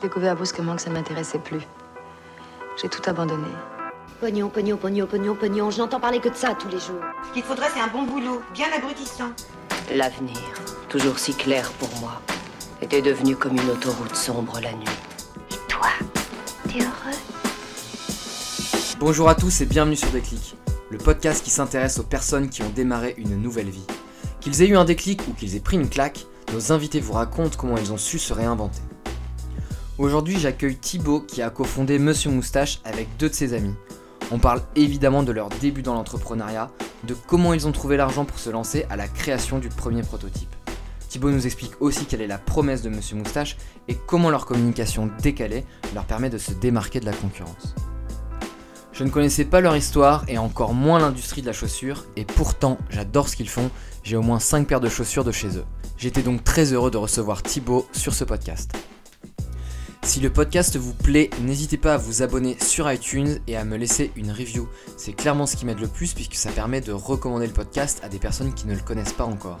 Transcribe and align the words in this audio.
J'ai 0.00 0.08
découvert 0.08 0.34
brusquement 0.34 0.76
que 0.76 0.82
ça 0.82 0.88
ne 0.88 0.94
m'intéressait 0.94 1.38
plus. 1.38 1.60
J'ai 2.80 2.88
tout 2.88 3.02
abandonné. 3.04 3.48
Pognon, 4.18 4.48
pognon, 4.48 4.78
pognon, 4.78 5.06
pognon, 5.06 5.34
pognon. 5.34 5.70
Je 5.70 5.78
n'entends 5.78 6.00
parler 6.00 6.20
que 6.20 6.30
de 6.30 6.34
ça 6.34 6.54
tous 6.58 6.68
les 6.68 6.78
jours. 6.78 7.02
Ce 7.28 7.34
qu'il 7.34 7.42
faudrait, 7.42 7.68
c'est 7.74 7.80
un 7.80 7.88
bon 7.88 8.04
boulot, 8.04 8.40
bien 8.54 8.68
abrutissant. 8.74 9.30
L'avenir, 9.94 10.38
toujours 10.88 11.18
si 11.18 11.34
clair 11.34 11.70
pour 11.72 11.90
moi, 12.00 12.22
était 12.80 13.02
devenu 13.02 13.36
comme 13.36 13.56
une 13.56 13.68
autoroute 13.68 14.16
sombre 14.16 14.58
la 14.62 14.72
nuit. 14.72 14.86
Et 15.50 15.68
toi, 15.68 15.88
t'es 16.66 16.78
heureux 16.78 17.18
Bonjour 19.00 19.28
à 19.28 19.34
tous 19.34 19.60
et 19.60 19.66
bienvenue 19.66 19.96
sur 19.96 20.10
Déclic, 20.10 20.56
le 20.88 20.96
podcast 20.96 21.44
qui 21.44 21.50
s'intéresse 21.50 21.98
aux 21.98 22.04
personnes 22.04 22.48
qui 22.48 22.62
ont 22.62 22.70
démarré 22.70 23.16
une 23.18 23.36
nouvelle 23.36 23.68
vie. 23.68 23.86
Qu'ils 24.40 24.62
aient 24.62 24.68
eu 24.68 24.78
un 24.78 24.86
déclic 24.86 25.20
ou 25.28 25.34
qu'ils 25.34 25.56
aient 25.56 25.60
pris 25.60 25.76
une 25.76 25.90
claque, 25.90 26.24
nos 26.54 26.72
invités 26.72 27.00
vous 27.00 27.12
racontent 27.12 27.58
comment 27.58 27.76
ils 27.76 27.92
ont 27.92 27.98
su 27.98 28.18
se 28.18 28.32
réinventer. 28.32 28.80
Aujourd'hui, 30.00 30.38
j'accueille 30.38 30.78
Thibaut 30.78 31.20
qui 31.20 31.42
a 31.42 31.50
cofondé 31.50 31.98
Monsieur 31.98 32.30
Moustache 32.30 32.80
avec 32.86 33.06
deux 33.18 33.28
de 33.28 33.34
ses 33.34 33.52
amis. 33.52 33.74
On 34.30 34.38
parle 34.38 34.62
évidemment 34.74 35.22
de 35.22 35.30
leur 35.30 35.50
début 35.50 35.82
dans 35.82 35.92
l'entrepreneuriat, 35.92 36.70
de 37.04 37.12
comment 37.12 37.52
ils 37.52 37.66
ont 37.66 37.72
trouvé 37.72 37.98
l'argent 37.98 38.24
pour 38.24 38.38
se 38.38 38.48
lancer 38.48 38.86
à 38.88 38.96
la 38.96 39.08
création 39.08 39.58
du 39.58 39.68
premier 39.68 40.00
prototype. 40.00 40.48
Thibaut 41.10 41.30
nous 41.30 41.44
explique 41.44 41.82
aussi 41.82 42.06
quelle 42.06 42.22
est 42.22 42.26
la 42.26 42.38
promesse 42.38 42.80
de 42.80 42.88
Monsieur 42.88 43.14
Moustache 43.14 43.58
et 43.88 43.94
comment 43.94 44.30
leur 44.30 44.46
communication 44.46 45.10
décalée 45.20 45.66
leur 45.94 46.06
permet 46.06 46.30
de 46.30 46.38
se 46.38 46.52
démarquer 46.52 47.00
de 47.00 47.04
la 47.04 47.12
concurrence. 47.12 47.74
Je 48.94 49.04
ne 49.04 49.10
connaissais 49.10 49.44
pas 49.44 49.60
leur 49.60 49.76
histoire 49.76 50.24
et 50.28 50.38
encore 50.38 50.72
moins 50.72 50.98
l'industrie 50.98 51.42
de 51.42 51.46
la 51.46 51.52
chaussure, 51.52 52.06
et 52.16 52.24
pourtant 52.24 52.78
j'adore 52.88 53.28
ce 53.28 53.36
qu'ils 53.36 53.50
font, 53.50 53.70
j'ai 54.02 54.16
au 54.16 54.22
moins 54.22 54.40
5 54.40 54.66
paires 54.66 54.80
de 54.80 54.88
chaussures 54.88 55.24
de 55.24 55.32
chez 55.32 55.58
eux. 55.58 55.64
J'étais 55.98 56.22
donc 56.22 56.42
très 56.42 56.72
heureux 56.72 56.90
de 56.90 56.96
recevoir 56.96 57.42
Thibaut 57.42 57.86
sur 57.92 58.14
ce 58.14 58.24
podcast. 58.24 58.72
Si 60.02 60.18
le 60.18 60.32
podcast 60.32 60.76
vous 60.76 60.94
plaît, 60.94 61.30
n'hésitez 61.42 61.76
pas 61.76 61.94
à 61.94 61.96
vous 61.96 62.22
abonner 62.22 62.56
sur 62.58 62.90
iTunes 62.90 63.38
et 63.46 63.56
à 63.56 63.64
me 63.64 63.76
laisser 63.76 64.10
une 64.16 64.32
review. 64.32 64.68
C'est 64.96 65.12
clairement 65.12 65.46
ce 65.46 65.56
qui 65.56 65.66
m'aide 65.66 65.78
le 65.78 65.88
plus 65.88 66.14
puisque 66.14 66.34
ça 66.34 66.50
permet 66.50 66.80
de 66.80 66.92
recommander 66.92 67.46
le 67.46 67.52
podcast 67.52 68.00
à 68.02 68.08
des 68.08 68.18
personnes 68.18 68.54
qui 68.54 68.66
ne 68.66 68.74
le 68.74 68.80
connaissent 68.80 69.12
pas 69.12 69.24
encore. 69.24 69.60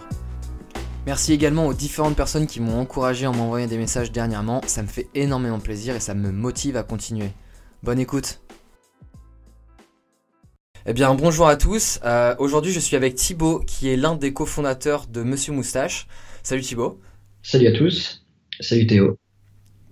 Merci 1.06 1.32
également 1.32 1.66
aux 1.66 1.74
différentes 1.74 2.16
personnes 2.16 2.46
qui 2.46 2.60
m'ont 2.60 2.80
encouragé 2.80 3.26
en 3.26 3.34
m'envoyant 3.34 3.66
des 3.66 3.78
messages 3.78 4.12
dernièrement, 4.12 4.60
ça 4.66 4.82
me 4.82 4.88
fait 4.88 5.08
énormément 5.14 5.60
plaisir 5.60 5.94
et 5.94 6.00
ça 6.00 6.14
me 6.14 6.30
motive 6.32 6.76
à 6.76 6.82
continuer. 6.82 7.30
Bonne 7.82 8.00
écoute 8.00 8.40
eh 10.86 10.94
bien 10.94 11.14
bonjour 11.14 11.46
à 11.46 11.56
tous, 11.56 12.00
euh, 12.04 12.34
aujourd'hui 12.38 12.72
je 12.72 12.80
suis 12.80 12.96
avec 12.96 13.14
Thibaut 13.14 13.60
qui 13.60 13.90
est 13.90 13.96
l'un 13.96 14.16
des 14.16 14.32
cofondateurs 14.32 15.08
de 15.08 15.22
Monsieur 15.22 15.52
Moustache. 15.52 16.06
Salut 16.42 16.62
Thibaut. 16.62 16.98
Salut 17.42 17.66
à 17.66 17.72
tous, 17.72 18.24
salut 18.60 18.86
Théo. 18.86 19.19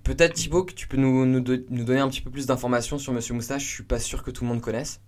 Peut-être 0.09 0.33
Thibaut 0.33 0.62
que 0.62 0.73
tu 0.73 0.89
peux 0.89 0.97
nous, 0.97 1.27
nous, 1.27 1.42
donner 1.42 2.01
un 2.01 2.09
petit 2.09 2.23
peu 2.23 2.31
plus 2.31 2.47
d'informations 2.47 2.97
sur 2.97 3.12
Monsieur 3.12 3.34
Moustache, 3.34 3.62
je 3.62 3.75
suis 3.75 3.83
pas 3.83 3.98
sûr 3.98 4.23
que 4.23 4.31
tout 4.31 4.42
le 4.42 4.48
monde 4.48 4.62
connaisse. 4.62 5.03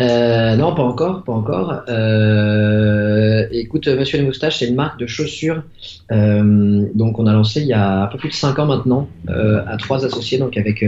Euh, 0.00 0.54
non, 0.54 0.72
pas 0.72 0.84
encore, 0.84 1.24
pas 1.24 1.32
encore. 1.32 1.82
Euh, 1.88 3.48
écoute, 3.50 3.88
Monsieur 3.88 4.18
les 4.18 4.24
Moustaches, 4.24 4.60
c'est 4.60 4.68
une 4.68 4.76
marque 4.76 5.00
de 5.00 5.08
chaussures. 5.08 5.64
Euh, 6.12 6.86
donc, 6.94 7.18
on 7.18 7.26
a 7.26 7.32
lancé 7.32 7.60
il 7.60 7.66
y 7.66 7.72
a 7.72 8.04
un 8.04 8.06
peu 8.06 8.18
plus 8.18 8.28
de 8.28 8.34
5 8.34 8.56
ans 8.60 8.66
maintenant, 8.66 9.08
à 9.26 9.76
trois 9.78 10.04
associés, 10.04 10.38
donc 10.38 10.56
avec 10.56 10.86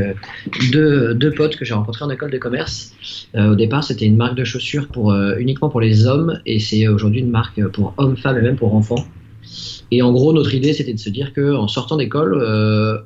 deux, 0.70 1.12
deux, 1.12 1.32
potes 1.32 1.56
que 1.56 1.64
j'ai 1.64 1.74
rencontrés 1.74 2.04
en 2.04 2.10
école 2.10 2.30
de 2.30 2.38
commerce. 2.38 2.92
au 3.34 3.56
départ, 3.56 3.82
c'était 3.82 4.06
une 4.06 4.16
marque 4.16 4.36
de 4.36 4.44
chaussures 4.44 4.86
pour 4.86 5.12
uniquement 5.36 5.68
pour 5.68 5.80
les 5.80 6.06
hommes, 6.06 6.38
et 6.46 6.60
c'est 6.60 6.86
aujourd'hui 6.86 7.22
une 7.22 7.30
marque 7.30 7.60
pour 7.70 7.92
hommes, 7.96 8.16
femmes 8.16 8.38
et 8.38 8.42
même 8.42 8.56
pour 8.56 8.72
enfants. 8.72 9.04
Et 9.90 10.02
en 10.02 10.12
gros, 10.12 10.32
notre 10.32 10.54
idée, 10.54 10.72
c'était 10.72 10.92
de 10.92 10.98
se 10.98 11.10
dire 11.10 11.32
qu'en 11.34 11.66
sortant 11.68 11.96
d'école, 11.96 12.34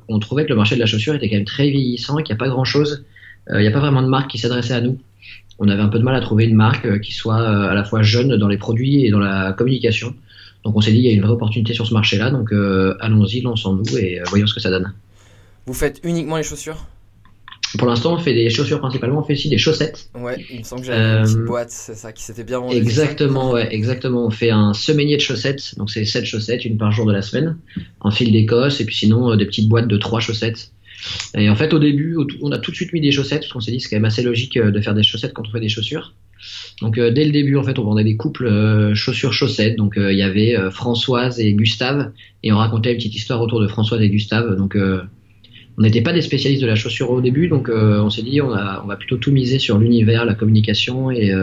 on 0.07 0.19
trouvait 0.19 0.43
que 0.43 0.49
le 0.49 0.55
marché 0.55 0.75
de 0.75 0.79
la 0.79 0.85
chaussure 0.85 1.15
était 1.15 1.29
quand 1.29 1.37
même 1.37 1.45
très 1.45 1.69
vieillissant 1.69 2.17
qu'il 2.17 2.33
n'y 2.35 2.37
a 2.37 2.43
pas 2.43 2.49
grand-chose, 2.49 3.05
il 3.51 3.59
n'y 3.59 3.67
a 3.67 3.71
pas 3.71 3.79
vraiment 3.79 4.03
de 4.03 4.07
marque 4.07 4.29
qui 4.29 4.37
s'adressait 4.37 4.73
à 4.73 4.81
nous 4.81 4.99
on 5.59 5.67
avait 5.69 5.81
un 5.81 5.87
peu 5.87 5.99
de 5.99 6.03
mal 6.03 6.15
à 6.15 6.21
trouver 6.21 6.45
une 6.45 6.55
marque 6.55 6.85
euh, 6.85 6.99
qui 6.99 7.13
soit 7.13 7.39
euh, 7.39 7.69
à 7.69 7.73
la 7.73 7.83
fois 7.83 8.01
jeune 8.01 8.35
dans 8.37 8.47
les 8.47 8.57
produits 8.57 9.05
et 9.05 9.11
dans 9.11 9.19
la 9.19 9.53
communication. 9.53 10.13
Donc 10.63 10.75
on 10.75 10.81
s'est 10.81 10.91
dit 10.91 10.97
il 10.97 11.05
y 11.05 11.09
a 11.09 11.13
une 11.13 11.21
vraie 11.21 11.31
opportunité 11.31 11.73
sur 11.73 11.85
ce 11.85 11.93
marché-là, 11.93 12.31
donc 12.31 12.51
euh, 12.51 12.97
allons-y, 12.99 13.41
lançons-nous 13.41 13.97
et 13.97 14.21
voyons 14.27 14.47
ce 14.47 14.53
que 14.53 14.59
ça 14.59 14.69
donne. 14.69 14.93
Vous 15.65 15.73
faites 15.73 15.99
uniquement 16.03 16.37
les 16.37 16.43
chaussures? 16.43 16.85
Pour 17.77 17.87
l'instant, 17.87 18.13
on 18.13 18.17
fait 18.17 18.33
des 18.33 18.49
chaussures 18.49 18.79
principalement, 18.79 19.19
on 19.19 19.23
fait 19.23 19.33
aussi 19.33 19.49
des 19.49 19.57
chaussettes. 19.57 20.09
Ouais, 20.15 20.43
il 20.51 20.59
me 20.59 20.63
semble 20.63 20.81
que 20.81 20.87
j'avais 20.87 21.19
une 21.19 21.23
petite 21.23 21.45
boîte, 21.45 21.71
c'est 21.71 21.95
ça, 21.95 22.11
qui 22.11 22.23
s'était 22.23 22.43
bien 22.43 22.59
vendu. 22.59 22.75
Exactement, 22.75 23.51
ouais, 23.51 23.73
exactement. 23.73 24.25
On 24.25 24.31
fait 24.31 24.51
un 24.51 24.73
semainier 24.73 25.17
de 25.17 25.21
chaussettes, 25.21 25.75
donc 25.77 25.89
c'est 25.89 26.05
7 26.05 26.25
chaussettes, 26.25 26.65
une 26.65 26.77
par 26.77 26.91
jour 26.91 27.05
de 27.05 27.13
la 27.13 27.21
semaine, 27.21 27.57
un 28.01 28.11
fil 28.11 28.31
d'Écosse, 28.31 28.81
et 28.81 28.85
puis 28.85 28.95
sinon 28.95 29.35
des 29.35 29.45
petites 29.45 29.69
boîtes 29.69 29.87
de 29.87 29.97
3 29.97 30.19
chaussettes 30.19 30.71
et 31.35 31.49
en 31.49 31.55
fait, 31.55 31.73
au 31.73 31.79
début, 31.79 32.17
on 32.41 32.51
a 32.51 32.57
tout 32.57 32.71
de 32.71 32.75
suite 32.75 32.93
mis 32.93 33.01
des 33.01 33.11
chaussettes, 33.11 33.41
parce 33.41 33.53
qu'on 33.53 33.59
s'est 33.59 33.71
dit 33.71 33.79
c'est 33.79 33.89
quand 33.89 33.97
même 33.97 34.05
assez 34.05 34.23
logique 34.23 34.57
euh, 34.57 34.71
de 34.71 34.81
faire 34.81 34.93
des 34.93 35.03
chaussettes 35.03 35.33
quand 35.33 35.47
on 35.47 35.51
fait 35.51 35.59
des 35.59 35.69
chaussures. 35.69 36.13
Donc 36.81 36.97
euh, 36.97 37.11
dès 37.11 37.25
le 37.25 37.31
début, 37.31 37.57
en 37.57 37.63
fait, 37.63 37.79
on 37.79 37.83
vendait 37.83 38.03
des 38.03 38.17
couples 38.17 38.45
euh, 38.45 38.93
chaussures-chaussettes. 38.95 39.75
Donc 39.77 39.95
il 39.97 40.17
y 40.17 40.23
avait 40.23 40.55
Françoise 40.71 41.39
et 41.39 41.53
Gustave, 41.53 42.11
et 42.43 42.51
on 42.51 42.57
racontait 42.57 42.91
une 42.91 42.97
petite 42.97 43.15
histoire 43.15 43.41
autour 43.41 43.61
de 43.61 43.67
Françoise 43.67 44.01
et 44.01 44.09
Gustave. 44.09 44.55
Donc 44.55 44.77
on 45.77 45.81
n'était 45.81 46.01
pas 46.01 46.13
des 46.13 46.21
spécialistes 46.21 46.61
de 46.61 46.67
la 46.67 46.75
chaussure 46.75 47.11
au 47.11 47.21
début, 47.21 47.47
donc 47.47 47.69
on 47.69 48.09
s'est 48.09 48.21
dit 48.21 48.41
on, 48.41 48.47
on, 48.47 48.87
va 48.87 48.95
plutôt 48.95 49.17
tout 49.17 49.31
miser 49.31 49.59
sur 49.59 49.77
l'univers, 49.77 50.25
la 50.25 50.33
communication 50.33 51.11
et, 51.11 51.33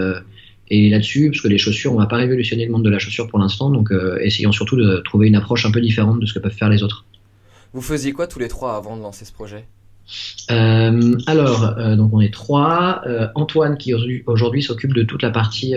et 0.69 0.89
là-dessus, 0.89 1.31
parce 1.31 1.43
que 1.43 1.49
les 1.49 1.59
chaussures, 1.59 1.93
on 1.93 1.99
va 1.99 2.07
pas 2.07 2.17
révolutionner 2.17 2.65
le 2.65 2.73
monde 2.73 2.85
de 2.85 2.91
la 2.91 2.99
chaussure 2.99 3.29
pour 3.29 3.39
l'instant, 3.39 3.71
donc 3.71 3.91
essayons 4.21 4.53
surtout 4.53 4.77
de 4.77 5.03
trouver 5.05 5.29
une 5.29 5.37
approche 5.37 5.67
un 5.67 5.71
peu 5.71 5.83
différente 5.83 6.19
de 6.19 6.27
ce 6.27 6.33
que 6.33 6.39
peuvent 6.39 6.53
faire 6.53 6.71
les 6.71 6.83
autres. 6.83 7.05
Vous 7.75 7.83
faisiez 7.83 8.13
quoi 8.13 8.27
tous 8.27 8.39
les 8.39 8.49
trois 8.49 8.77
avant 8.77 8.97
de 8.97 9.03
lancer 9.03 9.25
ce 9.25 9.33
projet? 9.33 9.65
Euh, 10.51 11.17
alors, 11.27 11.79
euh, 11.79 11.97
donc 11.97 12.13
on 12.13 12.21
est 12.21 12.33
trois. 12.33 13.03
Euh, 13.07 13.29
Antoine 13.35 13.79
qui 13.79 13.95
aujourd'hui 14.27 14.63
s'occupe 14.63 14.95
de 14.95 15.03
toute 15.03 15.23
la 15.23 15.31
partie 15.31 15.75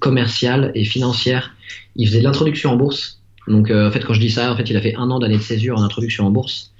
commerciale 0.00 0.72
et 0.74 0.84
financière. 0.84 1.54
Il 1.96 2.06
faisait 2.08 2.20
de 2.20 2.24
l'introduction 2.24 2.70
en 2.70 2.76
bourse. 2.76 3.20
Donc 3.46 3.70
en 3.70 3.90
fait, 3.90 4.04
quand 4.04 4.12
je 4.12 4.20
dis 4.20 4.30
ça, 4.30 4.52
en 4.52 4.56
fait, 4.56 4.68
il 4.68 4.76
a 4.76 4.80
fait 4.80 4.94
un 4.96 5.10
an 5.10 5.18
d'année 5.18 5.38
de 5.38 5.42
césure 5.42 5.78
en 5.78 5.82
introduction 5.82 6.26
en 6.26 6.30
bourse. 6.30 6.72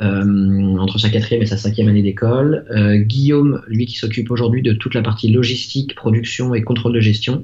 Entre 0.00 0.98
sa 0.98 1.08
quatrième 1.08 1.42
et 1.42 1.46
sa 1.46 1.56
cinquième 1.56 1.88
année 1.88 2.02
d'école. 2.02 2.64
Guillaume, 3.06 3.62
lui 3.68 3.86
qui 3.86 3.96
s'occupe 3.96 4.30
aujourd'hui 4.30 4.62
de 4.62 4.72
toute 4.72 4.94
la 4.94 5.02
partie 5.02 5.28
logistique, 5.28 5.94
production 5.94 6.54
et 6.54 6.62
contrôle 6.62 6.92
de 6.92 7.00
gestion. 7.00 7.42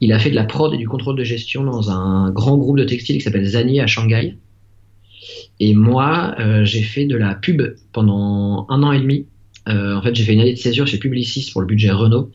Il 0.00 0.12
a 0.12 0.18
fait 0.18 0.30
de 0.30 0.36
la 0.36 0.44
prod 0.44 0.72
et 0.72 0.76
du 0.76 0.88
contrôle 0.88 1.16
de 1.16 1.24
gestion 1.24 1.64
dans 1.64 1.90
un 1.90 2.30
grand 2.30 2.56
groupe 2.56 2.78
de 2.78 2.84
textiles 2.84 3.16
qui 3.16 3.22
s'appelle 3.22 3.46
Zani 3.46 3.80
à 3.80 3.86
Shanghai. 3.86 4.36
Et 5.60 5.74
moi, 5.74 6.34
euh, 6.40 6.64
j'ai 6.64 6.82
fait 6.82 7.04
de 7.04 7.16
la 7.16 7.34
pub 7.34 7.62
pendant 7.92 8.66
un 8.70 8.82
an 8.82 8.92
et 8.92 9.00
demi. 9.00 9.26
Euh, 9.68 9.94
en 9.94 10.02
fait, 10.02 10.14
j'ai 10.14 10.24
fait 10.24 10.32
une 10.32 10.40
année 10.40 10.54
de 10.54 10.58
césure 10.58 10.86
chez 10.86 10.98
Publicis 10.98 11.50
pour 11.52 11.60
le 11.60 11.66
budget 11.66 11.90
Renault. 11.90 12.30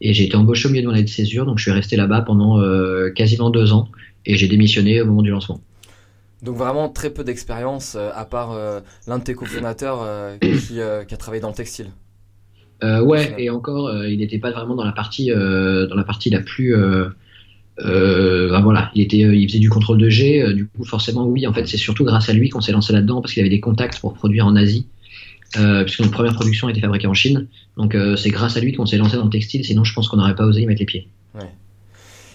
Et 0.00 0.14
j'ai 0.14 0.24
été 0.24 0.36
embauché 0.36 0.66
au 0.66 0.70
milieu 0.70 0.82
de 0.82 0.86
mon 0.88 0.94
année 0.94 1.04
de 1.04 1.08
césure. 1.08 1.44
Donc, 1.44 1.58
je 1.58 1.64
suis 1.64 1.72
resté 1.72 1.96
là-bas 1.96 2.22
pendant 2.22 2.58
euh, 2.58 3.10
quasiment 3.10 3.50
deux 3.50 3.72
ans. 3.72 3.88
Et 4.24 4.36
j'ai 4.36 4.48
démissionné 4.48 5.00
au 5.02 5.06
moment 5.06 5.22
du 5.22 5.30
lancement. 5.30 5.60
Donc, 6.42 6.56
vraiment 6.56 6.88
très 6.88 7.10
peu 7.10 7.24
d'expérience, 7.24 7.96
à 7.96 8.24
part 8.24 8.56
l'un 9.06 9.18
de 9.18 9.24
tes 9.24 9.34
cofondateurs 9.34 10.06
qui, 10.40 10.58
qui, 10.58 10.80
a 10.80 11.16
travaillé 11.18 11.40
dans 11.40 11.48
le 11.48 11.54
textile. 11.54 11.88
ouais, 12.82 13.34
et 13.38 13.50
encore, 13.50 14.04
il 14.06 14.18
n'était 14.18 14.38
pas 14.38 14.50
vraiment 14.50 14.74
dans 14.74 14.84
la 14.84 14.92
partie, 14.92 15.30
dans 15.30 15.96
la 15.96 16.04
partie 16.04 16.30
la 16.30 16.40
plus 16.40 16.74
euh, 17.84 18.50
ben 18.50 18.60
voilà, 18.60 18.90
il, 18.94 19.02
était, 19.02 19.24
euh, 19.24 19.34
il 19.34 19.48
faisait 19.48 19.58
du 19.58 19.70
contrôle 19.70 19.98
de 19.98 20.08
G, 20.08 20.42
euh, 20.42 20.52
du 20.52 20.66
coup 20.66 20.84
forcément 20.84 21.26
oui, 21.26 21.46
en 21.46 21.52
fait 21.52 21.66
c'est 21.66 21.76
surtout 21.76 22.04
grâce 22.04 22.28
à 22.28 22.32
lui 22.32 22.50
qu'on 22.50 22.60
s'est 22.60 22.72
lancé 22.72 22.92
là-dedans 22.92 23.20
parce 23.20 23.32
qu'il 23.32 23.40
avait 23.40 23.50
des 23.50 23.60
contacts 23.60 24.00
pour 24.00 24.12
produire 24.12 24.46
en 24.46 24.56
Asie, 24.56 24.86
puisque 25.52 26.00
notre 26.00 26.12
première 26.12 26.34
production 26.34 26.68
a 26.68 26.70
été 26.70 26.80
fabriquée 26.80 27.06
en 27.06 27.14
Chine, 27.14 27.46
donc 27.76 27.96
c'est 28.16 28.30
grâce 28.30 28.56
à 28.56 28.60
lui 28.60 28.72
qu'on 28.72 28.86
s'est 28.86 28.98
lancé 28.98 29.16
dans 29.16 29.24
le 29.24 29.30
textile, 29.30 29.64
sinon 29.64 29.84
je 29.84 29.94
pense 29.94 30.08
qu'on 30.08 30.16
n'aurait 30.16 30.34
pas 30.34 30.44
osé 30.44 30.62
y 30.62 30.66
mettre 30.66 30.80
les 30.80 30.86
pieds. 30.86 31.08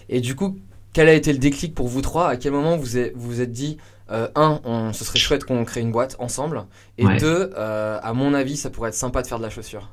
Et 0.07 0.22
du 0.22 0.35
coup, 0.35 0.59
quel 0.93 1.07
a 1.07 1.13
été 1.13 1.33
le 1.33 1.39
déclic 1.39 1.73
pour 1.73 1.87
vous 1.87 2.01
trois? 2.01 2.29
À 2.29 2.35
quel 2.37 2.51
moment 2.51 2.77
vous 2.77 2.99
vous, 3.16 3.41
êtes 3.41 3.51
dit, 3.51 3.77
un, 4.09 4.59
on, 4.63 4.93
ce 4.93 5.03
serait 5.03 5.19
chouette 5.19 5.45
qu'on 5.45 5.63
crée 5.66 5.81
une 5.81 5.91
boîte 5.91 6.16
ensemble, 6.19 6.66
et 6.97 7.05
deux, 7.19 7.52
à 7.55 8.13
mon 8.13 8.34
avis, 8.34 8.57
ça 8.57 8.69
pourrait 8.69 8.90
être 8.90 8.96
sympa 8.96 9.22
de 9.22 9.28
faire 9.28 9.37
de 9.37 9.43
la 9.43 9.49
chaussure 9.49 9.90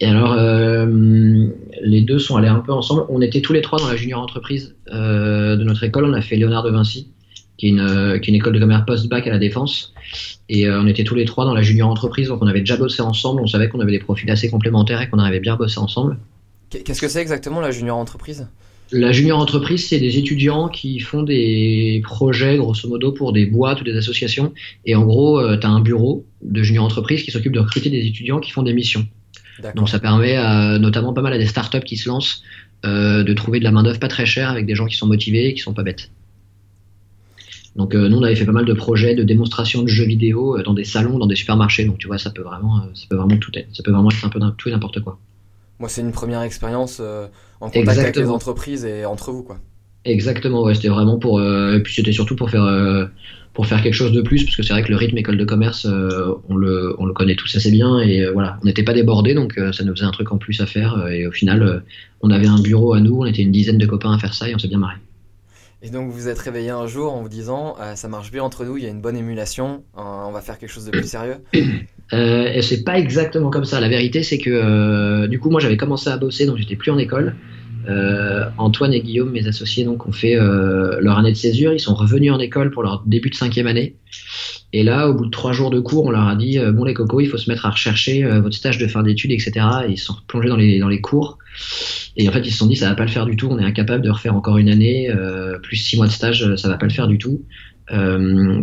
et 0.00 0.06
alors, 0.06 0.32
euh, 0.32 1.46
les 1.82 2.00
deux 2.00 2.18
sont 2.18 2.36
allés 2.36 2.48
un 2.48 2.60
peu 2.60 2.72
ensemble. 2.72 3.04
On 3.08 3.20
était 3.20 3.40
tous 3.40 3.52
les 3.52 3.60
trois 3.60 3.78
dans 3.78 3.88
la 3.88 3.96
junior 3.96 4.20
entreprise 4.20 4.74
euh, 4.92 5.56
de 5.56 5.64
notre 5.64 5.84
école. 5.84 6.04
On 6.04 6.12
a 6.14 6.22
fait 6.22 6.36
Léonard 6.36 6.62
de 6.62 6.70
Vinci, 6.70 7.10
qui 7.58 7.66
est 7.66 7.70
une, 7.70 7.80
euh, 7.80 8.18
qui 8.18 8.30
est 8.30 8.32
une 8.32 8.36
école 8.36 8.54
de 8.54 8.58
commerce 8.58 8.84
post-bac 8.86 9.26
à 9.26 9.30
la 9.30 9.38
Défense. 9.38 9.92
Et 10.48 10.68
on 10.68 10.86
était 10.86 11.04
tous 11.04 11.14
les 11.14 11.26
trois 11.26 11.44
dans 11.44 11.54
la 11.54 11.62
junior 11.62 11.88
entreprise, 11.88 12.28
donc 12.28 12.42
on 12.42 12.46
avait 12.46 12.60
déjà 12.60 12.76
bossé 12.76 13.02
ensemble. 13.02 13.40
On 13.40 13.46
savait 13.46 13.68
qu'on 13.68 13.78
avait 13.80 13.92
des 13.92 14.00
profils 14.00 14.28
assez 14.30 14.50
complémentaires 14.50 15.00
et 15.00 15.08
qu'on 15.08 15.18
arrivait 15.18 15.38
bien 15.38 15.54
à 15.54 15.56
bosser 15.56 15.78
ensemble. 15.78 16.18
Qu'est-ce 16.70 17.00
que 17.00 17.08
c'est 17.08 17.20
exactement 17.20 17.60
la 17.60 17.70
junior 17.70 17.96
entreprise? 17.96 18.48
La 18.92 19.12
junior 19.12 19.38
entreprise, 19.38 19.86
c'est 19.88 20.00
des 20.00 20.18
étudiants 20.18 20.68
qui 20.68 20.98
font 21.00 21.22
des 21.22 22.00
projets, 22.04 22.56
grosso 22.56 22.88
modo, 22.88 23.12
pour 23.12 23.32
des 23.32 23.46
boîtes 23.46 23.80
ou 23.80 23.84
des 23.84 23.96
associations. 23.96 24.52
Et 24.84 24.94
en 24.94 25.04
gros, 25.04 25.40
tu 25.56 25.66
as 25.66 25.70
un 25.70 25.80
bureau 25.80 26.26
de 26.42 26.62
junior 26.62 26.84
entreprise 26.84 27.22
qui 27.22 27.30
s'occupe 27.30 27.52
de 27.52 27.60
recruter 27.60 27.90
des 27.90 28.06
étudiants 28.06 28.40
qui 28.40 28.50
font 28.50 28.62
des 28.62 28.72
missions. 28.72 29.06
Donc 29.74 29.88
ça 29.88 29.98
permet 29.98 30.36
notamment 30.78 31.12
pas 31.12 31.22
mal 31.22 31.32
à 31.32 31.38
des 31.38 31.46
startups 31.46 31.80
qui 31.80 31.96
se 31.96 32.08
lancent 32.08 32.42
euh, 32.86 33.24
de 33.24 33.34
trouver 33.34 33.58
de 33.58 33.64
la 33.64 33.72
main 33.72 33.82
d'œuvre 33.82 34.00
pas 34.00 34.08
très 34.08 34.24
chère 34.24 34.48
avec 34.48 34.64
des 34.64 34.74
gens 34.74 34.86
qui 34.86 34.96
sont 34.96 35.06
motivés 35.06 35.48
et 35.48 35.54
qui 35.54 35.60
sont 35.60 35.74
pas 35.74 35.82
bêtes. 35.82 36.10
Donc 37.76 37.94
nous, 37.94 38.16
on 38.16 38.22
avait 38.22 38.34
fait 38.34 38.46
pas 38.46 38.52
mal 38.52 38.64
de 38.64 38.72
projets 38.72 39.14
de 39.14 39.22
démonstration 39.22 39.82
de 39.82 39.88
jeux 39.88 40.04
vidéo 40.04 40.60
dans 40.62 40.74
des 40.74 40.84
salons, 40.84 41.18
dans 41.18 41.26
des 41.26 41.36
supermarchés. 41.36 41.84
Donc 41.84 41.98
tu 41.98 42.06
vois, 42.06 42.18
ça 42.18 42.30
peut 42.30 42.42
vraiment, 42.42 42.82
ça 42.94 43.04
peut 43.08 43.16
vraiment 43.16 43.36
tout 43.36 43.52
être. 43.54 43.68
Ça 43.74 43.82
peut 43.82 43.92
vraiment 43.92 44.10
être 44.10 44.24
un 44.24 44.28
peu 44.28 44.40
tout 44.56 44.68
et 44.68 44.72
n'importe 44.72 45.00
quoi. 45.00 45.20
Moi, 45.80 45.88
c'est 45.88 46.02
une 46.02 46.12
première 46.12 46.42
expérience 46.42 47.00
en 47.60 47.70
contact 47.70 47.98
avec 47.98 48.16
les 48.16 48.30
entreprises 48.30 48.84
et 48.84 49.04
entre 49.04 49.32
vous, 49.32 49.42
quoi. 49.42 49.58
Exactement, 50.04 50.62
ouais, 50.62 50.74
c'était 50.74 50.88
vraiment 50.88 51.18
pour. 51.18 51.42
et 51.42 51.82
puis 51.82 51.94
c'était 51.94 52.12
surtout 52.12 52.36
pour 52.36 52.48
faire 52.48 52.64
pour 53.52 53.66
faire 53.66 53.82
quelque 53.82 53.94
chose 53.94 54.12
de 54.12 54.22
plus, 54.22 54.44
parce 54.44 54.56
que 54.56 54.62
c'est 54.62 54.72
vrai 54.72 54.82
que 54.82 54.90
le 54.90 54.96
rythme 54.96 55.18
école 55.18 55.36
de 55.36 55.44
commerce, 55.44 55.84
euh, 55.84 56.34
on, 56.48 56.56
le, 56.56 56.94
on, 56.98 57.04
le, 57.04 57.12
connaît 57.12 57.34
tous 57.34 57.54
assez 57.56 57.70
bien, 57.70 57.98
et 57.98 58.22
euh, 58.22 58.32
voilà, 58.32 58.58
on 58.62 58.66
n'était 58.66 58.84
pas 58.84 58.94
débordés, 58.94 59.34
donc 59.34 59.58
euh, 59.58 59.72
ça 59.72 59.84
nous 59.84 59.94
faisait 59.94 60.06
un 60.06 60.12
truc 60.12 60.30
en 60.32 60.38
plus 60.38 60.60
à 60.60 60.66
faire, 60.66 61.08
et 61.08 61.26
au 61.26 61.32
final, 61.32 61.82
on 62.20 62.30
avait 62.30 62.46
un 62.46 62.60
bureau 62.60 62.94
à 62.94 63.00
nous, 63.00 63.20
on 63.20 63.26
était 63.26 63.42
une 63.42 63.50
dizaine 63.50 63.78
de 63.78 63.86
copains 63.86 64.12
à 64.12 64.18
faire 64.18 64.34
ça, 64.34 64.48
et 64.48 64.54
on 64.54 64.58
s'est 64.58 64.68
bien 64.68 64.78
marré. 64.78 64.96
Et 65.82 65.88
donc 65.88 66.10
vous 66.10 66.16
vous 66.16 66.28
êtes 66.28 66.38
réveillé 66.38 66.70
un 66.70 66.86
jour 66.86 67.12
en 67.12 67.22
vous 67.22 67.28
disant, 67.28 67.76
ça 67.94 68.08
marche 68.08 68.30
bien 68.30 68.42
entre 68.42 68.64
nous, 68.64 68.76
il 68.76 68.84
y 68.84 68.86
a 68.86 68.90
une 68.90 69.00
bonne 69.00 69.16
émulation, 69.16 69.82
on 69.94 70.30
va 70.30 70.42
faire 70.42 70.58
quelque 70.58 70.70
chose 70.70 70.84
de 70.84 70.90
plus 70.90 71.08
sérieux 71.08 71.36
et 72.12 72.62
c'est 72.62 72.82
pas 72.84 72.98
exactement 72.98 73.50
comme 73.50 73.64
ça. 73.64 73.80
La 73.80 73.88
vérité, 73.88 74.22
c'est 74.22 74.38
que 74.38 75.26
du 75.26 75.38
coup, 75.38 75.50
moi, 75.50 75.60
j'avais 75.60 75.76
commencé 75.76 76.10
à 76.10 76.16
bosser, 76.16 76.46
donc 76.46 76.56
j'étais 76.56 76.76
plus 76.76 76.90
en 76.90 76.98
école. 76.98 77.36
Euh, 77.88 78.44
Antoine 78.58 78.92
et 78.92 79.00
Guillaume, 79.00 79.30
mes 79.30 79.46
associés, 79.46 79.84
donc, 79.84 80.06
ont 80.06 80.12
fait 80.12 80.36
euh, 80.36 80.98
leur 81.00 81.18
année 81.18 81.32
de 81.32 81.36
césure. 81.36 81.72
Ils 81.72 81.80
sont 81.80 81.94
revenus 81.94 82.32
en 82.32 82.38
école 82.38 82.70
pour 82.70 82.82
leur 82.82 83.02
début 83.06 83.30
de 83.30 83.34
cinquième 83.34 83.66
année. 83.66 83.96
Et 84.72 84.84
là, 84.84 85.08
au 85.08 85.14
bout 85.14 85.26
de 85.26 85.30
trois 85.30 85.52
jours 85.52 85.70
de 85.70 85.80
cours, 85.80 86.04
on 86.04 86.10
leur 86.10 86.28
a 86.28 86.36
dit 86.36 86.58
euh, 86.58 86.72
bon 86.72 86.84
les 86.84 86.94
cocos, 86.94 87.20
il 87.20 87.26
faut 87.26 87.38
se 87.38 87.50
mettre 87.50 87.66
à 87.66 87.70
rechercher 87.70 88.22
votre 88.24 88.54
stage 88.54 88.78
de 88.78 88.86
fin 88.86 89.02
d'études, 89.02 89.32
etc. 89.32 89.66
Et 89.88 89.92
ils 89.92 89.98
sont 89.98 90.14
plongés 90.28 90.48
dans 90.48 90.56
les 90.56 90.78
dans 90.78 90.88
les 90.88 91.00
cours. 91.00 91.38
Et 92.16 92.28
en 92.28 92.32
fait, 92.32 92.40
ils 92.40 92.52
se 92.52 92.58
sont 92.58 92.66
dit 92.66 92.76
ça 92.76 92.88
va 92.88 92.94
pas 92.94 93.04
le 93.04 93.10
faire 93.10 93.26
du 93.26 93.36
tout. 93.36 93.48
On 93.50 93.58
est 93.58 93.64
incapable 93.64 94.04
de 94.04 94.10
refaire 94.10 94.34
encore 94.34 94.58
une 94.58 94.68
année 94.68 95.10
plus 95.62 95.76
six 95.76 95.96
mois 95.96 96.06
de 96.06 96.12
stage, 96.12 96.54
ça 96.56 96.68
va 96.68 96.76
pas 96.76 96.86
le 96.86 96.92
faire 96.92 97.08
du 97.08 97.18
tout. 97.18 97.42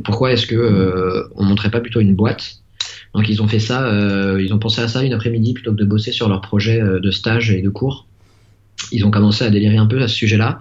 pourquoi 0.05 0.31
est-ce 0.31 0.47
que 0.47 1.27
on 1.35 1.43
montrait 1.43 1.71
pas 1.71 1.81
plutôt 1.81 1.99
une 1.99 2.15
boîte? 2.15 2.61
Donc 3.17 3.27
ils 3.27 3.41
ont 3.41 3.47
fait 3.47 3.59
ça. 3.59 3.91
ils 4.39 4.53
ont 4.53 4.59
pensé 4.59 4.79
à 4.79 4.87
ça 4.87 5.03
une 5.03 5.11
après-midi 5.11 5.53
plutôt 5.53 5.71
que 5.71 5.77
de 5.77 5.85
bosser 5.85 6.13
sur 6.13 6.29
leur 6.29 6.39
projet 6.39 6.79
de 6.79 7.11
stage 7.11 7.51
et 7.51 7.61
de 7.61 7.69
cours 7.69 8.07
ils 8.91 9.05
ont 9.05 9.11
commencé 9.11 9.43
à 9.43 9.49
délirer 9.49 9.77
un 9.77 9.85
peu 9.85 10.01
à 10.01 10.07
ce 10.07 10.15
sujet-là. 10.15 10.59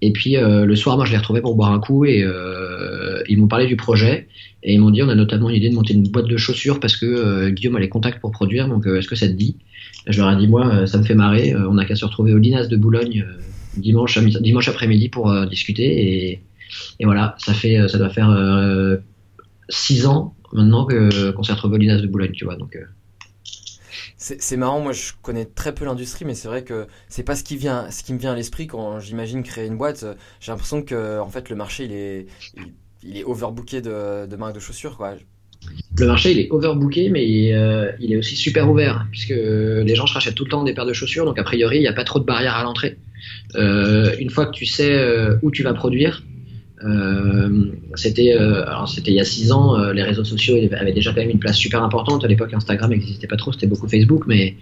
Et 0.00 0.12
puis 0.12 0.36
euh, 0.36 0.64
le 0.64 0.76
soir, 0.76 0.96
moi, 0.96 1.04
je 1.04 1.12
les 1.12 1.18
retrouvais 1.18 1.40
pour 1.40 1.54
boire 1.54 1.72
un 1.72 1.80
coup 1.80 2.04
et 2.04 2.22
euh, 2.22 3.22
ils 3.28 3.38
m'ont 3.38 3.48
parlé 3.48 3.66
du 3.66 3.76
projet. 3.76 4.28
Et 4.62 4.74
ils 4.74 4.80
m'ont 4.80 4.90
dit, 4.90 5.02
on 5.02 5.08
a 5.08 5.14
notamment 5.14 5.48
l'idée 5.48 5.70
de 5.70 5.74
monter 5.74 5.94
une 5.94 6.08
boîte 6.08 6.26
de 6.26 6.36
chaussures 6.36 6.80
parce 6.80 6.96
que 6.96 7.06
euh, 7.06 7.50
Guillaume 7.50 7.76
a 7.76 7.80
les 7.80 7.88
contacts 7.88 8.20
pour 8.20 8.32
produire. 8.32 8.68
Donc, 8.68 8.86
est-ce 8.86 9.08
que 9.08 9.16
ça 9.16 9.28
te 9.28 9.32
dit? 9.32 9.56
Je 10.06 10.20
leur 10.20 10.30
ai 10.32 10.36
dit, 10.36 10.48
moi, 10.48 10.86
ça 10.86 10.98
me 10.98 11.04
fait 11.04 11.14
marrer. 11.14 11.54
on 11.54 11.74
n'a 11.74 11.84
qu'à 11.84 11.96
se 11.96 12.04
retrouver 12.04 12.32
au 12.32 12.38
Linas 12.38 12.66
de 12.66 12.76
Boulogne 12.76 13.26
dimanche, 13.76 14.18
après-midi 14.68 15.08
pour 15.08 15.46
discuter. 15.46 16.40
Et, 16.98 17.04
voilà, 17.04 17.34
ça 17.38 17.52
fait, 17.52 17.88
ça 17.88 17.98
doit 17.98 18.08
faire 18.08 18.34
six 19.68 20.06
ans 20.06 20.34
maintenant 20.52 20.84
que 20.86 21.30
qu'on 21.30 21.42
s'est 21.42 21.52
retrouvé 21.52 21.76
au 21.76 21.78
Linas 21.78 22.00
de 22.00 22.06
Boulogne, 22.06 22.32
tu 22.32 22.44
vois. 22.44 22.56
Donc 22.56 22.78
c'est 24.16 24.56
marrant, 24.56 24.80
moi 24.80 24.92
je 24.92 25.12
connais 25.22 25.44
très 25.44 25.72
peu 25.72 25.84
l'industrie, 25.84 26.24
mais 26.24 26.34
c'est 26.34 26.48
vrai 26.48 26.64
que 26.64 26.88
c'est 27.08 27.22
pas 27.22 27.36
ce 27.36 27.44
qui, 27.44 27.56
vient, 27.56 27.88
ce 27.90 28.02
qui 28.02 28.12
me 28.12 28.18
vient 28.18 28.32
à 28.32 28.34
l'esprit 28.34 28.66
quand 28.66 28.98
j'imagine 28.98 29.44
créer 29.44 29.66
une 29.66 29.78
boîte. 29.78 30.04
J'ai 30.40 30.50
l'impression 30.50 30.82
que 30.82 31.20
en 31.20 31.28
fait, 31.28 31.50
le 31.50 31.56
marché 31.56 31.84
il 31.84 31.92
est, 31.92 32.26
il, 33.04 33.16
est 33.16 33.24
overbooké 33.24 33.80
de, 33.80 34.26
de, 34.26 34.36
marques 34.36 34.56
de 34.56 34.60
chaussures. 34.60 34.96
Quoi. 34.96 35.14
Le 35.96 36.06
marché 36.06 36.32
il 36.32 36.38
est 36.40 36.50
overbooké, 36.50 37.10
mais 37.10 37.52
euh, 37.52 37.92
il 38.00 38.12
est 38.12 38.16
aussi 38.16 38.34
super 38.34 38.68
ouvert, 38.68 39.06
puisque 39.12 39.30
les 39.30 39.94
gens 39.94 40.04
rachètent 40.04 40.34
tout 40.34 40.44
le 40.44 40.50
temps 40.50 40.64
des 40.64 40.74
paires 40.74 40.86
de 40.86 40.92
chaussures, 40.92 41.24
donc 41.24 41.38
a 41.38 41.44
priori 41.44 41.76
il 41.76 41.82
n'y 41.82 41.88
a 41.88 41.92
pas 41.92 42.04
trop 42.04 42.18
de 42.18 42.24
barrières 42.24 42.56
à 42.56 42.64
l'entrée. 42.64 42.98
Euh, 43.54 44.14
une 44.18 44.30
fois 44.30 44.46
que 44.46 44.52
tu 44.52 44.66
sais 44.66 44.92
euh, 44.92 45.36
où 45.42 45.50
tu 45.50 45.62
vas 45.62 45.74
produire, 45.74 46.22
euh, 46.24 46.27
c'était 47.94 48.34
euh, 48.34 48.64
alors 48.66 48.88
c'était 48.88 49.10
il 49.10 49.16
y 49.16 49.20
a 49.20 49.24
six 49.24 49.50
ans, 49.50 49.78
euh, 49.78 49.92
les 49.92 50.02
réseaux 50.02 50.24
sociaux 50.24 50.56
avaient 50.72 50.92
déjà 50.92 51.12
quand 51.12 51.20
même 51.20 51.30
une 51.30 51.38
place 51.38 51.56
super 51.56 51.82
importante. 51.82 52.24
À 52.24 52.28
l'époque, 52.28 52.54
Instagram 52.54 52.90
n'existait 52.90 53.26
pas 53.26 53.36
trop, 53.36 53.52
c'était 53.52 53.66
beaucoup 53.66 53.88
Facebook, 53.88 54.24
mais 54.26 54.56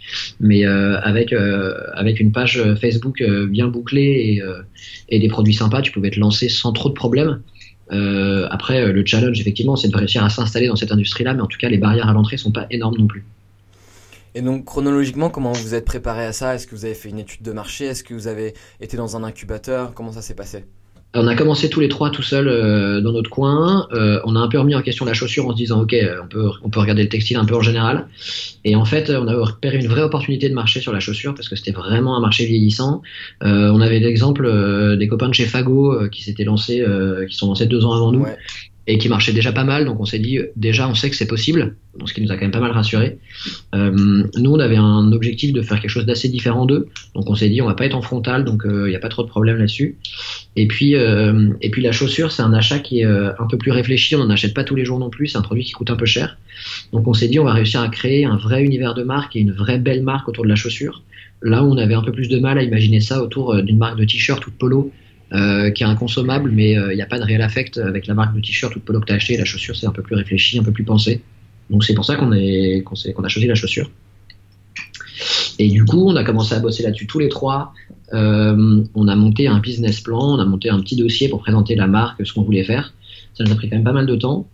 avec 0.65 1.31
une 2.21 2.33
page 2.33 2.63
Facebook 2.81 3.23
bien 3.49 3.69
bouclée 3.69 4.43
et, 5.09 5.19
des 5.19 5.29
produits 5.29 5.55
sympas, 5.55 5.83
tu 5.83 5.93
pouvais 5.93 6.11
te 6.11 6.21
lancer 6.21 6.49
sans 6.49 6.73
trop 6.73 6.89
de 6.89 6.95
problèmes. 6.95 7.43
après, 7.91 8.93
le 8.93 9.07
challenge, 9.07 9.39
effectivement, 9.41 9.77
c'est 9.77 9.89
de 9.89 9.97
réussir 9.97 10.25
à 10.25 10.31
s'installer 10.31 10.69
dans 10.69 10.77
cette 10.77 10.93
industrie-là, 10.93 11.35
mais 11.35 11.43
en 11.43 11.47
tout 11.47 11.59
cas, 11.59 11.69
les 11.69 11.79
barrières 11.79 12.09
à 12.09 12.13
l'entrée 12.13 12.37
sont 12.37 12.53
pas 12.53 12.67
énormes 12.71 12.97
non 12.99 13.07
plus. 13.07 13.25
Et 14.35 14.43
donc, 14.43 14.67
chronologiquement, 14.67 15.31
comment 15.31 15.53
vous 15.53 15.75
êtes 15.75 15.87
préparé 15.87 16.27
à 16.27 16.33
ça? 16.33 16.55
Est-ce 16.55 16.67
que 16.67 16.75
vous 16.75 16.85
avez 16.85 16.95
fait 16.95 17.09
une 17.09 17.19
étude 17.19 17.43
de 17.43 17.53
marché? 17.53 17.87
Est-ce 17.87 18.05
que 18.05 18.13
vous 18.13 18.27
avez 18.27 18.53
été 18.81 18.99
dans 18.99 19.17
un 19.17 19.25
incubateur? 19.25 19.95
Comment 19.95 20.13
ça 20.13 20.21
s'est 20.21 20.35
passé? 20.35 20.67
On 21.19 21.27
a 21.27 21.35
commencé 21.35 21.69
tous 21.71 21.81
les 21.81 21.89
trois 21.89 22.11
tout 22.11 22.23
seuls 22.23 22.49
euh, 22.49 23.01
dans 23.01 23.13
notre 23.13 23.31
coin. 23.31 23.89
Euh, 23.93 24.21
on 24.25 24.37
a 24.37 24.41
un 24.41 24.49
peu 24.49 24.59
remis 24.59 24.75
en 24.75 24.83
question 24.83 25.05
la 25.05 25.15
chaussure 25.15 25.47
en 25.47 25.53
se 25.53 25.57
disant 25.57 25.83
ok, 25.83 25.95
euh, 25.95 26.21
on 26.63 26.69
peut, 26.69 26.81
regarder 26.81 27.03
le 27.03 27.09
textile 27.09 27.37
un 27.37 27.45
peu 27.45 27.55
en 27.55 27.63
général. 27.63 28.07
Et 28.65 28.77
en 28.77 28.85
fait, 28.85 29.11
on 29.11 29.27
a 29.27 29.35
repéré 29.35 29.79
une 29.79 29.89
vraie 29.89 30.03
opportunité 30.03 30.49
de 30.49 30.55
marché 30.55 30.81
sur 30.81 30.93
la 30.93 31.01
chaussure 31.01 31.35
parce 31.35 31.49
que 31.49 31.57
c'était 31.57 31.73
vraiment 31.73 32.17
un 32.17 32.21
marché 32.21 32.45
vieillissant. 32.47 33.03
on 33.41 33.81
avait 33.81 34.01
l'exemple 34.01 34.97
des 34.97 35.09
copains 35.09 35.29
de 35.29 35.35
chez 35.35 35.47
Fago 35.47 36.09
qui 36.11 36.23
s'étaient 36.23 36.45
lancés, 36.45 36.85
qui 37.29 37.37
sont 37.37 37.49
lancés 37.49 37.67
deux 37.67 37.85
ans 37.85 37.93
avant 37.93 38.13
nous 38.13 38.27
et 38.87 38.99
qui 38.99 39.09
marchait 39.09 39.33
déjà 39.33 39.53
pas 39.53 39.65
mal. 39.65 39.85
Donc 39.85 40.01
on 40.01 40.05
s'est 40.05 40.19
dit, 40.19 40.39
déjà, 40.55 40.89
on 40.89 40.95
sait 40.95 41.11
que 41.11 41.17
c'est 41.17 41.27
possible, 41.27 41.75
ce 42.05 42.15
qui 42.15 42.23
nous 42.23 42.31
a 42.31 42.37
quand 42.37 42.43
même 42.43 42.53
pas 42.53 42.61
mal 42.61 42.71
rassuré. 42.71 43.19
Euh, 43.75 43.91
nous, 44.37 44.53
on 44.53 44.59
avait 44.61 44.77
un 44.77 45.11
objectif 45.13 45.53
de 45.53 45.63
faire 45.63 45.81
quelque 45.81 45.91
chose 45.91 46.07
d'assez 46.07 46.29
différent 46.29 46.67
d'eux. 46.67 46.89
Donc 47.15 47.29
on 47.29 47.35
s'est 47.35 47.49
dit, 47.49 47.61
on 47.61 47.67
va 47.67 47.75
pas 47.75 47.87
être 47.87 47.97
en 47.97 48.03
frontal, 48.03 48.45
donc 48.45 48.63
il 48.65 48.71
euh, 48.71 48.89
n'y 48.89 48.95
a 48.95 49.01
pas 49.01 49.09
trop 49.09 49.23
de 49.23 49.29
problème 49.29 49.57
là-dessus. 49.59 49.97
Et 50.55 50.69
puis, 50.69 50.95
euh, 50.95 51.51
et 51.61 51.71
puis 51.71 51.83
la 51.83 51.93
chaussure, 51.93 52.31
c'est 52.31 52.43
un 52.43 52.53
achat 52.53 52.79
qui 52.79 53.01
est 53.01 53.05
un 53.05 53.47
peu 53.51 53.59
plus 53.59 53.73
réfléchi. 53.73 54.15
On 54.15 54.19
n'en 54.19 54.31
achète 54.31 54.55
pas 54.55 54.65
tous 54.65 54.77
les 54.77 54.85
jours 54.85 54.99
non 54.99 55.11
plus. 55.11 55.29
C'est 55.29 55.39
un 55.39 55.43
produit 55.43 55.65
qui 55.65 55.73
coûte 55.73 55.91
un 55.91 55.97
peu 55.97 56.07
cher. 56.07 56.39
Donc 56.93 57.09
on 57.09 57.15
s'est 57.15 57.29
dit, 57.29 57.41
on 57.41 57.45
va 57.45 57.53
réussir 57.53 57.81
à 57.81 57.89
créer 57.89 58.25
un 58.25 58.37
vrai 58.37 58.63
univers 58.63 58.95
de 58.95 59.03
marque 59.03 59.35
et 59.37 59.41
une 59.41 59.53
vraie 59.53 59.79
belle 59.79 60.03
marque 60.03 60.29
autour 60.29 60.45
de 60.45 60.49
la 60.49 60.57
chaussure. 60.57 61.03
Là 61.43 61.63
où 61.65 61.73
on 61.73 61.77
avait 61.77 61.95
un 61.95 62.03
peu 62.03 62.13
plus 62.13 62.29
de 62.29 62.39
mal 62.39 62.57
à 62.57 62.63
imaginer 62.63 63.01
ça 63.01 63.23
autour 63.23 63.63
d'une 63.63 63.79
marque 63.79 63.99
de 63.99 64.05
t-shirt 64.05 64.47
ou 64.47 64.51
de 64.51 64.57
polo 64.57 64.93
euh, 65.37 65.71
qui 65.71 65.83
est 65.83 65.87
inconsommable, 65.87 66.51
mais 66.51 66.77
euh, 66.77 66.93
il 66.93 66.97
n'y 66.97 67.03
a 67.03 67.07
pas 67.07 67.19
de 67.19 67.25
réel 67.25 67.43
affect 67.43 67.79
avec 67.79 68.07
la 68.07 68.15
marque 68.15 68.35
de 68.35 68.41
t-shirt 68.41 68.75
ou 68.75 68.79
de 68.79 68.85
polo 68.85 69.01
que 69.01 69.07
tu 69.07 69.13
as 69.13 69.17
acheté. 69.17 69.37
La 69.37 69.45
chaussure, 69.45 69.77
c'est 69.77 69.87
un 69.87 69.93
peu 69.93 70.03
plus 70.03 70.17
réfléchi, 70.17 70.59
un 70.59 70.63
peu 70.63 70.73
plus 70.73 70.85
pensé. 70.85 71.23
Donc 71.71 71.85
c'est 71.85 71.95
pour 71.95 72.05
ça 72.05 72.17
qu'on 72.17 72.31
qu'on 72.31 73.25
a 73.25 73.29
choisi 73.29 73.47
la 73.47 73.55
chaussure. 73.55 73.91
Et 75.59 75.69
du 75.69 75.85
coup, 75.85 76.09
on 76.09 76.17
a 76.17 76.25
commencé 76.25 76.55
à 76.55 76.59
bosser 76.59 76.83
là-dessus 76.83 77.07
tous 77.07 77.19
les 77.19 77.29
trois. 77.29 77.73
Euh, 78.13 78.85
on 78.95 79.09
a 79.09 79.17
monté 79.17 79.49
un 79.49 79.59
business 79.59 80.01
plan, 80.01 80.37
on 80.37 80.39
a 80.39 80.45
monté 80.45 80.69
un 80.71 80.81
petit 80.81 80.97
dossier 80.97 81.29
pour 81.29 81.41
présenter 81.41 81.75
la 81.75 81.87
marque, 81.87 82.25
ce 82.27 82.33
qu'on 82.33 82.43
voulait 82.43 82.65
faire. 82.65 82.95
Ça 83.35 83.45
nous 83.45 83.53
a 83.53 83.57
pris 83.57 83.69
quand 83.69 83.77
même 83.77 83.85
pas 83.85 83.93
mal 83.93 84.07
de 84.07 84.17
temps. 84.17 84.49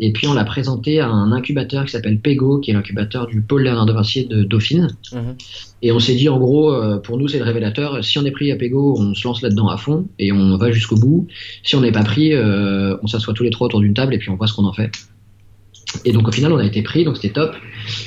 Et 0.00 0.12
puis 0.12 0.26
on 0.26 0.34
l'a 0.34 0.44
présenté 0.44 1.00
à 1.00 1.08
un 1.08 1.32
incubateur 1.32 1.84
qui 1.84 1.92
s'appelle 1.92 2.18
Pego, 2.18 2.58
qui 2.58 2.70
est 2.70 2.74
l'incubateur 2.74 3.26
du 3.26 3.40
pôle 3.40 3.64
Léonard 3.64 3.86
de 3.86 3.92
Vinci 3.92 4.26
de 4.26 4.42
Dauphine. 4.42 4.96
Mhm. 5.12 5.36
Et 5.82 5.92
on 5.92 5.98
s'est 5.98 6.14
dit 6.14 6.28
en 6.28 6.38
gros, 6.38 6.72
euh, 6.72 6.98
pour 6.98 7.18
nous 7.18 7.28
c'est 7.28 7.38
le 7.38 7.44
révélateur, 7.44 8.02
si 8.04 8.18
on 8.18 8.24
est 8.24 8.30
pris 8.30 8.50
à 8.52 8.56
Pego, 8.56 8.96
on 8.98 9.14
se 9.14 9.26
lance 9.26 9.42
là-dedans 9.42 9.68
à 9.68 9.76
fond 9.76 10.06
et 10.18 10.32
on 10.32 10.56
va 10.56 10.70
jusqu'au 10.70 10.96
bout. 10.96 11.28
Si 11.62 11.76
on 11.76 11.80
n'est 11.80 11.92
pas 11.92 12.04
pris, 12.04 12.34
euh, 12.34 12.96
on 13.02 13.06
s'assoit 13.06 13.34
tous 13.34 13.44
les 13.44 13.50
trois 13.50 13.66
autour 13.66 13.80
d'une 13.80 13.94
table 13.94 14.14
et 14.14 14.18
puis 14.18 14.30
on 14.30 14.36
voit 14.36 14.46
ce 14.46 14.54
qu'on 14.54 14.64
en 14.64 14.72
fait. 14.72 14.90
Et 16.04 16.12
donc 16.12 16.28
au 16.28 16.32
final 16.32 16.52
on 16.52 16.58
a 16.58 16.64
été 16.64 16.82
pris, 16.82 17.04
donc 17.04 17.16
c'était 17.16 17.32
top. 17.32 17.54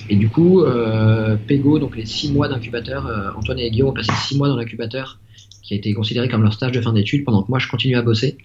Et 0.09 0.15
du 0.15 0.29
coup, 0.29 0.61
euh, 0.61 1.35
Pego, 1.47 1.79
donc 1.79 1.97
les 1.97 2.05
six 2.05 2.31
mois 2.31 2.47
d'incubateur, 2.47 3.33
Antoine 3.37 3.59
et 3.59 3.71
Guillaume 3.71 3.89
ont 3.89 3.93
passé 3.93 4.11
six 4.27 4.37
mois 4.37 4.47
dans 4.47 4.55
l'incubateur, 4.55 5.19
qui 5.63 5.73
a 5.73 5.77
été 5.77 5.93
considéré 5.93 6.27
comme 6.27 6.43
leur 6.43 6.53
stage 6.53 6.73
de 6.73 6.81
fin 6.81 6.93
d'études, 6.93 7.23
pendant 7.23 7.41
que 7.43 7.49
moi 7.49 7.59
je 7.59 7.67
continue 7.67 7.95
à 7.95 8.01
bosser. 8.01 8.37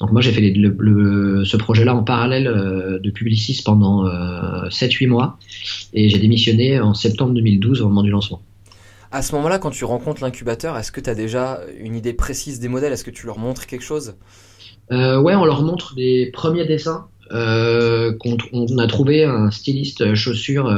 Donc 0.00 0.12
moi 0.12 0.20
j'ai 0.20 0.32
fait 0.32 0.40
ce 0.42 1.56
projet-là 1.56 1.94
en 1.94 2.02
parallèle 2.02 2.46
euh, 2.46 2.98
de 2.98 3.10
Publicis 3.10 3.62
pendant 3.64 4.04
7-8 4.04 5.04
euh, 5.04 5.08
mois 5.08 5.38
et 5.92 6.08
j'ai 6.08 6.18
démissionné 6.18 6.80
en 6.80 6.94
septembre 6.94 7.34
2012 7.34 7.82
au 7.82 7.88
moment 7.88 8.02
du 8.02 8.10
lancement. 8.10 8.42
À 9.12 9.22
ce 9.22 9.34
moment-là, 9.36 9.58
quand 9.58 9.70
tu 9.70 9.84
rencontres 9.84 10.22
l'incubateur, 10.22 10.76
est-ce 10.76 10.90
que 10.90 11.00
tu 11.00 11.08
as 11.08 11.14
déjà 11.14 11.60
une 11.78 11.94
idée 11.94 12.12
précise 12.12 12.58
des 12.58 12.68
modèles? 12.68 12.92
Est-ce 12.92 13.04
que 13.04 13.12
tu 13.12 13.26
leur 13.26 13.38
montres 13.38 13.66
quelque 13.66 13.84
chose? 13.84 14.14
Euh, 14.90 15.20
Ouais, 15.20 15.36
on 15.36 15.44
leur 15.44 15.62
montre 15.62 15.94
des 15.94 16.30
premiers 16.32 16.66
dessins. 16.66 17.06
on, 17.30 18.78
a 18.78 18.86
trouvé 18.88 19.24
un 19.24 19.52
styliste 19.52 20.14
chaussures 20.14 20.68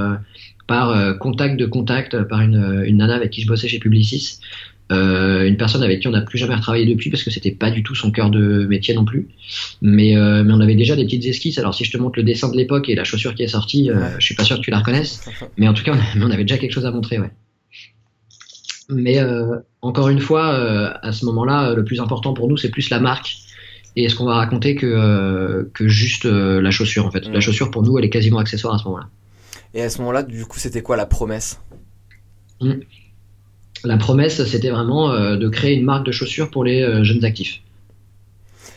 par 0.66 1.18
contact 1.18 1.58
de 1.58 1.64
contact 1.64 2.22
par 2.24 2.42
une, 2.42 2.82
une, 2.84 2.98
nana 2.98 3.14
avec 3.14 3.30
qui 3.30 3.40
je 3.40 3.48
bossais 3.48 3.68
chez 3.68 3.78
Publicis 3.78 4.38
euh, 4.92 5.48
une 5.48 5.56
personne 5.56 5.82
avec 5.82 6.00
qui 6.00 6.08
on 6.08 6.12
n'a 6.12 6.20
plus 6.20 6.38
jamais 6.38 6.54
retravaillé 6.54 6.86
depuis 6.86 7.10
parce 7.10 7.24
que 7.24 7.30
c'était 7.30 7.50
pas 7.50 7.70
du 7.70 7.82
tout 7.82 7.94
son 7.94 8.12
cœur 8.12 8.30
de 8.30 8.66
métier 8.66 8.94
non 8.94 9.04
plus. 9.04 9.28
Mais, 9.82 10.16
euh, 10.16 10.44
mais 10.44 10.52
on 10.52 10.60
avait 10.60 10.76
déjà 10.76 10.94
des 10.94 11.04
petites 11.04 11.24
esquisses. 11.24 11.58
Alors 11.58 11.74
si 11.74 11.84
je 11.84 11.90
te 11.90 11.98
montre 11.98 12.18
le 12.18 12.22
dessin 12.22 12.48
de 12.50 12.56
l'époque 12.56 12.88
et 12.88 12.94
la 12.94 13.04
chaussure 13.04 13.34
qui 13.34 13.42
est 13.42 13.48
sortie, 13.48 13.90
euh, 13.90 14.08
je 14.18 14.24
suis 14.24 14.34
pas 14.34 14.44
sûr 14.44 14.56
que 14.56 14.62
tu 14.62 14.70
la 14.70 14.78
reconnaisses. 14.78 15.28
Mais 15.56 15.66
en 15.66 15.74
tout 15.74 15.82
cas, 15.82 15.94
on, 16.16 16.22
on 16.22 16.30
avait 16.30 16.44
déjà 16.44 16.58
quelque 16.58 16.72
chose 16.72 16.86
à 16.86 16.92
montrer. 16.92 17.18
Ouais. 17.18 17.32
Mais 18.88 19.18
euh, 19.18 19.56
encore 19.82 20.08
une 20.08 20.20
fois, 20.20 20.52
euh, 20.52 20.92
à 21.02 21.10
ce 21.10 21.24
moment-là, 21.24 21.74
le 21.74 21.84
plus 21.84 22.00
important 22.00 22.32
pour 22.34 22.48
nous, 22.48 22.56
c'est 22.56 22.70
plus 22.70 22.88
la 22.90 23.00
marque 23.00 23.36
et 23.96 24.08
ce 24.08 24.14
qu'on 24.14 24.26
va 24.26 24.34
raconter 24.34 24.76
que, 24.76 25.68
que 25.72 25.88
juste 25.88 26.26
la 26.26 26.70
chaussure. 26.70 27.06
En 27.06 27.10
fait, 27.10 27.26
la 27.26 27.40
chaussure 27.40 27.70
pour 27.70 27.82
nous, 27.82 27.98
elle 27.98 28.04
est 28.04 28.10
quasiment 28.10 28.38
accessoire 28.38 28.74
à 28.74 28.78
ce 28.78 28.84
moment-là. 28.84 29.08
Et 29.72 29.80
à 29.82 29.88
ce 29.88 29.98
moment-là, 29.98 30.22
du 30.22 30.44
coup, 30.44 30.58
c'était 30.58 30.82
quoi 30.82 30.96
la 30.96 31.06
promesse? 31.06 31.60
Mmh 32.60 32.72
la 33.84 33.96
promesse, 33.96 34.44
c'était 34.44 34.70
vraiment 34.70 35.12
euh, 35.12 35.36
de 35.36 35.48
créer 35.48 35.74
une 35.74 35.84
marque 35.84 36.06
de 36.06 36.12
chaussures 36.12 36.50
pour 36.50 36.64
les 36.64 36.82
euh, 36.82 37.04
jeunes 37.04 37.24
actifs. 37.24 37.60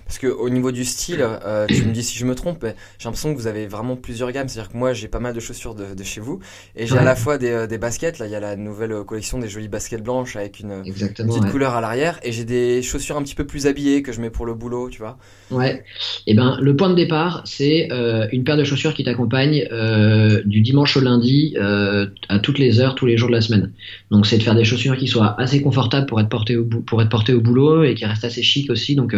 Parce 0.09 0.17
que 0.17 0.25
au 0.25 0.49
niveau 0.49 0.71
du 0.71 0.85
style, 0.85 1.19
euh, 1.21 1.67
tu 1.67 1.85
me 1.85 1.91
dis 1.91 2.01
si 2.01 2.17
je 2.17 2.25
me 2.25 2.33
trompe, 2.33 2.65
j'ai 2.97 3.05
l'impression 3.05 3.31
que 3.31 3.39
vous 3.39 3.45
avez 3.45 3.67
vraiment 3.67 3.95
plusieurs 3.95 4.31
gammes. 4.31 4.47
C'est-à-dire 4.47 4.71
que 4.71 4.77
moi, 4.77 4.91
j'ai 4.91 5.07
pas 5.07 5.19
mal 5.19 5.35
de 5.35 5.39
chaussures 5.39 5.75
de, 5.75 5.93
de 5.93 6.03
chez 6.03 6.19
vous, 6.19 6.39
et 6.75 6.87
j'ai 6.87 6.97
à 6.97 7.03
la 7.03 7.15
fois 7.15 7.37
des, 7.37 7.51
euh, 7.51 7.67
des 7.67 7.77
baskets. 7.77 8.17
Là, 8.17 8.25
il 8.25 8.31
y 8.31 8.35
a 8.35 8.39
la 8.39 8.55
nouvelle 8.55 8.91
euh, 8.91 9.03
collection 9.03 9.37
des 9.37 9.47
jolies 9.47 9.67
baskets 9.67 10.01
blanches 10.01 10.35
avec 10.35 10.61
une, 10.61 10.81
Exactement. 10.83 11.29
petite 11.29 11.43
ouais. 11.43 11.51
couleur 11.51 11.75
à 11.75 11.81
l'arrière, 11.81 12.19
et 12.23 12.31
j'ai 12.31 12.43
des 12.43 12.81
chaussures 12.81 13.17
un 13.17 13.21
petit 13.21 13.35
peu 13.35 13.45
plus 13.45 13.67
habillées 13.67 14.01
que 14.01 14.11
je 14.11 14.19
mets 14.19 14.31
pour 14.31 14.47
le 14.47 14.55
boulot, 14.55 14.89
tu 14.89 14.97
vois. 14.97 15.19
Ouais. 15.51 15.83
Et 16.25 16.33
ben, 16.33 16.57
le 16.59 16.75
point 16.75 16.89
de 16.89 16.95
départ, 16.95 17.43
c'est 17.45 17.89
euh, 17.91 18.27
une 18.31 18.43
paire 18.43 18.57
de 18.57 18.63
chaussures 18.63 18.95
qui 18.95 19.03
t'accompagne 19.03 19.67
euh, 19.71 20.41
du 20.43 20.61
dimanche 20.61 20.97
au 20.97 21.01
lundi 21.01 21.55
à 21.59 22.39
toutes 22.39 22.57
les 22.57 22.79
heures, 22.79 22.95
tous 22.95 23.05
les 23.05 23.15
jours 23.15 23.29
de 23.29 23.35
la 23.35 23.41
semaine. 23.41 23.73
Donc, 24.09 24.25
c'est 24.25 24.39
de 24.39 24.43
faire 24.43 24.55
des 24.55 24.63
chaussures 24.63 24.97
qui 24.97 25.07
soient 25.07 25.39
assez 25.39 25.61
confortables 25.61 26.07
pour 26.07 26.19
être 26.19 26.29
portées 26.29 26.57
au, 26.57 26.65
pour 26.65 26.99
être 27.03 27.09
portées 27.09 27.33
au 27.33 27.41
boulot 27.41 27.83
et 27.83 27.93
qui 27.93 28.05
restent 28.05 28.25
assez 28.25 28.41
chic 28.41 28.71
aussi. 28.71 28.95
Donc, 28.95 29.15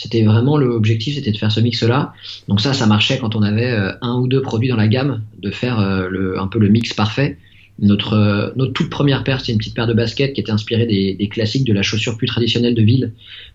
c'était 0.00 0.22
vraiment 0.22 0.56
l'objectif, 0.56 1.14
c'était 1.14 1.30
de 1.30 1.36
faire 1.36 1.52
ce 1.52 1.60
mix-là. 1.60 2.14
Donc 2.48 2.62
ça, 2.62 2.72
ça 2.72 2.86
marchait 2.86 3.18
quand 3.18 3.36
on 3.36 3.42
avait 3.42 3.70
euh, 3.70 3.92
un 4.00 4.14
ou 4.14 4.28
deux 4.28 4.40
produits 4.40 4.70
dans 4.70 4.76
la 4.76 4.88
gamme, 4.88 5.20
de 5.38 5.50
faire 5.50 5.78
euh, 5.78 6.08
le, 6.08 6.40
un 6.40 6.46
peu 6.46 6.58
le 6.58 6.68
mix 6.68 6.94
parfait. 6.94 7.36
Notre, 7.80 8.14
euh, 8.14 8.48
notre 8.56 8.72
toute 8.72 8.88
première 8.88 9.24
paire, 9.24 9.40
c'était 9.40 9.52
une 9.52 9.58
petite 9.58 9.74
paire 9.74 9.86
de 9.86 9.92
baskets 9.92 10.32
qui 10.32 10.40
était 10.40 10.52
inspirée 10.52 10.86
des, 10.86 11.14
des 11.14 11.28
classiques 11.28 11.66
de 11.66 11.74
la 11.74 11.82
chaussure 11.82 12.16
plus 12.16 12.26
traditionnelle 12.26 12.74
de 12.74 12.82
ville. 12.82 13.12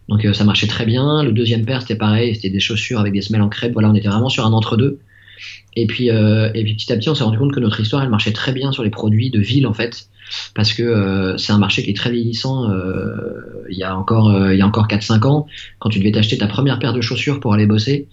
Donc 0.07 0.27
ça 0.33 0.43
marchait 0.43 0.67
très 0.67 0.85
bien. 0.85 1.23
Le 1.23 1.31
deuxième 1.31 1.65
paire, 1.65 1.81
c'était 1.81 1.95
pareil, 1.95 2.35
c'était 2.35 2.51
des 2.51 2.59
chaussures 2.59 2.99
avec 2.99 3.13
des 3.13 3.21
semelles 3.21 3.41
en 3.41 3.49
crêpe. 3.49 3.73
Voilà, 3.73 3.89
on 3.89 3.95
était 3.95 4.09
vraiment 4.09 4.29
sur 4.29 4.45
un 4.45 4.53
entre-deux. 4.53 4.99
Et 5.75 5.87
puis, 5.87 6.09
euh, 6.09 6.49
et 6.53 6.63
puis 6.63 6.73
petit 6.75 6.91
à 6.93 6.97
petit, 6.97 7.09
on 7.09 7.15
s'est 7.15 7.23
rendu 7.23 7.37
compte 7.37 7.53
que 7.53 7.59
notre 7.59 7.79
histoire, 7.79 8.01
elle 8.03 8.09
marchait 8.09 8.31
très 8.33 8.53
bien 8.53 8.71
sur 8.71 8.83
les 8.83 8.89
produits 8.89 9.29
de 9.29 9.39
ville 9.39 9.67
en 9.67 9.73
fait, 9.73 10.07
parce 10.53 10.73
que 10.73 10.83
euh, 10.83 11.37
c'est 11.37 11.51
un 11.51 11.57
marché 11.57 11.83
qui 11.83 11.89
est 11.91 11.95
très 11.95 12.11
vieillissant. 12.11 12.69
euh, 12.71 13.65
il 13.69 13.77
y 13.77 13.83
a 13.83 13.97
encore, 13.97 14.51
y 14.53 14.61
a 14.61 14.67
encore 14.67 14.87
4-5 14.87 15.25
ans, 15.25 15.47
quand 15.79 15.89
tu 15.89 15.99
devais 15.99 16.11
t'acheter 16.11 16.37
ta 16.37 16.47
première 16.47 16.79
paire 16.79 16.93
de 16.93 17.01
chaussures 17.01 17.39
pour 17.39 17.53
aller 17.53 17.65
bosser, 17.65 18.07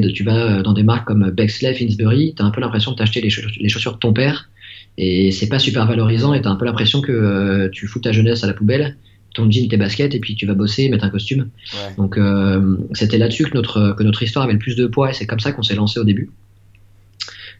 de- 0.00 0.10
tu 0.10 0.22
vas 0.22 0.62
dans 0.62 0.74
des 0.74 0.82
marques 0.82 1.06
comme 1.06 1.30
Bexley, 1.30 1.74
Finsbury, 1.74 2.34
t'as 2.36 2.44
un 2.44 2.50
peu 2.50 2.60
l'impression 2.60 2.92
de 2.92 2.96
t'acheter 2.96 3.20
les, 3.20 3.30
chaussures- 3.30 3.94
de 3.94 3.98
ton 3.98 4.12
père, 4.12 4.50
et 4.98 5.32
c'est 5.32 5.48
pas 5.48 5.58
super 5.58 5.86
valorisant, 5.86 6.34
et 6.34 6.42
t'as 6.42 6.50
un 6.50 6.56
peu 6.56 6.66
l'impression 6.66 7.00
que 7.00 7.68
tu 7.72 7.86
fous 7.86 8.00
ta 8.00 8.12
jeunesse 8.12 8.44
à 8.44 8.46
la 8.46 8.52
poubelle, 8.52 8.96
ton 9.34 9.50
jean, 9.50 9.68
tes 9.68 9.76
baskets, 9.76 10.14
et 10.14 10.20
puis 10.20 10.34
tu 10.34 10.46
vas 10.46 10.54
bosser, 10.54 10.88
mettre 10.88 11.04
un 11.04 11.10
costume. 11.10 11.48
Ouais. 11.72 11.94
Donc 11.96 12.18
euh, 12.18 12.76
c'était 12.92 13.18
là-dessus 13.18 13.44
que 13.44 13.54
notre, 13.54 13.94
que 13.96 14.02
notre 14.02 14.22
histoire 14.22 14.44
avait 14.44 14.54
le 14.54 14.58
plus 14.58 14.76
de 14.76 14.86
poids 14.86 15.10
et 15.10 15.14
c'est 15.14 15.26
comme 15.26 15.40
ça 15.40 15.52
qu'on 15.52 15.62
s'est 15.62 15.74
lancé 15.74 15.98
au 15.98 16.04
début 16.04 16.30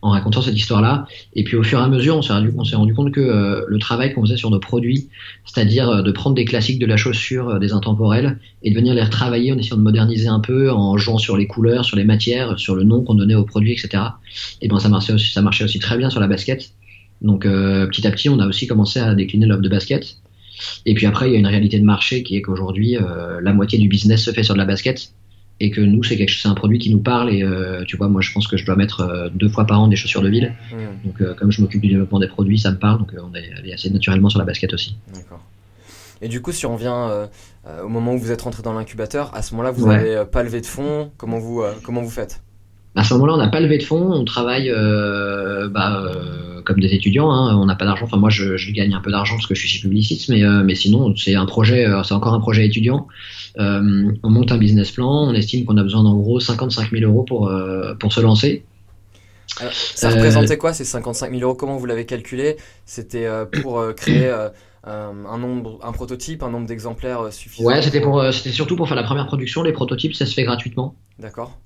en 0.02 0.10
racontant 0.10 0.42
cette 0.42 0.56
histoire-là. 0.56 1.06
Et 1.34 1.44
puis 1.44 1.56
au 1.56 1.62
fur 1.62 1.78
et 1.78 1.82
à 1.82 1.88
mesure, 1.88 2.16
on 2.16 2.22
s'est 2.22 2.32
rendu, 2.32 2.52
on 2.56 2.64
s'est 2.64 2.76
rendu 2.76 2.92
compte 2.92 3.12
que 3.12 3.20
euh, 3.20 3.64
le 3.68 3.78
travail 3.78 4.12
qu'on 4.12 4.22
faisait 4.22 4.36
sur 4.36 4.50
nos 4.50 4.58
produits, 4.58 5.08
c'est-à-dire 5.46 5.88
euh, 5.88 6.02
de 6.02 6.10
prendre 6.10 6.34
des 6.34 6.44
classiques 6.44 6.80
de 6.80 6.86
la 6.86 6.96
chaussure, 6.96 7.48
euh, 7.48 7.58
des 7.60 7.72
intemporels, 7.72 8.38
et 8.64 8.72
de 8.72 8.74
venir 8.74 8.94
les 8.94 9.02
retravailler 9.02 9.52
en 9.52 9.58
essayant 9.58 9.76
de 9.76 9.82
moderniser 9.82 10.26
un 10.26 10.40
peu, 10.40 10.72
en 10.72 10.98
jouant 10.98 11.18
sur 11.18 11.36
les 11.36 11.46
couleurs, 11.46 11.84
sur 11.84 11.96
les 11.96 12.04
matières, 12.04 12.58
sur 12.58 12.74
le 12.74 12.82
nom 12.82 13.02
qu'on 13.04 13.14
donnait 13.14 13.36
aux 13.36 13.44
produits, 13.44 13.72
etc. 13.72 14.02
Et 14.60 14.66
ben 14.66 14.80
ça 14.80 14.88
marchait 14.88 15.12
aussi, 15.12 15.32
ça 15.32 15.40
marchait 15.40 15.64
aussi 15.64 15.78
très 15.78 15.96
bien 15.96 16.10
sur 16.10 16.20
la 16.20 16.26
basket. 16.26 16.72
Donc 17.20 17.46
euh, 17.46 17.86
petit 17.86 18.04
à 18.06 18.10
petit, 18.10 18.28
on 18.28 18.40
a 18.40 18.46
aussi 18.46 18.66
commencé 18.66 18.98
à 18.98 19.14
décliner 19.14 19.46
l'offre 19.46 19.62
de 19.62 19.68
basket. 19.68 20.16
Et 20.86 20.94
puis 20.94 21.06
après, 21.06 21.28
il 21.28 21.32
y 21.32 21.36
a 21.36 21.38
une 21.38 21.46
réalité 21.46 21.78
de 21.78 21.84
marché 21.84 22.22
qui 22.22 22.36
est 22.36 22.42
qu'aujourd'hui, 22.42 22.96
euh, 22.96 23.40
la 23.40 23.52
moitié 23.52 23.78
du 23.78 23.88
business 23.88 24.22
se 24.24 24.30
fait 24.30 24.42
sur 24.42 24.54
de 24.54 24.58
la 24.58 24.64
basket 24.66 25.12
et 25.60 25.70
que 25.70 25.80
nous, 25.80 26.02
c'est 26.02 26.16
quelque 26.16 26.28
chose, 26.30 26.42
c'est 26.42 26.48
un 26.48 26.54
produit 26.54 26.78
qui 26.78 26.90
nous 26.90 26.98
parle. 27.00 27.30
Et 27.32 27.42
euh, 27.42 27.84
tu 27.84 27.96
vois, 27.96 28.08
moi, 28.08 28.20
je 28.20 28.32
pense 28.32 28.46
que 28.48 28.56
je 28.56 28.64
dois 28.66 28.74
mettre 28.76 29.00
euh, 29.00 29.28
deux 29.32 29.48
fois 29.48 29.64
par 29.66 29.80
an 29.80 29.86
des 29.88 29.96
chaussures 29.96 30.22
de 30.22 30.28
ville. 30.28 30.54
Hmm, 30.72 31.06
Donc, 31.06 31.34
comme 31.36 31.50
je 31.52 31.60
m'occupe 31.60 31.80
du 31.80 31.88
développement 31.88 32.18
des 32.18 32.26
produits, 32.28 32.58
ça 32.58 32.70
me 32.70 32.78
parle. 32.78 32.98
Donc, 32.98 33.12
on 33.22 33.34
est 33.34 33.50
allé 33.58 33.72
assez 33.72 33.88
naturellement 33.90 34.28
sur 34.28 34.38
la 34.38 34.44
basket 34.44 34.72
aussi. 34.74 34.96
D'accord. 35.14 35.40
Et 36.20 36.28
du 36.28 36.40
coup, 36.40 36.52
si 36.52 36.66
on 36.66 36.74
revient 36.74 36.86
euh, 36.94 37.26
euh, 37.66 37.82
au 37.82 37.88
moment 37.88 38.14
où 38.14 38.18
vous 38.18 38.30
êtes 38.30 38.42
rentré 38.42 38.62
dans 38.62 38.72
l'incubateur, 38.72 39.34
à 39.34 39.42
ce 39.42 39.54
moment-là, 39.54 39.72
vous 39.72 39.86
Ouais. 39.86 39.94
avez 39.96 40.16
euh, 40.16 40.24
pas 40.24 40.42
levé 40.44 40.60
de 40.60 40.66
fonds? 40.66 41.10
Comment 41.16 41.38
vous, 41.38 41.62
comment 41.84 42.00
vous 42.00 42.10
faites? 42.10 42.42
À 42.94 43.02
ce 43.04 43.14
moment-là, 43.14 43.34
on 43.34 43.38
n'a 43.38 43.48
pas 43.48 43.60
levé 43.60 43.78
de 43.78 43.82
fonds. 43.82 44.12
On 44.12 44.24
travaille 44.24 44.68
bah, 44.70 46.02
euh, 46.04 46.51
comme 46.64 46.80
des 46.80 46.94
étudiants. 46.94 47.30
Hein, 47.30 47.56
on 47.56 47.66
n'a 47.66 47.74
pas 47.74 47.84
d'argent. 47.84 48.04
Enfin, 48.04 48.16
moi, 48.16 48.30
je, 48.30 48.56
je 48.56 48.70
gagne 48.72 48.94
un 48.94 49.00
peu 49.00 49.10
d'argent 49.10 49.34
parce 49.36 49.46
que 49.46 49.54
je 49.54 49.66
suis 49.66 49.80
publiciste, 49.80 50.28
mais, 50.28 50.42
euh, 50.42 50.62
mais 50.64 50.74
sinon, 50.74 51.14
c'est 51.16 51.34
un 51.34 51.46
projet. 51.46 51.86
euh, 51.86 52.02
c'est 52.02 52.14
encore 52.14 52.34
un 52.34 52.40
projet 52.40 52.66
étudiant. 52.66 53.06
Euh, 53.58 54.12
on 54.22 54.30
monte 54.30 54.52
un 54.52 54.58
business 54.58 54.90
plan. 54.90 55.28
On 55.28 55.34
estime 55.34 55.64
qu'on 55.64 55.76
a 55.76 55.82
besoin 55.82 56.02
d'en 56.02 56.14
gros 56.16 56.40
55 56.40 56.90
000 56.90 57.04
euros 57.04 57.22
pour, 57.22 57.52
pour 57.98 58.12
se 58.12 58.20
lancer. 58.20 58.64
Alors, 59.60 59.72
Ça 59.72 60.10
représentait 60.10 60.56
quoi 60.56 60.72
ces 60.72 60.84
55 60.84 61.30
000 61.30 61.42
euros? 61.42 61.54
Comment 61.54 61.76
vous 61.76 61.86
l'avez 61.86 62.06
calculé? 62.06 62.56
C'était 62.86 63.28
pour 63.60 63.84
créer 63.96 64.32
un, 64.84 65.38
nombre, 65.38 65.78
un 65.82 65.92
prototype, 65.92 66.42
un 66.42 66.50
nombre 66.50 66.66
d'exemplaires 66.66 67.32
suffisant? 67.32 67.68
Ouais, 67.68 67.82
c'était 67.82 68.00
pour, 68.00 68.24
c'était 68.32 68.52
surtout 68.52 68.76
pour 68.76 68.88
faire 68.88 68.96
la 68.96 69.02
première 69.02 69.26
production. 69.26 69.62
Les 69.62 69.72
prototypes, 69.72 70.14
ça 70.14 70.26
se 70.26 70.34
fait 70.34 70.44
gratuitement. 70.44 70.94
D'accord. 71.18 71.58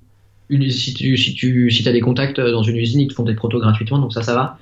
Si 0.48 0.94
tu 0.94 1.16
si 1.16 1.34
tu 1.34 1.70
si 1.72 1.88
as 1.88 1.92
des 1.92 2.00
contacts 2.00 2.40
dans 2.40 2.62
une 2.62 2.76
usine, 2.76 3.00
ils 3.00 3.08
te 3.08 3.14
font 3.14 3.24
des 3.24 3.34
protos 3.34 3.58
gratuitement, 3.58 3.98
donc 3.98 4.12
ça, 4.12 4.22
ça 4.22 4.34
va. 4.34 4.58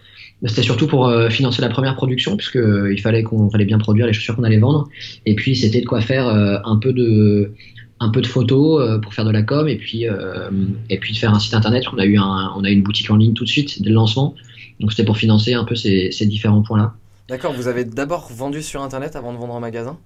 C'était 0.46 0.62
surtout 0.62 0.86
pour 0.86 1.06
euh, 1.06 1.30
financer 1.30 1.62
la 1.62 1.68
première 1.68 1.96
production, 1.96 2.36
puisque 2.36 2.56
euh, 2.56 2.92
fallait 3.00 3.22
qu'on 3.22 3.48
fallait 3.50 3.64
bien 3.64 3.78
produire 3.78 4.06
les 4.06 4.12
chaussures 4.12 4.36
qu'on 4.36 4.44
allait 4.44 4.58
vendre. 4.58 4.88
Et 5.24 5.34
puis 5.34 5.56
c'était 5.56 5.80
de 5.80 5.86
quoi 5.86 6.00
faire 6.00 6.28
euh, 6.28 6.58
un 6.64 6.76
peu 6.76 6.92
de 6.92 7.52
un 8.00 8.10
photos 8.28 8.82
euh, 8.82 8.98
pour 8.98 9.14
faire 9.14 9.24
de 9.24 9.30
la 9.30 9.42
com, 9.42 9.66
et 9.68 9.76
puis 9.76 11.14
de 11.14 11.18
faire 11.18 11.32
un 11.32 11.38
site 11.38 11.54
internet. 11.54 11.84
On 11.92 11.98
a 11.98 12.04
eu 12.04 12.18
un 12.18 12.50
a 12.64 12.70
une 12.70 12.82
boutique 12.82 13.10
en 13.10 13.16
ligne 13.16 13.32
tout 13.32 13.44
de 13.44 13.48
suite 13.48 13.80
dès 13.80 13.88
le 13.88 13.94
lancement. 13.94 14.34
Donc 14.80 14.92
c'était 14.92 15.04
pour 15.04 15.16
financer 15.16 15.54
un 15.54 15.64
peu 15.64 15.76
ces, 15.76 16.10
ces 16.10 16.26
différents 16.26 16.62
points-là. 16.62 16.94
D'accord. 17.28 17.54
Vous 17.54 17.68
avez 17.68 17.84
d'abord 17.84 18.28
vendu 18.30 18.62
sur 18.62 18.82
Internet 18.82 19.16
avant 19.16 19.32
de 19.32 19.38
vendre 19.38 19.54
en 19.54 19.60
magasin? 19.60 19.96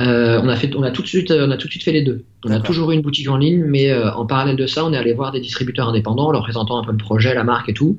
Euh, 0.00 0.40
on 0.42 0.48
a 0.48 0.56
fait, 0.56 0.74
on 0.74 0.82
a 0.82 0.90
tout 0.90 1.02
de 1.02 1.06
suite, 1.06 1.30
on 1.30 1.50
a 1.50 1.56
tout 1.56 1.66
de 1.66 1.70
suite 1.70 1.84
fait 1.84 1.92
les 1.92 2.02
deux. 2.02 2.24
On 2.44 2.50
a 2.50 2.60
toujours 2.60 2.90
eu 2.90 2.94
une 2.94 3.02
boutique 3.02 3.28
en 3.28 3.36
ligne, 3.36 3.62
mais 3.64 3.90
euh, 3.90 4.12
en 4.12 4.26
parallèle 4.26 4.56
de 4.56 4.66
ça, 4.66 4.84
on 4.84 4.92
est 4.92 4.96
allé 4.96 5.12
voir 5.12 5.32
des 5.32 5.40
distributeurs 5.40 5.88
indépendants, 5.88 6.28
en 6.28 6.32
leur 6.32 6.42
présentant 6.42 6.78
un 6.78 6.84
peu 6.84 6.92
le 6.92 6.96
projet, 6.96 7.34
la 7.34 7.44
marque 7.44 7.68
et 7.68 7.74
tout. 7.74 7.98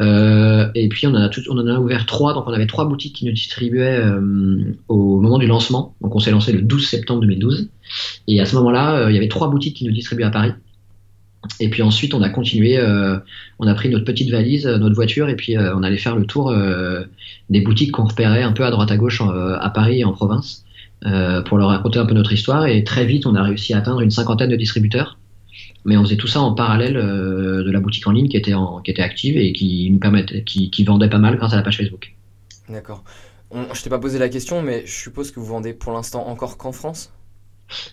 Euh, 0.00 0.68
et 0.74 0.88
puis 0.88 1.06
on 1.06 1.10
en 1.10 1.22
a 1.22 1.28
tout, 1.28 1.40
on 1.48 1.58
en 1.58 1.66
a 1.66 1.78
ouvert 1.78 2.06
trois, 2.06 2.34
donc 2.34 2.44
on 2.48 2.52
avait 2.52 2.66
trois 2.66 2.86
boutiques 2.86 3.14
qui 3.14 3.24
nous 3.24 3.32
distribuaient 3.32 3.98
euh, 3.98 4.74
au 4.88 5.20
moment 5.20 5.38
du 5.38 5.46
lancement. 5.46 5.94
Donc 6.00 6.14
on 6.16 6.18
s'est 6.18 6.32
lancé 6.32 6.52
le 6.52 6.60
12 6.60 6.86
septembre 6.86 7.20
2012. 7.20 7.68
Et 8.26 8.40
à 8.40 8.44
ce 8.44 8.56
moment-là, 8.56 9.08
il 9.08 9.14
y 9.14 9.18
avait 9.18 9.28
trois 9.28 9.48
boutiques 9.48 9.76
qui 9.76 9.84
nous 9.84 9.92
distribuaient 9.92 10.26
à 10.26 10.30
Paris. 10.30 10.52
Et 11.60 11.68
puis 11.70 11.82
ensuite, 11.82 12.14
on 12.14 12.22
a 12.22 12.28
continué, 12.28 12.78
euh, 12.78 13.18
on 13.58 13.66
a 13.66 13.74
pris 13.74 13.88
notre 13.88 14.04
petite 14.04 14.30
valise, 14.30 14.66
notre 14.66 14.94
voiture, 14.94 15.28
et 15.28 15.36
puis 15.36 15.56
euh, 15.56 15.74
on 15.74 15.82
allait 15.82 15.96
faire 15.96 16.16
le 16.16 16.26
tour 16.26 16.50
euh, 16.50 17.04
des 17.48 17.60
boutiques 17.60 17.92
qu'on 17.92 18.04
repérait 18.04 18.42
un 18.42 18.52
peu 18.52 18.64
à 18.64 18.70
droite 18.70 18.90
à 18.90 18.96
gauche 18.96 19.22
à 19.22 19.70
Paris 19.70 20.00
et 20.00 20.04
en 20.04 20.12
province 20.12 20.64
euh, 21.06 21.42
pour 21.42 21.58
leur 21.58 21.68
raconter 21.68 21.98
un 21.98 22.06
peu 22.06 22.14
notre 22.14 22.32
histoire. 22.32 22.66
Et 22.66 22.84
très 22.84 23.04
vite, 23.06 23.26
on 23.26 23.34
a 23.34 23.42
réussi 23.42 23.74
à 23.74 23.78
atteindre 23.78 24.00
une 24.00 24.10
cinquantaine 24.10 24.50
de 24.50 24.56
distributeurs. 24.56 25.18
Mais 25.84 25.96
on 25.96 26.02
faisait 26.02 26.16
tout 26.16 26.26
ça 26.26 26.40
en 26.40 26.52
parallèle 26.54 26.96
euh, 26.96 27.62
de 27.62 27.70
la 27.70 27.80
boutique 27.80 28.06
en 28.06 28.12
ligne 28.12 28.28
qui 28.28 28.36
était, 28.36 28.54
en, 28.54 28.80
qui 28.80 28.90
était 28.90 29.02
active 29.02 29.36
et 29.36 29.52
qui 29.52 29.88
nous 29.90 29.98
permettait, 29.98 30.42
qui, 30.42 30.70
qui 30.70 30.84
vendait 30.84 31.08
pas 31.08 31.18
mal 31.18 31.36
grâce 31.36 31.52
à 31.52 31.56
la 31.56 31.62
page 31.62 31.76
Facebook. 31.78 32.14
D'accord. 32.68 33.04
Je 33.72 33.82
t'ai 33.82 33.88
pas 33.88 33.98
posé 33.98 34.18
la 34.18 34.28
question, 34.28 34.62
mais 34.62 34.82
je 34.84 34.92
suppose 34.92 35.30
que 35.30 35.40
vous 35.40 35.46
vendez 35.46 35.72
pour 35.72 35.92
l'instant 35.92 36.28
encore 36.28 36.58
qu'en 36.58 36.72
France? 36.72 37.10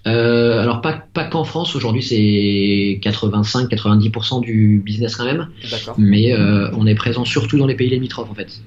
Euh, 0.08 0.62
alors 0.62 0.82
pas, 0.82 1.06
pas 1.14 1.26
qu'en 1.26 1.44
France, 1.44 1.76
aujourd'hui 1.76 2.02
c'est 2.02 3.00
85-90% 3.04 4.42
du 4.42 4.82
business 4.84 5.16
quand 5.16 5.26
même, 5.26 5.50
D'accord. 5.70 5.96
mais 5.98 6.34
euh, 6.34 6.70
on 6.74 6.88
est 6.88 6.96
présent 6.96 7.26
surtout 7.26 7.58
dans 7.58 7.68
les 7.68 7.76
pays 7.76 7.90
limitrophes 7.90 8.30
en 8.30 8.36
fait. 8.36 8.62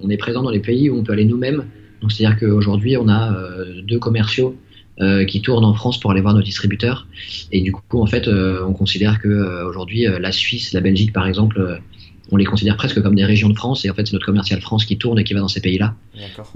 On 0.00 0.10
est 0.10 0.16
présent 0.16 0.42
dans 0.42 0.50
les 0.50 0.60
pays 0.60 0.90
où 0.90 0.98
on 0.98 1.04
peut 1.04 1.12
aller 1.12 1.24
nous-mêmes. 1.24 1.64
Donc 2.00 2.12
c'est-à-dire 2.12 2.38
qu'aujourd'hui 2.38 2.96
on 2.96 3.08
a 3.08 3.32
euh, 3.32 3.82
deux 3.82 3.98
commerciaux 3.98 4.56
euh, 5.00 5.24
qui 5.24 5.42
tournent 5.42 5.64
en 5.64 5.74
France 5.74 5.98
pour 6.00 6.10
aller 6.10 6.20
voir 6.20 6.34
nos 6.34 6.42
distributeurs. 6.42 7.06
Et 7.52 7.60
du 7.60 7.72
coup 7.72 8.00
en 8.00 8.06
fait 8.06 8.28
euh, 8.28 8.64
on 8.66 8.72
considère 8.72 9.20
que 9.20 9.28
euh, 9.28 9.68
aujourd'hui 9.68 10.06
euh, 10.06 10.18
la 10.18 10.32
Suisse, 10.32 10.72
la 10.72 10.80
Belgique 10.80 11.12
par 11.12 11.26
exemple, 11.26 11.60
euh, 11.60 11.76
on 12.30 12.36
les 12.36 12.44
considère 12.44 12.76
presque 12.76 13.00
comme 13.00 13.14
des 13.14 13.24
régions 13.24 13.48
de 13.48 13.54
France. 13.54 13.84
Et 13.84 13.90
en 13.90 13.94
fait 13.94 14.06
c'est 14.06 14.12
notre 14.12 14.26
commercial 14.26 14.60
France 14.60 14.84
qui 14.84 14.98
tourne 14.98 15.18
et 15.18 15.24
qui 15.24 15.34
va 15.34 15.40
dans 15.40 15.48
ces 15.48 15.60
pays-là. 15.60 15.94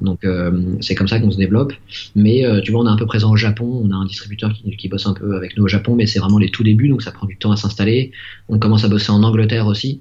Donc 0.01 0.25
euh, 0.25 0.77
c'est 0.81 0.95
comme 0.95 1.09
ça 1.09 1.19
qu'on 1.19 1.31
se 1.31 1.39
développe. 1.39 1.73
Mais 2.15 2.45
euh, 2.45 2.61
tu 2.61 2.73
vois, 2.73 2.83
on 2.83 2.87
est 2.87 2.91
un 2.91 2.97
peu 2.97 3.07
présent 3.07 3.31
au 3.31 3.37
Japon. 3.37 3.81
On 3.85 3.91
a 3.91 3.95
un 3.95 4.05
distributeur 4.05 4.53
qui, 4.53 4.77
qui 4.77 4.89
bosse 4.89 5.07
un 5.07 5.15
peu 5.15 5.35
avec 5.37 5.57
nous 5.57 5.65
au 5.65 5.69
Japon, 5.69 5.95
mais 5.95 6.07
c'est 6.07 6.19
vraiment 6.19 6.39
les 6.39 6.51
tout 6.51 6.63
débuts, 6.63 6.89
donc 6.89 7.03
ça 7.03 7.11
prend 7.11 7.27
du 7.27 7.37
temps 7.37 7.53
à 7.53 7.57
s'installer. 7.57 8.13
On 8.49 8.59
commence 8.59 8.85
à 8.85 8.89
bosser 8.89 9.11
en 9.11 9.23
Angleterre 9.23 9.67
aussi. 9.67 10.01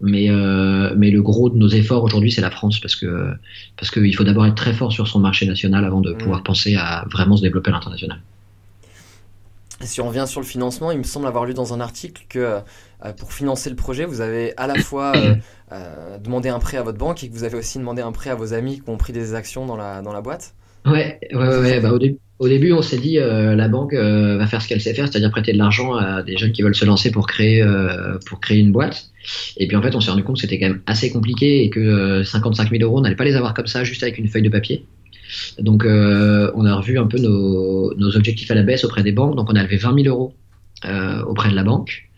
Mais, 0.00 0.30
euh, 0.30 0.94
mais 0.96 1.10
le 1.10 1.22
gros 1.22 1.50
de 1.50 1.56
nos 1.56 1.68
efforts 1.68 2.04
aujourd'hui, 2.04 2.30
c'est 2.30 2.40
la 2.40 2.50
France, 2.50 2.78
parce 2.80 2.94
que 2.94 3.32
parce 3.76 3.90
qu'il 3.90 4.14
faut 4.14 4.24
d'abord 4.24 4.46
être 4.46 4.54
très 4.54 4.72
fort 4.72 4.92
sur 4.92 5.08
son 5.08 5.18
marché 5.18 5.44
national 5.46 5.84
avant 5.84 6.00
de 6.00 6.12
pouvoir 6.12 6.40
Mm. 6.40 6.44
penser 6.44 6.76
à 6.76 7.04
vraiment 7.10 7.36
se 7.36 7.42
développer 7.42 7.70
à 7.70 7.74
l'international. 7.74 8.20
Si 9.80 10.00
on 10.00 10.08
revient 10.08 10.24
sur 10.26 10.40
le 10.40 10.46
financement, 10.46 10.90
il 10.90 10.98
me 10.98 11.04
semble 11.04 11.26
avoir 11.28 11.44
lu 11.44 11.54
dans 11.54 11.72
un 11.72 11.80
article 11.80 12.24
que 12.28 12.60
euh, 13.04 13.12
pour 13.12 13.32
financer 13.32 13.70
le 13.70 13.76
projet, 13.76 14.04
vous 14.06 14.20
avez 14.20 14.56
à 14.56 14.66
la 14.66 14.76
fois 14.76 15.12
euh, 15.72 16.18
demandé 16.18 16.48
un 16.48 16.58
prêt 16.58 16.76
à 16.78 16.82
votre 16.82 16.98
banque 16.98 17.22
et 17.22 17.28
que 17.28 17.34
vous 17.34 17.44
avez 17.44 17.56
aussi 17.56 17.78
demandé 17.78 18.02
un 18.02 18.10
prêt 18.12 18.30
à 18.30 18.34
vos 18.34 18.54
amis 18.54 18.80
qui 18.80 18.90
ont 18.90 18.96
pris 18.96 19.12
des 19.12 19.34
actions 19.34 19.66
dans 19.66 19.76
la, 19.76 20.02
dans 20.02 20.12
la 20.12 20.20
boîte. 20.20 20.54
Ouais, 20.90 21.18
ouais, 21.32 21.58
ouais. 21.58 21.80
Bah, 21.80 21.92
au, 21.92 21.98
au 22.38 22.48
début, 22.48 22.72
on 22.72 22.82
s'est 22.82 22.98
dit 22.98 23.18
euh, 23.18 23.56
la 23.56 23.68
banque 23.68 23.94
euh, 23.94 24.36
va 24.38 24.46
faire 24.46 24.62
ce 24.62 24.68
qu'elle 24.68 24.80
sait 24.80 24.94
faire, 24.94 25.08
c'est-à-dire 25.08 25.30
prêter 25.30 25.52
de 25.52 25.58
l'argent 25.58 25.94
à 25.94 26.22
des 26.22 26.36
jeunes 26.36 26.52
qui 26.52 26.62
veulent 26.62 26.74
se 26.74 26.84
lancer 26.84 27.10
pour 27.10 27.26
créer 27.26 27.62
euh, 27.62 28.16
pour 28.26 28.40
créer 28.40 28.58
une 28.58 28.70
boîte. 28.70 29.10
Et 29.56 29.66
puis 29.66 29.76
en 29.76 29.82
fait, 29.82 29.94
on 29.96 30.00
s'est 30.00 30.10
rendu 30.10 30.22
compte 30.22 30.36
que 30.36 30.42
c'était 30.42 30.60
quand 30.60 30.68
même 30.68 30.80
assez 30.86 31.10
compliqué 31.10 31.64
et 31.64 31.70
que 31.70 31.80
euh, 31.80 32.24
55 32.24 32.70
000 32.70 32.84
euros, 32.84 32.98
on 32.98 33.00
n'allait 33.00 33.16
pas 33.16 33.24
les 33.24 33.34
avoir 33.34 33.54
comme 33.54 33.66
ça, 33.66 33.82
juste 33.82 34.04
avec 34.04 34.18
une 34.18 34.28
feuille 34.28 34.42
de 34.42 34.50
papier. 34.50 34.84
Donc, 35.58 35.84
on 35.84 36.64
a 36.64 36.74
revu 36.74 36.98
un 36.98 37.06
peu 37.06 37.18
nos, 37.18 37.94
nos, 37.96 38.16
objectifs 38.16 38.50
à 38.50 38.54
la 38.54 38.62
baisse 38.62 38.84
auprès 38.84 39.02
des 39.02 39.12
banques. 39.12 39.36
Donc, 39.36 39.50
on 39.50 39.56
a 39.56 39.62
levé 39.62 39.76
20 39.76 40.02
000 40.02 40.08
euros 40.08 40.32
auprès 41.26 41.50
de 41.50 41.54
la 41.54 41.64
banque 41.64 42.08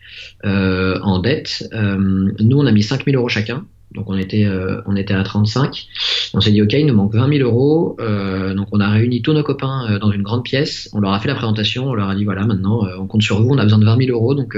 en 0.45 1.19
dette. 1.19 1.67
nous, 1.73 2.57
on 2.57 2.65
a 2.65 2.71
mis 2.71 2.83
5 2.83 3.03
000 3.03 3.17
euros 3.17 3.27
chacun. 3.27 3.65
Donc 3.93 4.09
on 4.09 4.17
était, 4.17 4.45
euh, 4.45 4.81
on 4.85 4.95
était 4.95 5.13
à 5.13 5.23
35. 5.23 5.87
On 6.33 6.41
s'est 6.41 6.51
dit 6.51 6.61
ok, 6.61 6.73
il 6.73 6.85
nous 6.85 6.93
manque 6.93 7.13
20 7.13 7.37
000 7.37 7.49
euros. 7.49 7.97
Euh, 7.99 8.53
donc 8.53 8.67
on 8.71 8.79
a 8.79 8.89
réuni 8.89 9.21
tous 9.21 9.33
nos 9.33 9.43
copains 9.43 9.87
euh, 9.89 9.99
dans 9.99 10.11
une 10.11 10.23
grande 10.23 10.43
pièce. 10.43 10.89
On 10.93 10.99
leur 10.99 11.11
a 11.11 11.19
fait 11.19 11.27
la 11.27 11.35
présentation. 11.35 11.89
On 11.89 11.93
leur 11.93 12.09
a 12.09 12.15
dit 12.15 12.23
voilà 12.23 12.45
maintenant 12.45 12.87
on 12.97 13.07
compte 13.07 13.21
sur 13.21 13.41
vous. 13.41 13.49
On 13.49 13.57
a 13.57 13.63
besoin 13.63 13.79
de 13.79 13.85
20 13.85 14.05
000 14.05 14.11
euros. 14.11 14.33
Donc 14.33 14.55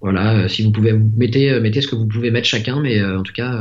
voilà, 0.00 0.48
si 0.48 0.62
vous 0.62 0.70
pouvez 0.70 0.92
mettez, 0.92 1.58
mettez 1.58 1.80
ce 1.80 1.88
que 1.88 1.96
vous 1.96 2.06
pouvez 2.06 2.30
mettre 2.30 2.46
chacun, 2.46 2.80
mais 2.80 3.02
en 3.04 3.22
tout 3.22 3.32
cas 3.32 3.60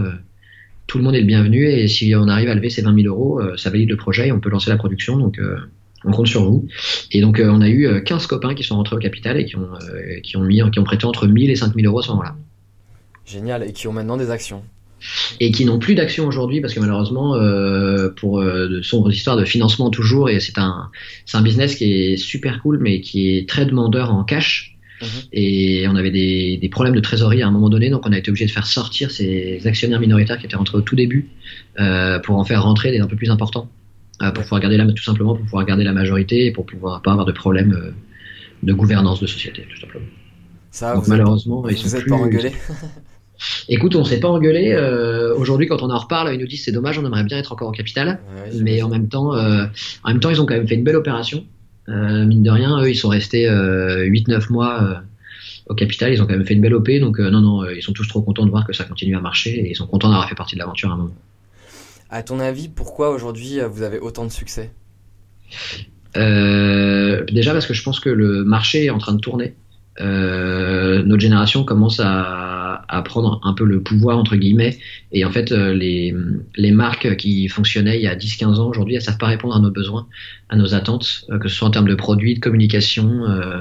tout 0.87 0.99
le 0.99 1.03
monde 1.03 1.15
est 1.15 1.21
le 1.21 1.25
bienvenu. 1.25 1.67
Et 1.67 1.87
si 1.87 2.13
on 2.15 2.27
arrive 2.27 2.49
à 2.49 2.55
lever 2.55 2.69
ces 2.69 2.83
20 2.83 3.01
000 3.01 3.07
euros, 3.07 3.41
ça 3.57 3.69
valide 3.71 3.89
le 3.89 3.97
projet 3.97 4.27
et 4.27 4.31
on 4.31 4.39
peut 4.39 4.49
lancer 4.49 4.69
la 4.69 4.77
production. 4.77 5.17
Donc 5.17 5.39
on 6.03 6.11
compte 6.11 6.27
sur 6.27 6.43
vous. 6.43 6.67
Et 7.11 7.21
donc 7.21 7.41
on 7.43 7.61
a 7.61 7.69
eu 7.69 8.03
15 8.03 8.27
copains 8.27 8.53
qui 8.53 8.63
sont 8.63 8.75
rentrés 8.75 8.95
au 8.95 8.99
capital 8.99 9.39
et 9.39 9.45
qui 9.45 9.55
ont, 9.55 9.69
qui 10.21 10.37
ont 10.37 10.43
mis, 10.43 10.61
qui 10.71 10.79
ont 10.79 10.83
prêté 10.83 11.05
entre 11.05 11.25
1000 11.25 11.49
et 11.49 11.55
5000 11.55 11.87
euros 11.87 11.99
à 11.99 12.03
ce 12.03 12.09
moment-là. 12.09 12.35
Génial, 13.25 13.63
et 13.63 13.73
qui 13.73 13.87
ont 13.87 13.93
maintenant 13.93 14.17
des 14.17 14.29
actions. 14.29 14.63
Et 15.39 15.51
qui 15.51 15.65
n'ont 15.65 15.79
plus 15.79 15.95
d'actions 15.95 16.25
aujourd'hui 16.25 16.61
parce 16.61 16.73
que 16.73 16.79
malheureusement, 16.79 17.35
euh, 17.35 18.09
pour 18.09 18.39
euh, 18.39 18.67
de 18.67 18.81
sombres 18.81 19.11
histoires 19.11 19.37
de 19.37 19.45
financement 19.45 19.89
toujours, 19.89 20.29
et 20.29 20.39
c'est 20.39 20.57
un, 20.57 20.89
un 21.33 21.41
business 21.41 21.75
qui 21.75 21.91
est 21.93 22.17
super 22.17 22.61
cool 22.61 22.79
mais 22.81 23.01
qui 23.01 23.37
est 23.37 23.47
très 23.47 23.65
demandeur 23.65 24.13
en 24.13 24.23
cash. 24.23 24.77
Mhm. 25.01 25.07
Et 25.33 25.85
on 25.89 25.95
avait 25.95 26.11
des, 26.11 26.57
des, 26.57 26.69
problèmes 26.69 26.95
de 26.95 27.01
trésorerie 27.01 27.41
à 27.41 27.47
un 27.47 27.51
moment 27.51 27.69
donné, 27.69 27.89
donc 27.89 28.07
on 28.07 28.13
a 28.13 28.17
été 28.17 28.29
obligé 28.29 28.45
de 28.45 28.51
faire 28.51 28.65
sortir 28.65 29.11
ces 29.11 29.67
actionnaires 29.67 29.99
minoritaires 29.99 30.37
qui 30.37 30.45
étaient 30.45 30.55
rentrés 30.55 30.77
au 30.77 30.81
tout 30.81 30.95
début 30.95 31.29
euh, 31.79 32.19
pour 32.19 32.37
en 32.37 32.45
faire 32.45 32.63
rentrer 32.63 32.91
des 32.91 32.99
un 32.99 33.07
peu 33.07 33.17
plus 33.17 33.29
importants, 33.29 33.69
pour 34.19 34.43
pouvoir 34.43 34.61
garder 34.61 34.77
la, 34.77 34.85
tout 34.85 35.03
simplement 35.03 35.35
pour 35.35 35.43
pouvoir 35.43 35.65
garder 35.65 35.83
la 35.83 35.91
majorité 35.91 36.45
et 36.45 36.51
pour 36.51 36.65
pouvoir 36.65 37.01
pas 37.01 37.11
avoir 37.11 37.25
de 37.25 37.33
problèmes 37.33 37.73
euh, 37.73 37.91
de 38.63 38.73
gouvernance 38.73 39.19
de 39.19 39.27
société, 39.27 39.67
tout 39.69 39.81
simplement. 39.81 40.05
Ça, 40.71 40.95
donc, 40.95 41.07
malheureusement, 41.07 41.67
ils 41.67 41.77
sont 41.77 41.97
plus, 41.97 42.09
pas. 42.09 42.17
Écoute, 43.69 43.95
on 43.95 44.03
s'est 44.03 44.19
pas 44.19 44.27
engueulé. 44.27 44.71
Euh, 44.73 45.35
aujourd'hui, 45.35 45.67
quand 45.67 45.81
on 45.81 45.89
en 45.89 45.97
reparle, 45.97 46.33
ils 46.33 46.39
nous 46.39 46.47
disent 46.47 46.63
c'est 46.63 46.71
dommage, 46.71 46.97
on 46.97 47.05
aimerait 47.05 47.23
bien 47.23 47.37
être 47.37 47.51
encore 47.51 47.69
au 47.69 47.71
capital. 47.71 48.19
mais 48.61 48.81
en 48.81 48.89
même 48.89 49.07
temps, 49.07 49.35
euh, 49.35 49.65
en 50.03 50.09
même 50.09 50.19
temps, 50.19 50.29
ils 50.29 50.41
ont 50.41 50.45
quand 50.45 50.55
même 50.55 50.67
fait 50.67 50.75
une 50.75 50.83
belle 50.83 50.95
opération. 50.95 51.45
Euh, 51.89 52.25
mine 52.25 52.43
de 52.43 52.49
rien, 52.49 52.81
eux, 52.81 52.89
ils 52.89 52.95
sont 52.95 53.09
restés 53.09 53.47
8-9 53.47 54.51
mois 54.51 55.01
au 55.67 55.75
capital. 55.75 56.13
Ils 56.13 56.21
ont 56.21 56.25
quand 56.25 56.33
même 56.33 56.45
fait 56.45 56.53
une 56.53 56.61
belle 56.61 56.73
OP. 56.73 56.89
Donc 56.99 57.19
non, 57.19 57.41
non, 57.41 57.69
ils 57.69 57.81
sont 57.81 57.93
tous 57.93 58.07
trop 58.07 58.21
contents 58.21 58.45
de 58.45 58.51
voir 58.51 58.65
que 58.65 58.73
ça 58.73 58.83
continue 58.83 59.15
à 59.15 59.21
marcher 59.21 59.51
et 59.51 59.69
ils 59.69 59.75
sont 59.75 59.87
contents 59.87 60.09
d'avoir 60.09 60.29
fait 60.29 60.35
partie 60.35 60.55
de 60.55 60.59
l'aventure 60.59 60.91
à 60.91 60.93
un 60.93 60.97
moment. 60.97 61.15
À 62.09 62.23
ton 62.23 62.39
avis, 62.39 62.69
pourquoi 62.69 63.09
aujourd'hui 63.09 63.59
vous 63.69 63.81
avez 63.81 63.99
autant 63.99 64.25
de 64.25 64.31
succès? 64.31 64.71
Déjà 66.15 67.51
parce 67.51 67.65
que 67.65 67.73
je 67.73 67.83
pense 67.83 67.99
que 67.99 68.09
le 68.09 68.43
marché 68.45 68.85
est 68.85 68.89
en 68.89 68.99
train 68.99 69.13
de 69.13 69.19
tourner. 69.19 69.55
notre 69.99 71.19
génération 71.19 71.63
commence 71.63 71.99
à 71.99 72.44
à, 72.95 73.01
prendre 73.01 73.39
un 73.43 73.53
peu 73.53 73.65
le 73.65 73.81
pouvoir 73.81 74.17
entre 74.17 74.35
guillemets. 74.35 74.77
Et 75.11 75.25
en 75.25 75.31
fait 75.31 75.51
euh, 75.51 75.73
les, 75.73 76.15
les 76.55 76.71
marques 76.71 77.15
qui 77.17 77.47
fonctionnaient 77.47 77.97
il 77.97 78.03
y 78.03 78.07
a 78.07 78.15
10-15 78.15 78.59
ans 78.59 78.67
aujourd'hui 78.67 78.95
elles 78.95 79.01
savent 79.01 79.17
pas 79.17 79.27
répondre 79.27 79.55
à 79.55 79.59
nos 79.59 79.71
besoins 79.71 80.07
à 80.49 80.55
nos 80.55 80.73
attentes 80.73 81.25
euh, 81.29 81.39
que 81.39 81.47
ce 81.47 81.55
soit 81.55 81.67
en 81.67 81.71
termes 81.71 81.87
de 81.87 81.95
produits 81.95 82.35
de 82.35 82.39
communication 82.39 83.25
euh, 83.25 83.59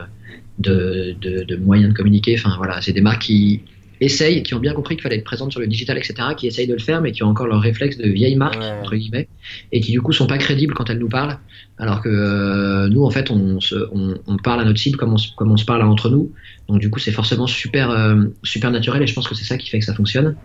de, 0.59 1.17
de, 1.21 1.43
de, 1.43 1.57
moyens 1.57 1.93
de 1.93 1.97
communiquer. 1.97 2.37
Enfin 2.39 2.55
voilà 2.57 2.81
c'est 2.81 2.93
des 2.93 3.01
marques 3.01 3.23
qui 3.23 3.63
essayent, 4.01 4.43
qui 4.43 4.55
ont 4.55 4.59
bien 4.59 4.73
compris 4.73 4.97
qu'il 4.97 5.03
fallait 5.03 5.17
être 5.17 5.25
présente 5.25 5.53
sur 5.53 5.61
le 5.61 5.67
digital, 5.67 5.97
etc., 5.97 6.15
qui 6.37 6.47
essayent 6.47 6.67
de 6.67 6.75
le 6.75 6.81
faire, 6.81 7.01
mais 7.01 7.13
qui 7.13 7.23
ont 7.23 7.29
encore 7.29 7.47
leur 7.47 7.61
réflexe 7.61 7.97
de 7.97 8.09
vieille 8.09 8.37
marque, 8.37 8.63
entre 8.83 8.97
guillemets, 8.97 9.29
et 9.73 9.81
qui 9.81 9.93
du 9.93 10.01
coup 10.01 10.13
sont 10.13 10.27
pas 10.27 10.39
crédibles 10.39 10.75
quand 10.75 10.91
elles 10.91 10.99
nous 10.99 11.09
parlent, 11.09 11.39
alors 11.79 12.03
que 12.03 12.09
euh, 12.09 12.89
nous, 12.89 13.05
en 13.05 13.11
fait, 13.11 13.31
on, 13.31 13.61
se, 13.61 13.75
on, 13.93 14.15
on, 14.27 14.37
parle 14.37 14.61
à 14.61 14.65
notre 14.65 14.79
cible 14.79 14.97
comme 14.97 15.13
on, 15.13 15.19
se, 15.19 15.35
comme 15.37 15.51
on 15.51 15.57
se 15.57 15.65
parle 15.65 15.83
entre 15.83 16.11
nous, 16.11 16.33
donc 16.69 16.81
du 16.81 16.91
coup, 16.91 16.99
c'est 16.99 17.13
forcément 17.13 17.47
super, 17.47 17.91
euh, 17.91 18.25
super 18.43 18.71
naturel, 18.71 19.03
et 19.03 19.07
je 19.07 19.15
pense 19.15 19.29
que 19.29 19.35
c'est 19.35 19.45
ça 19.45 19.57
qui 19.57 19.71
fait 19.71 19.79
que 19.79 19.85
ça 19.85 19.95
fonctionne. 19.95 20.37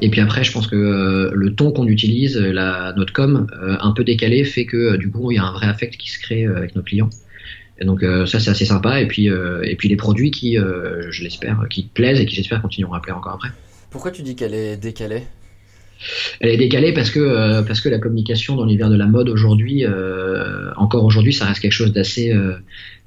Et 0.00 0.08
puis 0.08 0.20
après, 0.20 0.44
je 0.44 0.52
pense 0.52 0.68
que 0.68 0.76
euh, 0.76 1.30
le 1.34 1.54
ton 1.54 1.72
qu'on 1.72 1.86
utilise, 1.86 2.38
la, 2.38 2.92
notre 2.96 3.12
com, 3.12 3.48
un 3.60 3.92
peu 3.92 4.04
décalé, 4.04 4.44
fait 4.44 4.66
que 4.66 4.96
du 4.96 5.10
coup, 5.10 5.32
il 5.32 5.36
y 5.36 5.38
a 5.38 5.44
un 5.44 5.52
vrai 5.52 5.66
affect 5.66 5.96
qui 5.96 6.10
se 6.10 6.18
crée 6.20 6.46
avec 6.46 6.76
nos 6.76 6.82
clients. 6.82 7.10
Et 7.80 7.84
donc 7.84 8.02
euh, 8.02 8.26
ça 8.26 8.40
c'est 8.40 8.50
assez 8.50 8.64
sympa 8.64 9.00
et 9.00 9.06
puis 9.06 9.30
euh, 9.30 9.62
et 9.62 9.76
puis 9.76 9.88
les 9.88 9.96
produits 9.96 10.30
qui 10.30 10.58
euh, 10.58 11.10
je 11.10 11.22
l'espère 11.22 11.64
qui 11.70 11.84
te 11.86 11.94
plaisent 11.94 12.20
et 12.20 12.26
qui 12.26 12.34
j'espère 12.34 12.60
continueront 12.60 12.94
à 12.94 13.00
plaire 13.00 13.16
encore 13.16 13.34
après. 13.34 13.50
Pourquoi 13.90 14.10
tu 14.10 14.22
dis 14.22 14.34
qu'elle 14.34 14.54
est 14.54 14.76
décalée? 14.76 15.22
Elle 16.40 16.50
est 16.50 16.56
décalée 16.56 16.92
parce 16.92 17.10
que 17.10 17.62
parce 17.62 17.80
que 17.80 17.88
la 17.88 17.98
communication 17.98 18.56
dans 18.56 18.64
l'univers 18.64 18.90
de 18.90 18.96
la 18.96 19.06
mode 19.06 19.28
aujourd'hui 19.28 19.84
encore 20.76 21.04
aujourd'hui 21.04 21.32
ça 21.32 21.44
reste 21.46 21.60
quelque 21.60 21.72
chose 21.72 21.92
d'assez 21.92 22.32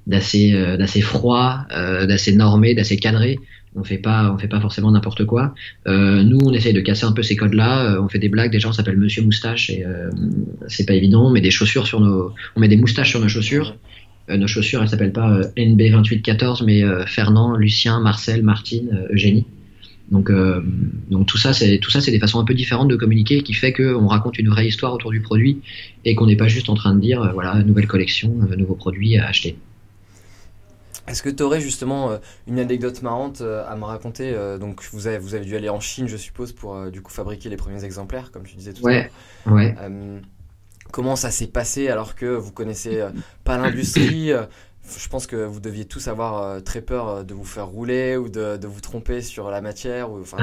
d'assez 0.08 0.52
d'assez 0.78 1.00
froid, 1.00 1.66
d'assez 1.70 2.36
normé, 2.36 2.74
d'assez 2.74 2.98
cadré. 2.98 3.40
On 3.78 3.86
fait 3.86 3.98
pas 3.98 4.30
on 4.34 4.38
fait 4.38 4.50
pas 4.50 4.60
forcément 4.60 4.92
n'importe 4.92 5.26
quoi. 5.26 5.54
nous 5.86 6.40
on 6.44 6.52
essaye 6.52 6.74
de 6.74 6.82
casser 6.82 7.06
un 7.06 7.14
peu 7.14 7.24
ces 7.24 7.38
codes 7.38 7.54
là. 7.54 7.98
on 8.02 8.10
fait 8.10 8.20
des 8.20 8.28
blagues. 8.28 8.52
Déjà 8.52 8.68
on 8.68 8.74
s'appelle 8.74 8.98
Monsieur 8.98 9.24
Moustache 9.24 9.70
et 9.70 9.86
c'est 10.68 10.86
pas 10.86 10.94
évident. 10.94 11.28
On 11.28 11.30
met 11.30 11.40
des 11.40 11.52
chaussures 11.52 11.88
sur 11.88 12.02
nos 12.02 12.34
on 12.58 12.60
met 12.60 12.68
des 12.68 12.78
moustaches 12.78 13.12
sur 13.12 13.22
nos 13.22 13.30
chaussures. 13.30 13.78
Euh, 14.30 14.38
nos 14.38 14.48
chaussures, 14.48 14.82
elles 14.82 14.90
s'appellent 14.90 15.14
pas 15.14 15.32
euh, 15.32 15.44
NB2814, 15.58 16.64
mais 16.64 16.84
euh, 16.84 17.06
Fernand, 17.06 17.56
Lucien, 17.56 18.00
Marcel, 18.00 18.44
Martine, 18.44 19.08
Eugénie. 19.12 19.46
Donc, 20.12 20.30
donc 21.10 21.26
tout 21.26 21.38
ça, 21.38 21.54
c'est 21.54 21.78
tout 21.78 21.90
ça, 21.90 22.02
c'est 22.02 22.12
des 22.12 22.20
façons 22.20 22.38
un 22.38 22.44
peu 22.44 22.54
différentes 22.54 22.90
de 22.90 22.98
communiquer 22.98 23.44
qui 23.44 23.54
fait 23.54 23.72
qu'on 23.72 24.08
raconte 24.08 24.38
une 24.40 24.50
vraie 24.50 24.68
histoire 24.68 24.92
autour 24.92 25.10
du 25.10 25.22
produit 25.22 25.62
et 26.04 26.16
qu'on 26.16 26.28
n'est 26.28 26.36
pas 26.36 26.50
juste 26.50 26.68
en 26.68 26.74
train 26.74 26.94
de 26.94 27.00
dire 27.00 27.32
voilà 27.34 27.64
nouvelle 27.64 27.88
collection, 27.88 28.34
nouveaux 28.58 28.76
produits 28.76 29.16
à 29.18 29.30
acheter. 29.30 29.56
Est-ce 31.08 31.24
que 31.24 31.30
tu 31.30 31.42
aurais 31.44 31.62
justement 31.62 32.20
une 32.46 32.60
anecdote 32.60 33.02
marrante 33.04 33.40
à 33.40 33.74
me 33.78 33.86
raconter 33.86 34.36
Donc 34.60 34.84
vous 34.92 35.08
avez, 35.08 35.18
vous 35.18 35.34
avez 35.34 35.46
dû 35.46 35.56
aller 35.56 35.70
en 35.70 35.80
Chine, 35.80 36.10
je 36.10 36.18
suppose, 36.18 36.52
pour 36.52 36.92
du 36.92 37.02
coup 37.02 37.14
fabriquer 37.14 37.48
les 37.48 37.56
premiers 37.56 37.86
exemplaires, 37.86 38.32
comme 38.34 38.44
tu 38.44 38.58
disais 38.58 38.74
tout 38.74 38.86
à 38.90 38.92
l'heure. 38.92 39.06
Ouais. 39.46 39.74
Comment 40.92 41.16
ça 41.16 41.32
s'est 41.32 41.48
passé 41.48 41.90
alors 41.90 42.16
que 42.16 42.26
vous 42.26 42.52
connaissez 42.52 43.02
euh, 43.02 43.10
pas 43.44 43.58
l'industrie 43.58 44.32
euh, 44.32 44.44
Je 44.98 45.10
pense 45.10 45.28
que 45.28 45.36
vous 45.36 45.60
deviez 45.60 45.86
tous 45.86 46.08
avoir 46.08 46.42
euh, 46.42 46.60
très 46.60 46.82
peur 46.82 47.24
de 47.24 47.34
vous 47.34 47.46
faire 47.46 47.68
rouler 47.68 48.18
ou 48.18 48.30
de, 48.30 48.58
de 48.58 48.68
vous 48.68 48.82
tromper 48.82 49.22
sur 49.22 49.50
la 49.50 49.62
matière 49.62 50.12
ou 50.12 50.22
enfin, 50.22 50.38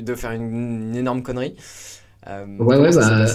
de, 0.00 0.14
faire, 0.14 0.32
une, 0.32 0.94
énorme 0.96 1.22
connerie. 1.22 1.56
ouais, 2.26 2.76
ouais, 2.76 2.94
bah, 2.94 3.26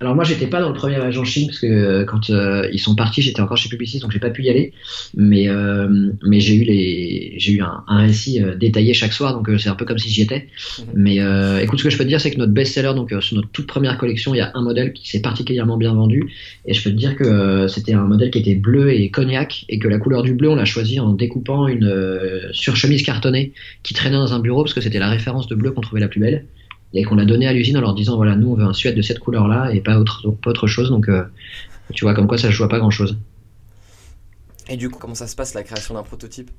alors 0.00 0.14
moi 0.14 0.22
j'étais 0.22 0.46
pas 0.46 0.60
dans 0.60 0.68
le 0.68 0.74
premier 0.74 0.94
agent 0.94 1.24
Chine 1.24 1.46
parce 1.46 1.58
que 1.58 1.66
euh, 1.66 2.04
quand 2.04 2.30
euh, 2.30 2.68
ils 2.72 2.78
sont 2.78 2.94
partis 2.94 3.20
j'étais 3.20 3.40
encore 3.40 3.56
chez 3.56 3.68
Publicis 3.68 3.98
donc 3.98 4.12
j'ai 4.12 4.20
pas 4.20 4.30
pu 4.30 4.44
y 4.44 4.50
aller. 4.50 4.72
Mais 5.16 5.48
euh, 5.48 6.12
mais 6.24 6.38
j'ai 6.38 6.54
eu 6.54 6.62
les 6.62 7.34
j'ai 7.38 7.52
eu 7.52 7.62
un, 7.62 7.82
un 7.88 7.98
récit 8.02 8.40
détaillé 8.56 8.94
chaque 8.94 9.12
soir 9.12 9.34
donc 9.34 9.50
c'est 9.58 9.68
un 9.68 9.74
peu 9.74 9.84
comme 9.84 9.98
si 9.98 10.08
j'y 10.08 10.22
étais. 10.22 10.46
Mhm. 10.78 10.84
mais 10.94 11.16
écoute 11.62 11.80
ce 11.80 11.84
que 11.84 11.90
je 11.90 11.98
peux 11.98 12.04
te 12.04 12.08
dire 12.08 12.20
c'est 12.20 12.30
que 12.30 12.38
notre 12.38 12.52
best-seller 12.52 12.92
donc 12.94 13.12
sur 13.20 13.36
notre 13.36 13.48
toute 13.48 13.66
première 13.66 13.98
collection 13.98 14.34
il 14.34 14.38
y 14.38 14.40
a 14.40 14.52
un 14.54 14.62
modèle 14.62 14.92
qui 14.92 15.08
s'est 15.08 15.20
particulièrement 15.20 15.76
bien 15.76 15.94
vendu. 15.94 16.32
Et 16.64 16.74
je 16.74 16.82
peux 16.82 16.90
te 16.90 16.96
dire 16.96 17.16
que 17.16 17.66
c'était 17.66 17.94
un 17.94 18.04
modèle 18.04 18.30
qui 18.30 18.38
était 18.38 18.54
bleu 18.54 18.92
et 18.92 19.10
cognac 19.10 19.64
et 19.68 19.80
que 19.80 19.88
la 19.88 19.98
couleur 19.98 20.22
du 20.22 20.34
bleu 20.34 20.48
on 20.48 20.54
l'a 20.54 20.64
choisi 20.64 21.00
en 21.00 21.12
découpant 21.12 21.66
une 21.66 22.48
surchemise 22.52 23.02
cartonnée 23.02 23.52
qui 23.82 23.94
traînait 23.94 24.16
dans 24.16 24.32
un 24.32 24.38
bureau 24.38 24.62
parce 24.62 24.74
que 24.74 24.80
c'était 24.80 25.00
la 25.00 25.08
référence 25.08 25.48
de 25.48 25.56
bleu 25.56 25.72
qu'on 25.72 25.80
trouvait 25.80 26.00
la 26.00 26.08
plus 26.08 26.20
belle 26.20 26.44
et 26.94 27.02
qu'on 27.04 27.16
l'a 27.16 27.24
donné 27.24 27.46
à 27.46 27.52
l'usine 27.52 27.76
en 27.76 27.80
leur 27.80 27.94
disant 27.94 28.16
voilà 28.16 28.34
nous 28.36 28.50
on 28.50 28.54
veut 28.54 28.64
un 28.64 28.72
suède 28.72 28.96
de 28.96 29.02
cette 29.02 29.18
couleur 29.18 29.48
là 29.48 29.70
et 29.72 29.80
pas 29.80 29.98
autre, 29.98 30.30
pas 30.30 30.50
autre 30.50 30.66
chose 30.66 30.88
donc 30.88 31.08
euh, 31.08 31.24
tu 31.94 32.04
vois 32.04 32.14
comme 32.14 32.26
quoi 32.26 32.38
ça 32.38 32.48
ne 32.48 32.52
joue 32.52 32.66
pas 32.68 32.78
grand 32.78 32.90
chose 32.90 33.18
et 34.68 34.76
du 34.76 34.90
coup 34.90 34.98
comment 34.98 35.14
ça 35.14 35.26
se 35.26 35.36
passe 35.36 35.54
la 35.54 35.62
création 35.62 35.94
d'un 35.94 36.02
prototype? 36.02 36.50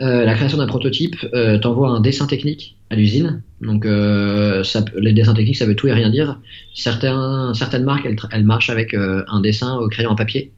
Euh, 0.00 0.24
la 0.24 0.34
création 0.34 0.58
d'un 0.58 0.66
prototype, 0.68 1.16
euh, 1.34 1.58
t'envoies 1.58 1.88
un 1.88 2.00
dessin 2.00 2.26
technique 2.26 2.76
à 2.90 2.94
l'usine. 2.94 3.42
Donc, 3.60 3.84
euh, 3.84 4.62
ça, 4.62 4.84
les 4.96 5.12
dessins 5.12 5.34
techniques, 5.34 5.56
ça 5.56 5.66
veut 5.66 5.74
tout 5.74 5.88
et 5.88 5.92
rien 5.92 6.08
dire. 6.08 6.40
Certains, 6.72 7.52
certaines 7.54 7.82
marques, 7.82 8.06
elles, 8.06 8.16
elles 8.30 8.44
marchent 8.44 8.70
avec 8.70 8.94
un 8.94 9.40
dessin 9.40 9.76
au 9.78 9.88
crayon 9.88 10.10
en 10.10 10.14
papier. 10.14 10.52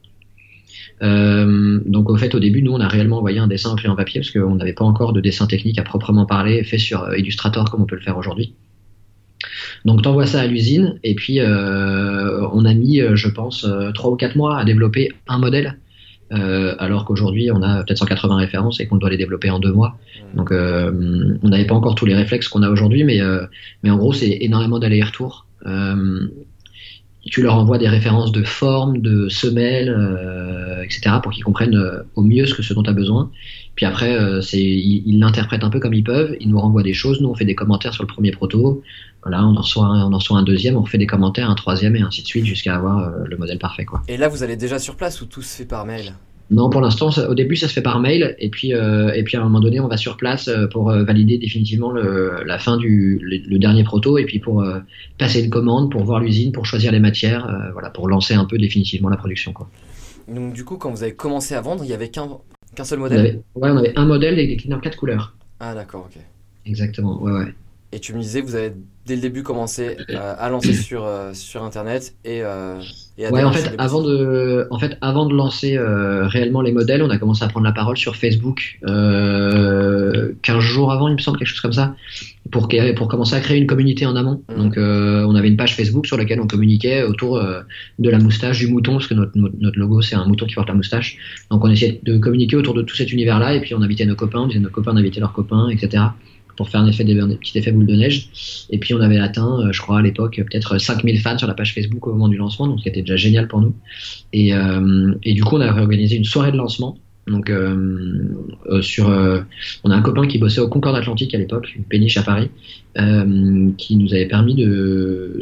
donc, 1.00 2.10
au 2.10 2.16
fait, 2.16 2.34
au 2.34 2.38
début, 2.38 2.62
nous, 2.62 2.72
on 2.72 2.80
a 2.80 2.88
réellement 2.88 3.18
envoyé 3.18 3.38
un 3.38 3.46
dessin 3.46 3.72
au 3.72 3.76
crayon 3.76 3.94
en 3.94 3.96
papier 3.96 4.20
parce 4.20 4.30
qu'on 4.30 4.56
n'avait 4.56 4.74
pas 4.74 4.84
encore 4.84 5.14
de 5.14 5.22
dessin 5.22 5.46
technique 5.46 5.78
à 5.78 5.84
proprement 5.84 6.26
parler 6.26 6.62
fait 6.62 6.78
sur 6.78 7.16
Illustrator 7.16 7.70
comme 7.70 7.82
on 7.82 7.86
peut 7.86 7.96
le 7.96 8.02
faire 8.02 8.18
aujourd'hui. 8.18 8.54
Donc 9.84 10.02
t'envoies 10.02 10.26
ça 10.26 10.40
à 10.40 10.46
l'usine 10.46 10.98
et 11.02 11.14
puis 11.14 11.40
euh, 11.40 12.46
on 12.52 12.64
a 12.64 12.74
mis, 12.74 13.00
euh, 13.00 13.16
je 13.16 13.28
pense, 13.28 13.64
euh, 13.64 13.92
trois 13.92 14.10
ou 14.10 14.16
quatre 14.16 14.36
mois 14.36 14.58
à 14.58 14.64
développer 14.64 15.10
un 15.28 15.38
modèle. 15.38 15.78
alors 16.30 17.04
qu'aujourd'hui 17.06 17.50
on 17.50 17.60
a 17.62 17.82
peut-être 17.82 17.98
180 17.98 18.36
références 18.36 18.78
et 18.80 18.86
qu'on 18.86 18.98
doit 18.98 19.10
les 19.10 19.16
développer 19.16 19.50
en 19.50 19.58
deux 19.58 19.72
mois. 19.72 19.96
Mmh. 19.96 20.36
Donc 20.36 20.52
on 20.52 21.48
n'avait 21.48 21.66
pas 21.66 21.74
encore 21.74 21.94
tous 21.94 22.06
les 22.06 22.14
réflexes 22.14 22.48
qu'on 22.48 22.62
a 22.62 22.70
aujourd'hui, 22.70 23.02
mais, 23.04 23.20
mais 23.82 23.90
en 23.90 23.96
gros 23.96 24.12
c'est 24.12 24.38
énormément 24.40 24.78
d'aller-retour 24.78 25.46
tu 27.22 27.42
leur 27.42 27.54
envoies 27.54 27.76
des 27.76 27.88
références 27.88 28.32
de 28.32 28.42
forme, 28.42 29.02
de 29.02 29.28
semelles, 29.28 29.94
etc., 30.82 31.16
pour 31.22 31.32
qu'ils 31.32 31.44
comprennent 31.44 31.78
au 32.14 32.22
mieux 32.22 32.46
ce, 32.46 32.54
que, 32.54 32.62
ce 32.62 32.72
dont 32.72 32.82
tu 32.82 32.88
as 32.88 32.94
besoin. 32.94 33.30
Puis 33.74 33.84
après, 33.84 34.16
c'est, 34.40 34.62
ils 34.62 35.18
l'interprètent 35.18 35.62
un 35.62 35.68
peu 35.68 35.80
comme 35.80 35.92
ils 35.92 36.02
peuvent, 36.02 36.34
ils 36.40 36.48
nous 36.48 36.58
renvoient 36.58 36.82
des 36.82 36.94
choses, 36.94 37.20
nous 37.20 37.28
on 37.28 37.34
fait 37.34 37.44
des 37.44 37.54
commentaires 37.54 37.92
sur 37.92 38.04
le 38.04 38.08
premier 38.08 38.30
proto, 38.30 38.82
Voilà, 39.22 39.44
on 39.44 39.54
en, 39.56 39.60
reçoit 39.60 39.84
un, 39.84 40.06
on 40.06 40.12
en 40.12 40.18
reçoit 40.18 40.38
un 40.38 40.42
deuxième, 40.42 40.76
on 40.76 40.82
refait 40.82 40.98
des 40.98 41.06
commentaires, 41.06 41.50
un 41.50 41.54
troisième 41.54 41.94
et 41.96 42.00
ainsi 42.00 42.22
de 42.22 42.26
suite 42.26 42.46
jusqu'à 42.46 42.74
avoir 42.76 42.98
euh, 43.00 43.24
le 43.26 43.36
modèle 43.36 43.58
parfait. 43.58 43.84
Quoi. 43.84 44.02
Et 44.08 44.16
là, 44.16 44.28
vous 44.28 44.42
allez 44.42 44.56
déjà 44.56 44.78
sur 44.78 44.96
place 44.96 45.20
ou 45.20 45.26
tout 45.26 45.42
se 45.42 45.56
fait 45.56 45.66
par 45.66 45.84
mail? 45.84 46.14
Non, 46.50 46.68
pour 46.68 46.80
l'instant, 46.80 47.10
au 47.28 47.34
début, 47.34 47.54
ça 47.54 47.68
se 47.68 47.72
fait 47.74 47.82
par 47.82 48.00
mail 48.00 48.34
et 48.40 48.50
puis, 48.50 48.74
euh, 48.74 49.12
et 49.12 49.22
puis 49.22 49.36
à 49.36 49.40
un 49.40 49.44
moment 49.44 49.60
donné, 49.60 49.78
on 49.78 49.86
va 49.86 49.96
sur 49.96 50.16
place 50.16 50.48
euh, 50.48 50.66
pour 50.66 50.90
euh, 50.90 51.04
valider 51.04 51.38
définitivement 51.38 51.92
le, 51.92 52.42
la 52.44 52.58
fin 52.58 52.76
du 52.76 53.20
le, 53.22 53.36
le 53.48 53.58
dernier 53.60 53.84
proto 53.84 54.18
et 54.18 54.24
puis 54.24 54.40
pour 54.40 54.64
passer 55.16 55.44
une 55.44 55.50
commande, 55.50 55.92
pour 55.92 56.02
voir 56.02 56.18
l'usine, 56.18 56.50
pour 56.50 56.66
choisir 56.66 56.90
les 56.90 56.98
matières, 56.98 57.70
voilà, 57.72 57.90
pour 57.90 58.08
lancer 58.08 58.34
un 58.34 58.46
peu 58.46 58.58
définitivement 58.58 59.08
la 59.10 59.16
production. 59.16 59.52
Quoi. 59.52 59.70
Donc 60.26 60.52
du 60.52 60.64
coup, 60.64 60.76
quand 60.76 60.90
vous 60.90 61.02
avez 61.04 61.14
commencé 61.14 61.54
à 61.54 61.60
vendre, 61.60 61.84
il 61.84 61.90
y 61.90 61.94
avait 61.94 62.08
qu'un 62.08 62.26
seul 62.82 62.98
On 62.98 63.02
modèle? 63.02 63.20
avait, 63.20 63.40
ouais, 63.54 63.70
on 63.70 63.76
avait 63.76 63.92
un 63.96 64.06
modèle 64.06 64.38
et 64.40 64.46
des 64.48 64.56
cleaners 64.56 64.80
quatre 64.82 64.96
couleurs. 64.96 65.36
Ah 65.60 65.74
d'accord, 65.74 66.08
ok. 66.10 66.20
Exactement, 66.66 67.22
ouais, 67.22 67.32
ouais. 67.32 67.54
Et 67.92 67.98
tu 67.98 68.14
me 68.14 68.20
disais, 68.20 68.40
vous 68.40 68.54
avez 68.54 68.72
dès 69.04 69.16
le 69.16 69.22
début 69.22 69.42
commencé 69.42 69.96
euh, 70.10 70.34
à 70.38 70.48
lancer 70.48 70.74
sur, 70.74 71.04
euh, 71.04 71.32
sur 71.34 71.64
Internet 71.64 72.14
et, 72.24 72.42
euh, 72.42 72.80
et 73.18 73.26
à 73.26 73.32
Ouais, 73.32 73.42
en 73.42 73.50
fait, 73.50 73.74
avant 73.78 74.02
de, 74.02 74.68
en 74.70 74.78
fait, 74.78 74.96
avant 75.00 75.26
de 75.26 75.34
lancer 75.34 75.76
réellement 75.76 76.60
les 76.60 76.70
modèles, 76.70 77.02
on 77.02 77.10
a 77.10 77.18
commencé 77.18 77.42
à 77.42 77.48
prendre 77.48 77.66
la 77.66 77.72
parole 77.72 77.96
sur 77.96 78.14
Facebook 78.14 78.78
euh, 78.86 80.32
15 80.42 80.60
jours 80.60 80.92
avant, 80.92 81.08
il 81.08 81.14
me 81.14 81.18
semble, 81.18 81.38
quelque 81.38 81.48
chose 81.48 81.60
comme 81.60 81.72
ça, 81.72 81.96
pour, 82.52 82.68
pour 82.94 83.08
commencer 83.08 83.34
à 83.34 83.40
créer 83.40 83.58
une 83.58 83.66
communauté 83.66 84.06
en 84.06 84.14
amont. 84.14 84.42
Mhm. 84.48 84.56
Donc, 84.56 84.74
on 84.76 85.34
avait 85.34 85.48
une 85.48 85.56
page 85.56 85.74
Facebook 85.74 86.06
sur 86.06 86.16
laquelle 86.16 86.40
on 86.40 86.46
communiquait 86.46 87.02
autour 87.02 87.42
de 87.98 88.10
la 88.10 88.18
moustache, 88.18 88.60
du 88.60 88.68
mouton, 88.68 88.92
parce 88.92 89.08
que 89.08 89.14
notre, 89.14 89.32
notre, 89.36 89.56
notre 89.58 89.78
logo, 89.78 90.00
c'est 90.00 90.14
un 90.14 90.26
mouton 90.26 90.46
qui 90.46 90.54
porte 90.54 90.68
la 90.68 90.74
moustache. 90.74 91.16
Donc, 91.50 91.64
on 91.64 91.70
essayait 91.70 92.00
de 92.04 92.18
communiquer 92.18 92.54
autour 92.54 92.74
de 92.74 92.82
tout 92.82 92.94
cet 92.94 93.12
univers-là, 93.12 93.54
et 93.54 93.60
puis 93.60 93.74
on 93.74 93.82
invitait 93.82 94.06
nos 94.06 94.14
copains, 94.14 94.40
on 94.40 94.46
disait 94.46 94.60
nos 94.60 94.70
copains 94.70 94.94
d'inviter 94.94 95.18
leurs 95.18 95.32
copains, 95.32 95.68
etc., 95.68 96.04
pour 96.56 96.68
faire 96.68 96.80
un, 96.80 96.90
petit 96.90 97.58
effet 97.58 97.72
boule 97.72 97.86
de 97.86 97.96
neige. 97.96 98.28
Et 98.70 98.78
puis 98.78 98.94
on 98.94 99.00
avait 99.00 99.18
atteint, 99.18 99.60
euh, 99.60 99.72
je 99.72 99.80
crois 99.80 99.98
à 99.98 100.02
l'époque, 100.02 100.36
peut-être 100.36 100.78
5000 100.78 101.20
fans 101.20 101.38
sur 101.38 101.46
la 101.46 101.54
page 101.54 101.74
Facebook 101.74 102.06
au 102.06 102.12
moment 102.12 102.28
du 102.28 102.36
lancement, 102.36 102.66
donc 102.66 102.80
c'était 102.82 103.00
déjà 103.00 103.16
génial 103.16 103.48
pour 103.48 103.60
nous. 103.60 103.74
Et, 104.32 104.54
euh, 104.54 105.14
et 105.22 105.34
du 105.34 105.44
coup, 105.44 105.56
on 105.56 105.60
a 105.60 105.80
organisé 105.80 106.16
une 106.16 106.24
soirée 106.24 106.52
de 106.52 106.56
lancement. 106.56 106.96
Donc 107.26 107.48
euh, 107.48 108.32
sur, 108.80 109.08
on 109.84 109.90
a 109.90 109.94
un 109.94 110.02
copain 110.02 110.26
qui 110.26 110.38
bossait 110.38 110.60
au 110.60 110.68
Concorde 110.68 110.96
Atlantique 110.96 111.32
à 111.34 111.38
l'époque, 111.38 111.72
une 111.76 111.84
péniche 111.84 112.16
à 112.16 112.22
Paris, 112.22 112.50
qui 113.76 113.96
nous 113.96 114.12
avait 114.12 114.26
permis 114.26 114.56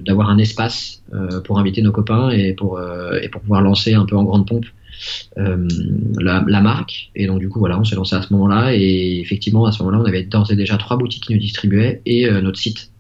d'avoir 0.05 0.29
un 0.29 0.37
espace 0.37 1.03
pour 1.45 1.59
inviter 1.59 1.81
nos 1.81 1.93
copains 1.93 2.31
et 2.31 2.53
pour 2.53 2.79
et 3.23 3.29
pour 3.29 3.41
pouvoir 3.41 3.63
lancer 3.63 3.95
un 3.95 4.05
peu 4.05 4.17
en 4.17 4.25
grande 4.25 4.47
pompe 4.47 4.67
la, 5.37 6.45
la 6.47 6.61
marque. 6.61 7.11
Et 7.15 7.27
donc 7.27 7.41
du 7.41 7.49
coup 7.49 7.59
voilà, 7.59 7.79
on 7.79 7.85
s'est 7.85 7.97
lancé 7.97 8.17
à 8.17 8.23
ce 8.23 8.33
moment-là 8.33 8.75
et 8.75 9.21
effectivement 9.21 9.67
à 9.67 9.73
ce 9.73 9.83
moment-là, 9.83 10.03
on 10.03 10.07
avait 10.07 10.25
d'ores 10.25 10.51
et 10.51 10.57
déjà 10.57 10.77
trois 10.77 10.97
boutiques 10.97 11.25
qui 11.25 11.35
nous 11.35 11.41
distribuaient 11.41 12.03
et 12.07 12.27
euh, 12.27 12.41
notre 12.41 12.59
site 12.59 12.91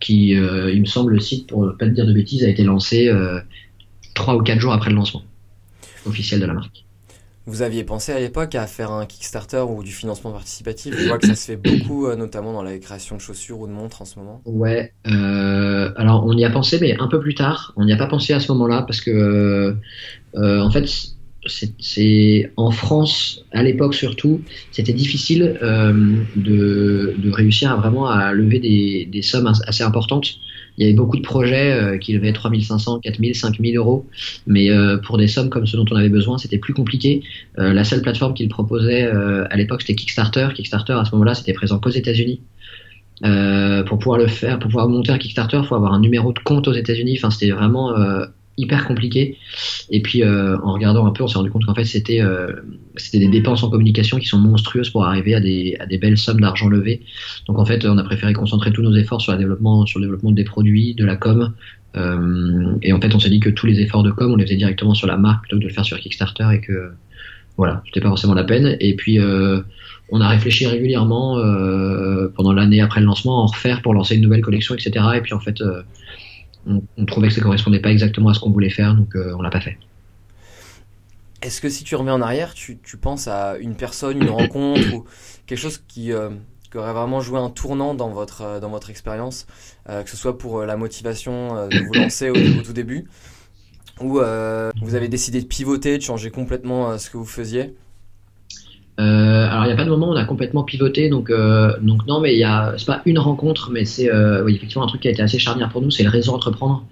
qui, 0.00 0.34
euh, 0.34 0.72
il 0.72 0.80
me 0.80 0.86
semble, 0.86 1.12
le 1.12 1.20
site, 1.20 1.46
pour 1.46 1.74
pas 1.78 1.86
te 1.86 1.90
dire 1.90 2.06
de 2.06 2.12
bêtises, 2.12 2.42
a 2.42 2.48
été 2.48 2.64
lancé 2.64 3.08
euh, 3.08 3.38
trois 4.14 4.34
ou 4.34 4.42
quatre 4.42 4.58
jours 4.58 4.72
après 4.72 4.90
le 4.90 4.96
lancement 4.96 5.22
officiel 6.06 6.40
de 6.40 6.46
la 6.46 6.54
marque. 6.54 6.84
Vous 7.46 7.62
aviez 7.62 7.84
pensé 7.84 8.12
à 8.12 8.20
l'époque 8.20 8.54
à 8.54 8.66
faire 8.66 8.92
un 8.92 9.06
Kickstarter 9.06 9.64
ou 9.68 9.82
du 9.82 9.92
financement 9.92 10.30
participatif 10.30 10.94
Je 10.96 11.06
vois 11.06 11.18
que 11.18 11.26
ça 11.26 11.34
se 11.34 11.46
fait 11.46 11.56
beaucoup, 11.56 12.06
euh, 12.06 12.14
notamment 12.14 12.52
dans 12.52 12.62
la 12.62 12.78
création 12.78 13.16
de 13.16 13.20
chaussures 13.20 13.58
ou 13.60 13.66
de 13.66 13.72
montres 13.72 14.02
en 14.02 14.04
ce 14.04 14.18
moment. 14.18 14.40
Ouais, 14.44 14.92
euh, 15.06 15.90
alors 15.96 16.24
on 16.26 16.36
y 16.36 16.44
a 16.44 16.50
pensé, 16.50 16.78
mais 16.80 16.96
un 16.98 17.08
peu 17.08 17.18
plus 17.18 17.34
tard. 17.34 17.72
On 17.76 17.84
n'y 17.84 17.92
a 17.92 17.96
pas 17.96 18.06
pensé 18.06 18.32
à 18.34 18.40
ce 18.40 18.52
moment-là 18.52 18.82
parce 18.82 19.00
que, 19.00 19.10
euh, 19.10 19.74
euh, 20.36 20.60
en 20.60 20.70
fait, 20.70 20.86
c'est- 21.46 22.52
en 22.56 22.70
France, 22.70 23.44
à 23.52 23.62
l'époque 23.62 23.94
surtout, 23.94 24.44
c'était 24.70 24.92
difficile 24.92 25.58
euh, 25.62 26.24
de, 26.36 27.30
réussir 27.30 27.70
à 27.72 27.76
vraiment 27.76 28.06
à 28.08 28.32
lever 28.32 28.58
des, 29.10 29.22
sommes 29.22 29.46
as- 29.46 29.62
assez 29.66 29.82
importantes. 29.82 30.36
Il 30.76 30.82
y 30.82 30.86
avait 30.86 30.94
beaucoup 30.96 31.16
de 31.16 31.22
projets 31.22 31.72
euh, 31.72 31.98
qui 31.98 32.12
levaient 32.12 32.32
3500, 32.32 33.00
4000, 33.00 33.34
5000 33.34 33.76
euros, 33.76 34.06
mais 34.46 34.70
euh, 34.70 34.98
pour 34.98 35.18
des 35.18 35.28
sommes 35.28 35.50
comme 35.50 35.66
ce 35.66 35.76
dont 35.76 35.84
on 35.90 35.96
avait 35.96 36.08
besoin, 36.08 36.38
c'était 36.38 36.58
plus 36.58 36.74
compliqué. 36.74 37.22
Euh, 37.58 37.72
la 37.72 37.84
seule 37.84 38.02
plateforme 38.02 38.34
qu'ils 38.34 38.48
proposaient 38.48 39.04
à 39.06 39.56
l'époque, 39.56 39.82
c'était 39.82 39.94
Kickstarter. 39.94 40.48
Kickstarter, 40.54 40.92
à 40.94 41.04
ce 41.04 41.12
moment-là, 41.12 41.34
c'était 41.34 41.52
présent 41.52 41.78
qu'aux 41.78 41.90
États-Unis. 41.90 42.40
Pour 43.86 43.98
pouvoir 43.98 44.18
le 44.18 44.28
faire, 44.28 44.58
pour 44.58 44.68
pouvoir 44.70 44.88
monter 44.88 45.12
un 45.12 45.18
Kickstarter, 45.18 45.58
il 45.62 45.66
faut 45.66 45.74
avoir 45.74 45.92
un 45.92 46.00
numéro 46.00 46.32
de 46.32 46.38
compte 46.38 46.68
aux 46.68 46.72
États-Unis. 46.72 47.16
Enfin, 47.18 47.30
c'était 47.30 47.50
vraiment 47.50 47.92
hyper 48.60 48.86
compliqué. 48.86 49.38
Et 49.90 50.00
puis, 50.02 50.22
euh, 50.22 50.56
en 50.62 50.74
regardant 50.74 51.06
un 51.06 51.12
peu, 51.12 51.24
on 51.24 51.28
s'est 51.28 51.38
rendu 51.38 51.50
compte 51.50 51.64
qu'en 51.64 51.74
fait, 51.74 51.84
c'était 51.84 52.20
euh, 52.20 52.52
c'était 52.96 53.18
des 53.18 53.28
dépenses 53.28 53.62
en 53.62 53.70
communication 53.70 54.18
qui 54.18 54.26
sont 54.26 54.38
monstrueuses 54.38 54.90
pour 54.90 55.04
arriver 55.04 55.34
à 55.34 55.40
des, 55.40 55.76
à 55.80 55.86
des 55.86 55.98
belles 55.98 56.18
sommes 56.18 56.40
d'argent 56.40 56.68
levées. 56.68 57.00
Donc, 57.46 57.58
en 57.58 57.64
fait, 57.64 57.84
on 57.84 57.98
a 57.98 58.04
préféré 58.04 58.32
concentrer 58.32 58.72
tous 58.72 58.82
nos 58.82 58.94
efforts 58.94 59.20
sur, 59.20 59.32
le 59.32 59.38
développement, 59.38 59.86
sur 59.86 59.98
le 59.98 60.06
développement 60.06 60.32
des 60.32 60.44
produits, 60.44 60.94
de 60.94 61.04
la 61.04 61.16
com. 61.16 61.54
Euh, 61.96 62.74
et 62.82 62.92
en 62.92 63.00
fait, 63.00 63.14
on 63.14 63.18
s'est 63.18 63.30
dit 63.30 63.40
que 63.40 63.50
tous 63.50 63.66
les 63.66 63.80
efforts 63.80 64.02
de 64.02 64.10
com, 64.10 64.30
on 64.32 64.36
les 64.36 64.44
faisait 64.44 64.56
directement 64.56 64.94
sur 64.94 65.06
la 65.06 65.16
marque 65.16 65.42
plutôt 65.42 65.56
que 65.56 65.62
de 65.62 65.68
le 65.68 65.74
faire 65.74 65.84
sur 65.84 65.98
Kickstarter 65.98 66.46
et 66.52 66.60
que 66.60 66.92
voilà, 67.56 67.82
c'était 67.86 68.00
pas 68.00 68.08
forcément 68.08 68.34
la 68.34 68.44
peine. 68.44 68.76
Et 68.80 68.94
puis, 68.94 69.18
on 70.10 70.20
a 70.20 70.28
réfléchi 70.28 70.66
régulièrement 70.66 71.34
pendant 72.36 72.52
l'année 72.52 72.80
après 72.80 73.00
le 73.00 73.06
lancement 73.06 73.40
à 73.40 73.42
en 73.42 73.46
refaire 73.46 73.82
pour 73.82 73.92
lancer 73.92 74.14
une 74.14 74.22
nouvelle 74.22 74.40
collection, 74.40 74.74
etc. 74.74 75.04
Et 75.16 75.20
puis 75.20 75.34
en 75.34 75.40
fait, 75.40 75.60
on, 76.66 77.04
trouvait 77.06 77.28
que 77.28 77.34
ça 77.34 77.40
correspondait 77.40 77.80
pas 77.80 77.90
exactement 77.90 78.30
à 78.30 78.34
ce 78.34 78.40
qu'on 78.40 78.50
voulait 78.50 78.70
faire, 78.70 78.94
donc 78.94 79.14
euh, 79.16 79.34
on 79.38 79.42
l'a 79.42 79.50
pas 79.50 79.60
fait. 79.60 79.78
Est-ce 81.42 81.60
que 81.60 81.68
si 81.68 81.84
tu 81.84 81.94
remets 81.94 82.10
en 82.10 82.20
arrière, 82.20 82.52
tu, 82.52 82.78
tu 82.82 82.96
penses 82.98 83.26
à 83.26 83.56
une 83.58 83.74
personne, 83.74 84.22
une 84.22 84.28
rencontre 84.28 84.94
ou 84.94 85.04
quelque 85.46 85.58
chose 85.58 85.82
qui, 85.88 86.12
euh, 86.12 86.28
qui 86.70 86.76
aurait 86.76 86.92
vraiment 86.92 87.20
joué 87.20 87.38
un 87.38 87.48
tournant 87.48 87.94
dans 87.94 88.10
votre, 88.10 88.42
euh, 88.42 88.60
dans 88.60 88.68
votre 88.68 88.90
expérience, 88.90 89.46
que 89.86 90.08
ce 90.08 90.16
soit 90.16 90.38
pour 90.38 90.62
la 90.62 90.76
motivation 90.76 91.68
de 91.68 91.78
vous 91.80 91.94
lancer 91.94 92.30
au, 92.30 92.36
au 92.36 92.62
tout 92.62 92.72
début, 92.72 93.08
ou 94.00 94.20
vous 94.20 94.94
avez 94.94 95.08
décidé 95.08 95.40
de 95.40 95.46
pivoter, 95.46 95.98
de 95.98 96.02
changer 96.02 96.30
complètement 96.30 96.96
ce 96.96 97.10
que 97.10 97.16
vous 97.16 97.24
faisiez? 97.24 97.74
Euh, 99.00 99.48
alors 99.48 99.64
il 99.64 99.68
n'y 99.68 99.72
a 99.72 99.76
pas 99.76 99.84
de 99.84 99.90
moment 99.90 100.10
où 100.10 100.12
on 100.12 100.16
a 100.16 100.24
complètement 100.24 100.62
pivoté, 100.62 101.08
donc 101.08 101.30
euh, 101.30 101.72
donc 101.80 102.06
non, 102.06 102.20
mais 102.20 102.34
il 102.34 102.38
y 102.38 102.44
a 102.44 102.74
c'est 102.76 102.86
pas 102.86 103.00
une 103.06 103.18
rencontre, 103.18 103.70
mais 103.70 103.84
c'est 103.86 104.12
euh, 104.12 104.44
oui, 104.44 104.54
effectivement 104.56 104.84
un 104.84 104.88
truc 104.88 105.00
qui 105.00 105.08
a 105.08 105.10
été 105.10 105.22
assez 105.22 105.38
charnière 105.38 105.70
pour 105.70 105.80
nous, 105.80 105.90
c'est 105.90 106.02
le 106.02 106.10
réseau 106.10 106.32
entreprendre. 106.32 106.84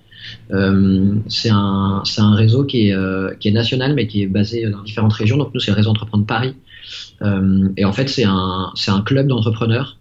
C'est 1.29 1.51
un 1.51 2.03
un 2.19 2.35
réseau 2.35 2.65
qui 2.65 2.89
est 2.89 3.39
qui 3.41 3.49
est 3.49 3.53
national, 3.53 3.95
mais 3.95 4.07
qui 4.07 4.23
est 4.23 4.27
basé 4.27 4.69
dans 4.71 4.83
différentes 4.83 5.13
régions. 5.13 5.37
Donc 5.37 5.53
nous 5.53 5.61
c'est 5.61 5.71
le 5.71 5.77
réseau 5.77 5.91
entreprendre 5.91 6.25
Paris, 6.25 6.55
et 7.77 7.85
en 7.85 7.93
fait 7.93 8.09
c'est 8.09 8.25
un 8.25 8.73
un 8.89 9.03
club 9.03 9.27
d'entrepreneurs. 9.27 9.99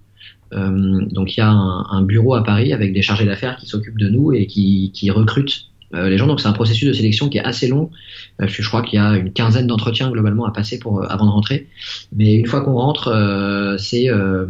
Donc 0.51 1.35
il 1.35 1.39
y 1.39 1.43
a 1.43 1.49
un, 1.49 1.85
un 1.91 2.01
bureau 2.03 2.35
à 2.35 2.43
Paris 2.43 2.71
avec 2.73 2.93
des 2.93 3.01
chargés 3.01 3.25
d'affaires 3.25 3.57
qui 3.57 3.65
s'occupent 3.67 3.99
de 3.99 4.09
nous 4.09 4.31
et 4.31 4.47
qui 4.47 4.91
qui 4.93 5.11
recrutent 5.11 5.67
euh, 5.93 6.09
les 6.09 6.17
gens. 6.17 6.27
Donc 6.27 6.41
c'est 6.41 6.47
un 6.47 6.53
processus 6.53 6.87
de 6.87 6.93
sélection 6.93 7.29
qui 7.29 7.37
est 7.37 7.43
assez 7.43 7.67
long. 7.67 7.89
Euh, 8.41 8.47
je 8.47 8.67
crois 8.67 8.81
qu'il 8.81 8.99
y 8.99 9.01
a 9.01 9.15
une 9.15 9.31
quinzaine 9.31 9.67
d'entretiens 9.67 10.11
globalement 10.11 10.45
à 10.45 10.51
passer 10.51 10.79
pour 10.79 11.01
euh, 11.01 11.07
avant 11.09 11.25
de 11.25 11.31
rentrer. 11.31 11.67
Mais 12.15 12.35
une 12.35 12.45
fois 12.45 12.61
qu'on 12.61 12.73
rentre, 12.73 13.07
euh, 13.07 13.77
c'est 13.77 14.09
euh, 14.09 14.47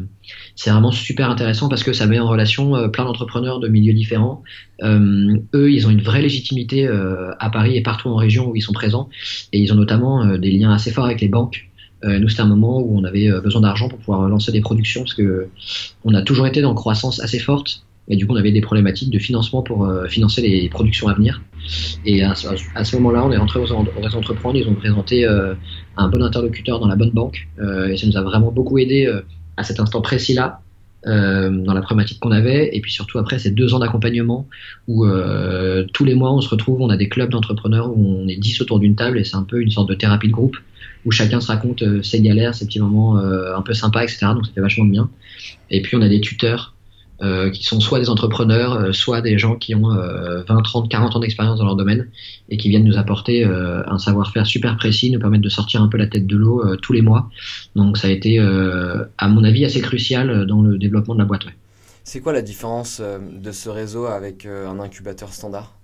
c'est 0.55 0.71
vraiment 0.71 0.91
super 0.91 1.29
intéressant 1.29 1.69
parce 1.69 1.83
que 1.83 1.93
ça 1.93 2.07
met 2.07 2.19
en 2.19 2.27
relation 2.27 2.89
plein 2.89 3.05
d'entrepreneurs 3.05 3.59
de 3.59 3.67
milieux 3.67 3.93
différents. 3.93 4.43
Eux, 4.83 5.71
ils 5.71 5.87
ont 5.87 5.89
une 5.89 6.01
vraie 6.01 6.21
légitimité 6.21 6.87
à 7.39 7.49
Paris 7.49 7.77
et 7.77 7.81
partout 7.81 8.09
en 8.09 8.15
région 8.15 8.49
où 8.49 8.55
ils 8.55 8.61
sont 8.61 8.73
présents, 8.73 9.07
et 9.53 9.59
ils 9.59 9.71
ont 9.71 9.75
notamment 9.75 10.37
des 10.37 10.51
liens 10.51 10.73
assez 10.73 10.91
forts 10.91 11.05
avec 11.05 11.21
les 11.21 11.29
banques. 11.29 11.69
Euh, 12.03 12.19
nous, 12.19 12.27
c'était 12.27 12.41
un 12.41 12.47
moment 12.47 12.79
où 12.79 12.97
on 12.97 13.03
avait 13.03 13.29
besoin 13.39 13.61
d'argent 13.61 13.87
pour 13.87 13.99
pouvoir 13.99 14.27
lancer 14.27 14.51
des 14.51 14.61
productions 14.61 15.01
parce 15.01 15.13
que 15.13 15.47
on 16.03 16.13
a 16.13 16.21
toujours 16.23 16.47
été 16.47 16.61
dans 16.61 16.71
une 16.71 16.75
croissance 16.75 17.19
assez 17.21 17.39
forte. 17.39 17.83
Et 18.09 18.15
du 18.15 18.25
coup, 18.25 18.33
on 18.33 18.37
avait 18.37 18.51
des 18.53 18.61
problématiques 18.61 19.09
de 19.09 19.19
financement 19.19 19.61
pour 19.61 19.85
euh, 19.85 20.07
financer 20.07 20.41
les 20.41 20.69
productions 20.69 21.07
à 21.09 21.13
venir. 21.13 21.41
Et 22.05 22.23
à, 22.23 22.35
ce- 22.35 22.95
moment-là, 22.95 23.25
on 23.25 23.31
est 23.31 23.37
rentré 23.37 23.59
aux, 23.59 23.69
aux. 23.71 24.53
Ils 24.53 24.67
ont 24.69 24.75
présenté 24.75 25.25
euh, 25.25 25.53
un 25.97 26.07
bon 26.07 26.23
interlocuteur 26.23 26.79
dans 26.79 26.87
la 26.87 26.95
bonne 26.95 27.11
banque. 27.11 27.47
Euh, 27.59 27.87
et 27.87 27.97
ça 27.97 28.07
nous 28.07 28.15
a 28.15 28.21
vraiment 28.21 28.51
beaucoup 28.51 28.77
aidé 28.77 29.11
à 29.57 29.63
cet 29.63 29.79
instant 29.79 30.01
précis-là, 30.01 30.61
dans 31.05 31.73
la 31.73 31.81
problématique 31.81 32.19
qu'on 32.19 32.31
avait. 32.31 32.75
Et 32.75 32.81
puis 32.81 32.91
surtout 32.91 33.17
après 33.17 33.39
ces 33.39 33.51
deux 33.51 33.73
ans 33.73 33.79
d'accompagnement 33.79 34.47
où 34.87 35.05
tous 35.93 36.05
les 36.05 36.15
mois, 36.15 36.33
on 36.33 36.41
se 36.41 36.49
retrouve, 36.49 36.81
on 36.81 36.89
a 36.89 36.97
des 36.97 37.09
clubs 37.09 37.29
d'entrepreneurs 37.29 37.89
où 37.89 38.19
on 38.23 38.27
est 38.27 38.35
10 38.37 38.61
autour 38.61 38.79
d'une 38.79 38.95
table 38.95 39.17
et 39.17 39.23
c'est 39.23 39.35
un 39.37 39.43
peu 39.43 39.61
une 39.61 39.71
sorte 39.71 39.89
de 39.89 39.95
thérapie 39.95 40.27
de 40.27 40.33
groupe 40.33 40.57
où 41.05 41.11
chacun 41.11 41.39
se 41.39 41.47
raconte 41.47 41.83
ses 42.03 42.21
galères, 42.21 42.55
ses 42.55 42.65
petits 42.65 42.79
moments 42.79 43.17
un 43.17 43.61
peu 43.61 43.73
sympas, 43.73 44.03
etc. 44.03 44.27
Donc 44.33 44.45
ça 44.45 44.51
fait 44.53 44.61
vachement 44.61 44.85
bien. 44.85 45.09
Et 45.69 45.81
puis 45.81 45.95
on 45.97 46.01
a 46.01 46.09
des 46.09 46.19
tuteurs 46.21 46.73
euh, 47.21 47.49
qui 47.49 47.63
sont 47.63 47.79
soit 47.79 47.99
des 47.99 48.09
entrepreneurs, 48.09 48.73
euh, 48.73 48.91
soit 48.93 49.21
des 49.21 49.37
gens 49.37 49.55
qui 49.55 49.75
ont 49.75 49.91
euh, 49.91 50.43
20, 50.43 50.61
30, 50.61 50.89
40 50.89 51.15
ans 51.15 51.19
d'expérience 51.19 51.59
dans 51.59 51.65
leur 51.65 51.75
domaine 51.75 52.09
et 52.49 52.57
qui 52.57 52.69
viennent 52.69 52.83
nous 52.83 52.97
apporter 52.97 53.43
euh, 53.43 53.83
un 53.87 53.97
savoir-faire 53.97 54.45
super 54.45 54.77
précis, 54.77 55.11
nous 55.11 55.19
permettre 55.19 55.43
de 55.43 55.49
sortir 55.49 55.81
un 55.81 55.87
peu 55.87 55.97
la 55.97 56.07
tête 56.07 56.27
de 56.27 56.37
l'eau 56.37 56.63
euh, 56.63 56.75
tous 56.75 56.93
les 56.93 57.01
mois. 57.01 57.29
Donc 57.75 57.97
ça 57.97 58.07
a 58.07 58.11
été, 58.11 58.39
euh, 58.39 59.03
à 59.17 59.27
mon 59.27 59.43
avis, 59.43 59.65
assez 59.65 59.81
crucial 59.81 60.45
dans 60.45 60.61
le 60.61 60.77
développement 60.77 61.15
de 61.15 61.19
la 61.19 61.25
boîte. 61.25 61.45
ouais. 61.45 61.55
C'est 62.03 62.21
quoi 62.21 62.31
la 62.31 62.41
différence 62.41 63.01
de 63.01 63.51
ce 63.51 63.67
réseau 63.67 64.05
avec 64.05 64.45
un 64.45 64.79
incubateur 64.79 65.33
standard? 65.33 65.77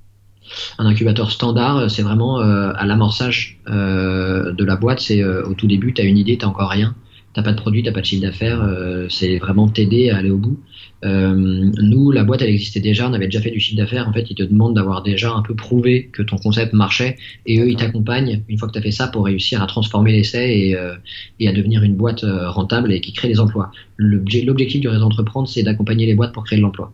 Un 0.77 0.85
incubateur 0.85 1.31
standard, 1.31 1.89
c'est 1.89 2.01
vraiment 2.01 2.39
euh, 2.39 2.71
à 2.75 2.85
l'amorçage 2.85 3.59
euh, 3.67 4.51
de 4.51 4.63
la 4.63 4.75
boîte. 4.75 4.99
C'est 4.99 5.21
euh, 5.21 5.43
au 5.45 5.53
tout 5.53 5.67
début, 5.67 5.93
tu 5.93 6.01
as 6.01 6.05
une 6.05 6.17
idée, 6.17 6.37
tu 6.37 6.45
encore 6.45 6.69
rien. 6.69 6.95
T'as 7.33 7.41
pas 7.41 7.51
de 7.51 7.57
produit, 7.57 7.83
t'as 7.83 7.91
pas 7.91 8.01
de 8.01 8.05
chiffre 8.05 8.21
d'affaires, 8.21 8.61
euh, 8.61 9.07
c'est 9.09 9.37
vraiment 9.39 9.67
t'aider 9.67 10.11
à 10.11 10.17
aller 10.17 10.29
au 10.29 10.37
bout. 10.37 10.59
Euh, 11.03 11.33
nous, 11.35 12.11
la 12.11 12.23
boîte, 12.23 12.41
elle 12.43 12.49
existait 12.49 12.79
déjà, 12.79 13.09
on 13.09 13.13
avait 13.13 13.25
déjà 13.25 13.41
fait 13.41 13.51
du 13.51 13.59
chiffre 13.59 13.77
d'affaires. 13.77 14.07
En 14.07 14.13
fait, 14.13 14.29
ils 14.29 14.35
te 14.35 14.43
demandent 14.43 14.75
d'avoir 14.75 15.01
déjà 15.01 15.31
un 15.33 15.41
peu 15.41 15.55
prouvé 15.55 16.09
que 16.13 16.21
ton 16.21 16.37
concept 16.37 16.73
marchait, 16.73 17.17
et 17.45 17.59
eux, 17.59 17.69
ils 17.69 17.75
t'accompagnent 17.75 18.43
une 18.47 18.57
fois 18.57 18.67
que 18.67 18.73
tu 18.73 18.79
as 18.79 18.81
fait 18.81 18.91
ça 18.91 19.07
pour 19.07 19.25
réussir 19.25 19.61
à 19.61 19.67
transformer 19.67 20.11
l'essai 20.11 20.51
et, 20.57 20.75
euh, 20.75 20.95
et, 21.39 21.47
à 21.47 21.53
devenir 21.53 21.83
une 21.83 21.95
boîte 21.95 22.23
rentable 22.23 22.93
et 22.93 23.01
qui 23.01 23.13
crée 23.13 23.27
des 23.27 23.39
emplois. 23.39 23.71
L'objectif 23.97 24.79
du 24.79 24.87
réseau 24.87 25.05
entreprendre, 25.05 25.47
c'est 25.47 25.63
d'accompagner 25.63 26.05
les 26.05 26.15
boîtes 26.15 26.33
pour 26.33 26.43
créer 26.43 26.57
de 26.57 26.63
l'emploi. 26.63 26.93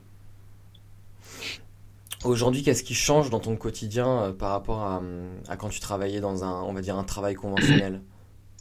Aujourd'hui, 2.25 2.63
qu'est-ce 2.63 2.83
qui 2.83 2.95
change 2.95 3.29
dans 3.29 3.39
ton 3.39 3.55
quotidien 3.55 4.35
par 4.37 4.51
rapport 4.51 4.81
à, 4.81 5.01
à, 5.47 5.55
quand 5.55 5.69
tu 5.69 5.79
travaillais 5.79 6.19
dans 6.19 6.43
un, 6.43 6.63
on 6.63 6.73
va 6.73 6.81
dire, 6.81 6.97
un 6.97 7.03
travail 7.03 7.35
conventionnel? 7.35 8.01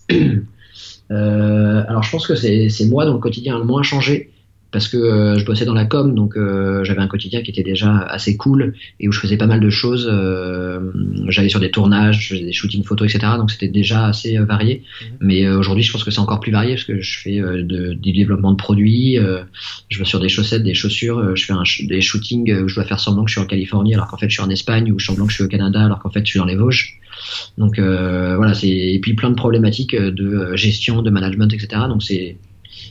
alors 1.10 2.02
je 2.02 2.10
pense 2.10 2.26
que 2.26 2.34
c'est 2.34 2.86
moi 2.86 3.04
dont 3.04 3.14
le 3.14 3.18
quotidien 3.18 3.58
le 3.58 3.64
moins 3.64 3.82
changé 3.82 4.30
parce 4.70 4.88
que 4.88 4.96
euh, 4.96 5.38
je 5.38 5.44
bossais 5.44 5.64
dans 5.64 5.74
la 5.74 5.86
com, 5.86 6.14
donc 6.14 6.36
euh, 6.36 6.84
j'avais 6.84 7.00
un 7.00 7.06
quotidien 7.06 7.42
qui 7.42 7.50
était 7.50 7.62
déjà 7.62 8.00
assez 8.00 8.36
cool 8.36 8.74
et 9.00 9.08
où 9.08 9.12
je 9.12 9.20
faisais 9.20 9.38
pas 9.38 9.46
mal 9.46 9.60
de 9.60 9.70
choses. 9.70 10.08
Euh, 10.10 10.80
j'allais 11.28 11.48
sur 11.48 11.60
des 11.60 11.70
tournages, 11.70 12.20
je 12.20 12.34
faisais 12.34 12.44
des 12.44 12.52
shootings 12.52 12.84
photos, 12.84 13.12
etc. 13.12 13.32
Donc 13.38 13.50
c'était 13.50 13.68
déjà 13.68 14.06
assez 14.06 14.36
varié. 14.38 14.82
Mhm. 15.00 15.16
Mais 15.20 15.48
aujourd'hui, 15.48 15.82
je 15.82 15.92
pense 15.92 16.04
que 16.04 16.10
c'est 16.10 16.20
encore 16.20 16.40
plus 16.40 16.52
varié 16.52 16.74
parce 16.74 16.84
que 16.84 17.00
je 17.00 17.18
fais 17.18 17.38
de, 17.38 17.94
du 17.94 18.12
développement 18.12 18.52
de 18.52 18.56
produits, 18.56 19.16
je 19.88 19.98
vais 19.98 20.04
sur 20.04 20.20
des 20.20 20.28
chaussettes, 20.28 20.62
des 20.62 20.74
chaussures, 20.74 21.34
je 21.34 21.44
fais 21.44 21.54
un, 21.54 21.62
des 21.84 22.00
shootings 22.00 22.52
où 22.62 22.68
je 22.68 22.74
dois 22.74 22.84
faire 22.84 23.00
semblant 23.00 23.24
que 23.24 23.30
je 23.30 23.36
suis 23.36 23.42
en 23.42 23.46
Californie 23.46 23.94
alors 23.94 24.08
qu'en 24.08 24.18
fait 24.18 24.28
je 24.28 24.34
suis 24.34 24.42
en 24.42 24.50
Espagne 24.50 24.92
ou 24.92 24.98
semblant 24.98 25.26
que 25.26 25.30
je 25.30 25.36
suis 25.36 25.44
au 25.44 25.48
Canada 25.48 25.82
alors 25.82 25.98
qu'en 26.00 26.10
fait 26.10 26.20
je 26.20 26.30
suis 26.30 26.38
dans 26.38 26.44
les 26.44 26.56
Vosges. 26.56 26.98
Donc 27.56 27.78
voilà, 27.78 28.52
c'est 28.54 28.68
et 28.68 28.98
puis 29.00 29.14
plein 29.14 29.30
de 29.30 29.34
problématiques 29.34 29.96
de 29.96 30.54
gestion, 30.56 31.00
de 31.00 31.10
management, 31.10 31.52
etc. 31.52 31.82
Donc 31.88 32.02
c'est 32.02 32.36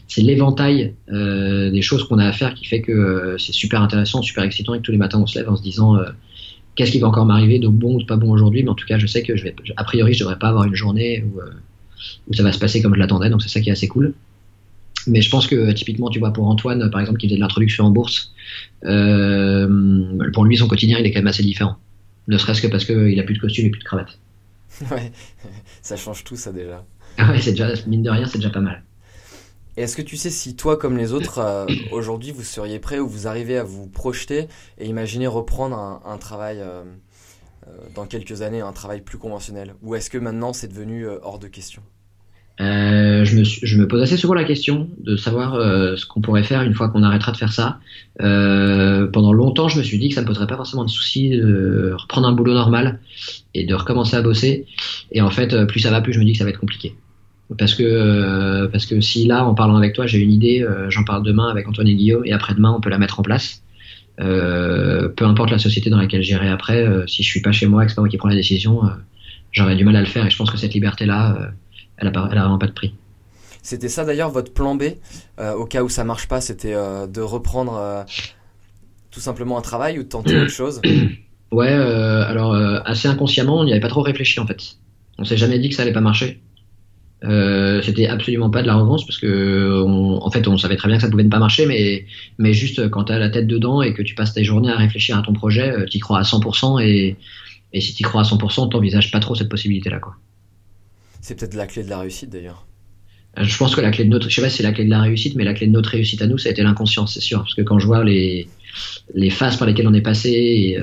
c'est 0.08 0.22
l'éventail 0.22 0.96
euh, 1.12 1.72
des 1.72 1.82
choses 1.82 2.08
qu'on 2.08 2.20
a 2.20 2.26
à 2.26 2.32
faire 2.32 2.54
qui 2.54 2.66
fait 2.66 2.82
que 2.82 2.92
euh, 2.92 3.38
c'est 3.38 3.54
super 3.54 3.82
intéressant, 3.82 4.22
super 4.22 4.44
excitant 4.44 4.74
et 4.74 4.80
que 4.80 4.84
tous 4.84 4.92
les 4.92 4.98
matins 4.98 5.20
on 5.20 5.28
se 5.28 5.38
lève 5.38 5.50
en 5.50 5.56
se 5.56 5.64
disant 5.64 5.98
euh, 5.98 6.06
qu'est-ce 6.76 6.92
qui 6.92 7.00
va 7.00 7.08
encore 7.08 7.26
m'arriver 7.26 7.60
de 7.60 7.68
bon 7.68 7.96
ou 7.96 8.02
de 8.02 8.06
pas 8.06 8.18
bon 8.18 8.32
aujourd'hui, 8.32 8.64
mais 8.64 8.70
en 8.70 8.76
tout 8.76 8.86
cas 8.86 8.98
je 8.98 9.08
sais 9.08 9.24
que 9.24 9.36
je 9.36 9.44
vais, 9.44 9.56
a 9.76 9.84
priori 9.84 10.14
je 10.14 10.20
devrais 10.20 10.40
pas 10.40 10.50
avoir 10.50 10.66
une 10.66 10.76
journée 10.76 11.24
où, 11.24 11.40
où 12.28 12.34
ça 12.34 12.44
va 12.44 12.52
se 12.52 12.60
passer 12.60 12.82
comme 12.82 12.94
je 12.96 13.00
l'attendais, 13.00 13.30
donc 13.30 13.42
c'est 13.42 13.50
ça 13.50 13.62
qui 13.62 13.70
est 13.70 13.74
assez 13.74 13.88
cool. 13.88 14.14
Mais 15.06 15.22
je 15.22 15.30
pense 15.30 15.48
que 15.48 15.72
typiquement, 15.72 16.10
tu 16.10 16.20
vois, 16.20 16.34
pour 16.34 16.50
Antoine, 16.50 16.92
par 16.92 17.00
exemple, 17.00 17.18
qui 17.18 17.28
faisait 17.28 17.38
de 17.38 17.42
l'introduction 17.42 17.86
en 17.86 17.92
bourse, 17.92 18.34
pour 18.82 20.46
lui, 20.46 20.58
son 20.58 20.68
quotidien, 20.68 21.00
il 21.00 21.06
est 21.06 21.12
quand 21.12 21.20
même 21.20 21.28
assez 21.28 21.44
différent. 21.44 21.78
Ne 22.28 22.38
serait-ce 22.38 22.62
que 22.62 22.68
parce 22.68 22.84
qu'il 22.84 23.18
a 23.18 23.24
plus 23.24 23.36
de 23.36 23.40
costume 23.40 23.68
et 23.68 23.70
plus 23.70 23.80
de 23.80 23.86
cravate. 23.86 24.20
Ouais, 24.92 25.12
ça 25.82 25.96
change 25.96 26.24
tout, 26.24 26.36
ça 26.36 26.52
déjà. 26.52 26.84
Ah 27.18 27.32
ouais, 27.32 27.42
c'est 27.42 27.52
déjà, 27.52 27.70
mine 27.88 28.04
de 28.04 28.10
rien, 28.10 28.26
c'est 28.26 28.38
déjà 28.38 28.52
pas 28.52 28.60
mal. 28.60 28.84
Est-ce 29.78 29.96
que 29.96 30.02
tu 30.02 30.18
sais 30.18 30.32
si 30.32 30.56
toi, 30.56 30.76
comme 30.76 30.98
les 30.98 31.14
autres, 31.14 31.38
euh, 31.38 31.66
aujourd'hui, 31.92 32.32
vous 32.32 32.42
seriez 32.42 32.80
prêt 32.80 32.98
ou 32.98 33.08
vous 33.08 33.28
arrivez 33.28 33.60
à 33.60 33.64
vous 33.64 33.88
projeter 33.88 34.48
et 34.80 34.88
imaginer 34.88 35.28
reprendre 35.28 36.02
un, 36.04 36.18
travail 36.18 36.58
euh, 36.60 36.82
euh, 37.68 37.72
dans 37.94 38.08
quelques 38.08 38.42
années, 38.42 38.60
un 38.60 38.74
travail 38.74 39.02
plus 39.02 39.20
conventionnel? 39.20 39.76
Ou 39.84 39.94
est-ce 39.94 40.10
que 40.10 40.18
maintenant 40.18 40.52
c'est 40.52 40.68
devenu 40.68 41.06
hors 41.22 41.38
de 41.38 41.48
question? 41.48 41.84
Je, 42.60 43.38
me 43.38 43.44
je, 43.44 43.78
me 43.78 43.88
pose 43.88 44.02
assez 44.02 44.18
souvent 44.18 44.34
la 44.34 44.44
question 44.44 44.90
de 44.98 45.16
savoir 45.16 45.54
ce 45.96 46.08
qu'on 46.08 46.22
pourrait 46.22 46.42
faire 46.42 46.64
une 46.64 46.74
fois 46.74 46.90
qu'on 46.90 47.04
arrêtera 47.04 47.32
de 47.32 47.38
faire 47.38 47.54
ça. 47.54 47.78
pendant 48.18 49.32
longtemps, 49.32 49.68
je 49.68 49.78
me 49.78 49.84
suis 49.84 50.00
dit 50.00 50.10
que 50.10 50.16
ça 50.16 50.22
ne 50.22 50.26
me 50.26 50.30
poserait 50.30 50.48
pas 50.48 50.56
forcément 50.56 50.86
de 50.86 50.90
souci 50.90 51.30
de 51.30 51.94
reprendre 51.96 52.28
un 52.28 52.32
boulot 52.32 52.56
normal 52.56 53.00
et 53.54 53.64
de 53.64 53.76
recommencer 53.76 54.16
à 54.16 54.24
bosser. 54.24 54.66
Et 55.12 55.22
en 55.22 55.30
fait, 55.30 55.68
plus 55.68 55.82
ça 55.82 55.92
va, 55.92 56.02
plus 56.02 56.14
je 56.14 56.20
me 56.20 56.26
dis 56.26 56.32
que 56.32 56.40
ça 56.40 56.46
va 56.46 56.50
être 56.50 56.60
compliqué. 56.60 56.96
Parce 57.56 57.76
que, 57.76 57.84
euh, 57.84 58.68
parce 58.68 58.86
que 58.86 59.00
si 59.00 59.26
là, 59.26 59.46
en 59.46 59.54
parlant 59.54 59.78
avec 59.78 59.94
toi, 59.94 60.06
j'ai 60.06 60.20
une 60.20 60.32
idée, 60.32 60.62
euh, 60.62 60.90
j'en 60.90 61.06
parle 61.06 61.24
demain 61.24 61.48
avec 61.48 61.68
Antoine 61.68 61.88
et 61.88 61.96
Guillaume, 61.96 62.26
et 62.26 62.34
après-demain, 62.34 62.74
on 62.76 62.82
peut 62.82 62.90
la 62.90 62.98
mettre 62.98 63.20
en 63.20 63.24
place. 63.24 63.64
Euh, 64.20 65.08
peu 65.10 65.26
importe 65.26 65.52
la 65.52 65.60
société 65.60 65.90
dans 65.90 65.98
laquelle 65.98 66.24
j'irai 66.24 66.50
après, 66.50 66.86
si 67.08 67.24
je 67.24 67.28
suis 67.28 67.42
pas 67.42 67.54
chez 67.54 67.68
moi 67.68 67.84
et 67.84 67.86
que 67.86 67.92
c'est 67.92 67.96
pas 67.96 68.02
moi 68.02 68.10
qui 68.10 68.18
prends 68.18 68.28
la 68.28 68.36
décision, 68.36 68.82
j'aurais 69.52 69.76
du 69.76 69.86
mal 69.86 69.96
à 69.96 70.02
le 70.02 70.08
faire. 70.08 70.26
Et 70.26 70.30
je 70.30 70.38
pense 70.38 70.52
que 70.52 70.58
cette 70.58 70.74
liberté-là, 70.74 71.52
elle, 71.98 72.08
a 72.08 72.30
elle 72.32 72.38
a 72.38 72.42
vraiment 72.42 72.58
pas 72.58 72.68
de 72.68 72.74
prix. 72.74 72.94
C'était 73.62 73.90
ça 73.90 74.04
d'ailleurs 74.04 74.30
votre 74.30 74.54
plan 74.54 74.76
B, 74.76 74.84
au 75.40 75.66
cas 75.66 75.84
où 75.84 75.90
ça 75.90 76.04
marche 76.04 76.28
pas, 76.28 76.42
c'était 76.42 76.74
de 76.74 77.22
reprendre 77.22 78.06
tout 79.12 79.20
simplement 79.22 79.58
un 79.58 79.62
travail 79.62 80.00
ou 80.00 80.04
de 80.04 80.10
tenter 80.10 80.38
autre 80.38 80.52
chose? 80.52 80.82
Ouais, 81.52 81.70
alors 81.70 82.56
assez 82.86 83.08
inconsciemment, 83.08 83.60
on 83.60 83.64
n'y 83.64 83.72
avait 83.72 83.80
pas 83.80 83.88
trop 83.88 84.02
réfléchi 84.02 84.40
en 84.42 84.48
fait. 84.48 84.78
On 85.18 85.24
s'est 85.24 85.38
jamais 85.38 85.60
dit 85.60 85.70
que 85.70 85.76
ça 85.76 85.84
allait 85.84 85.94
pas 85.94 86.02
marcher. 86.02 86.42
Euh, 87.24 87.82
c'était 87.82 88.06
absolument 88.06 88.52
pas 88.52 88.62
de 88.62 88.68
l'arrogance 88.68 89.04
parce 89.04 89.18
que 89.18 89.82
en 89.84 90.30
fait 90.30 90.48
on 90.48 90.56
savait 90.56 90.76
très 90.76 90.88
bien 90.88 90.98
que 90.98 91.02
ça 91.02 91.10
pouvait 91.10 91.24
ne 91.24 91.30
pas 91.30 91.40
marcher 91.40 91.66
mais 91.66 92.06
mais 92.38 92.54
juste 92.54 92.90
quand 92.90 93.06
tu 93.06 93.12
as 93.12 93.18
la 93.18 93.30
tête 93.30 93.48
dedans 93.48 93.82
et 93.82 93.96
que 93.96 94.04
tu 94.04 94.14
passes 94.14 94.36
tes 94.36 94.44
journées 94.44 94.70
à 94.70 94.76
réfléchir 94.76 95.18
à 95.18 95.24
ton 95.24 95.34
projet 95.34 95.72
euh, 95.72 95.86
tu 95.86 95.98
crois 95.98 96.20
à 96.20 96.22
100% 96.22 96.80
et, 96.86 97.16
et 97.74 97.82
si 97.82 97.96
tu 97.96 98.04
crois 98.04 98.22
à 98.22 98.24
100% 98.24 98.70
t'envisages 98.70 99.10
pas 99.10 99.20
trop 99.20 99.34
cette 99.34 99.50
possibilité 99.50 99.90
là 99.90 99.98
quoi. 99.98 100.16
C'est 101.20 101.40
peut-être 101.40 101.56
la 101.56 101.66
clé 101.66 101.84
de 101.84 101.90
la 101.90 101.98
réussite 101.98 102.30
d'ailleurs. 102.30 102.68
Euh, 103.40 103.44
je 103.44 103.58
pense 103.58 103.76
que 103.76 103.82
la 103.82 103.90
clé 103.90 104.04
de 104.06 104.10
notre 104.12 104.30
je 104.30 104.36
sais 104.36 104.42
pas 104.44 104.50
si 104.50 104.58
c'est 104.58 104.64
la 104.64 104.72
clé 104.72 104.86
de 104.86 104.92
la 104.92 105.02
réussite 105.02 105.34
mais 105.36 105.44
la 105.44 105.56
clé 105.56 105.66
de 105.66 105.72
notre 105.72 105.90
réussite 105.90 106.22
à 106.22 106.28
nous 106.28 106.38
ça 106.38 106.50
a 106.50 106.52
été 106.52 106.62
l'inconscience 106.62 107.16
c'est 107.16 107.22
sûr. 107.22 107.40
Parce 107.40 107.56
que 107.56 107.64
quand 107.64 107.80
je 107.80 107.88
vois 107.88 108.04
les 108.04 108.48
les 109.16 109.32
phases 109.32 109.58
par 109.58 109.68
lesquelles 109.68 109.88
on 109.88 109.94
est 109.96 110.02
passé 110.02 110.30
et, 110.30 110.78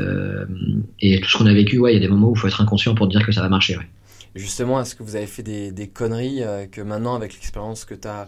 et 1.01 1.21
tout 1.21 1.31
ce 1.31 1.39
qu'on 1.39 1.47
a 1.47 1.55
vécu 1.55 1.79
ouais 1.79 1.93
il 1.93 1.95
y 1.95 1.99
a 1.99 2.01
des 2.01 2.09
moments 2.09 2.31
où 2.31 2.35
il 2.35 2.39
faut 2.41 2.49
être 2.49 2.61
inconscient 2.61 2.97
pour 2.97 3.07
dire 3.07 3.25
que 3.25 3.31
ça 3.31 3.41
va 3.41 3.49
marcher 3.49 3.77
ouais. 3.77 3.87
Justement, 4.35 4.81
est-ce 4.81 4.97
que 4.97 5.05
vous 5.05 5.15
avez 5.15 5.27
fait 5.27 5.43
des, 5.43 5.89
conneries 5.89 6.43
euh, 6.43 6.67
que 6.67 6.81
maintenant, 6.81 7.15
avec 7.15 7.35
l'expérience 7.35 7.85
que 7.85 7.95
tu 7.95 8.09
as 8.09 8.27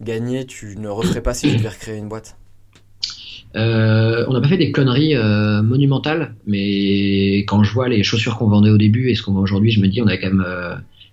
gagnée, 0.00 0.44
tu 0.44 0.76
ne 0.76 0.88
referais 0.88 1.22
pas 1.22 1.34
si 1.34 1.48
tu 1.50 1.56
devais 1.56 1.68
recréer 1.68 1.98
une 1.98 2.08
boîte? 2.08 2.36
Euh, 3.54 4.24
on 4.28 4.32
n'a 4.32 4.40
pas 4.40 4.48
fait 4.48 4.58
des 4.58 4.72
conneries 4.72 5.14
euh, 5.14 5.62
monumentales, 5.62 6.34
mais 6.46 7.38
quand 7.46 7.62
je 7.62 7.72
vois 7.72 7.88
les 7.88 8.02
chaussures 8.02 8.36
qu'on 8.36 8.48
vendait 8.48 8.70
au 8.70 8.76
début 8.76 9.08
et 9.08 9.14
ce 9.14 9.22
qu'on 9.22 9.32
vend 9.32 9.40
aujourd'hui, 9.40 9.70
je 9.70 9.80
me 9.80 9.86
dis 9.86 10.02
on 10.02 10.08
a 10.08 10.16
quand 10.16 10.32
même 10.32 10.44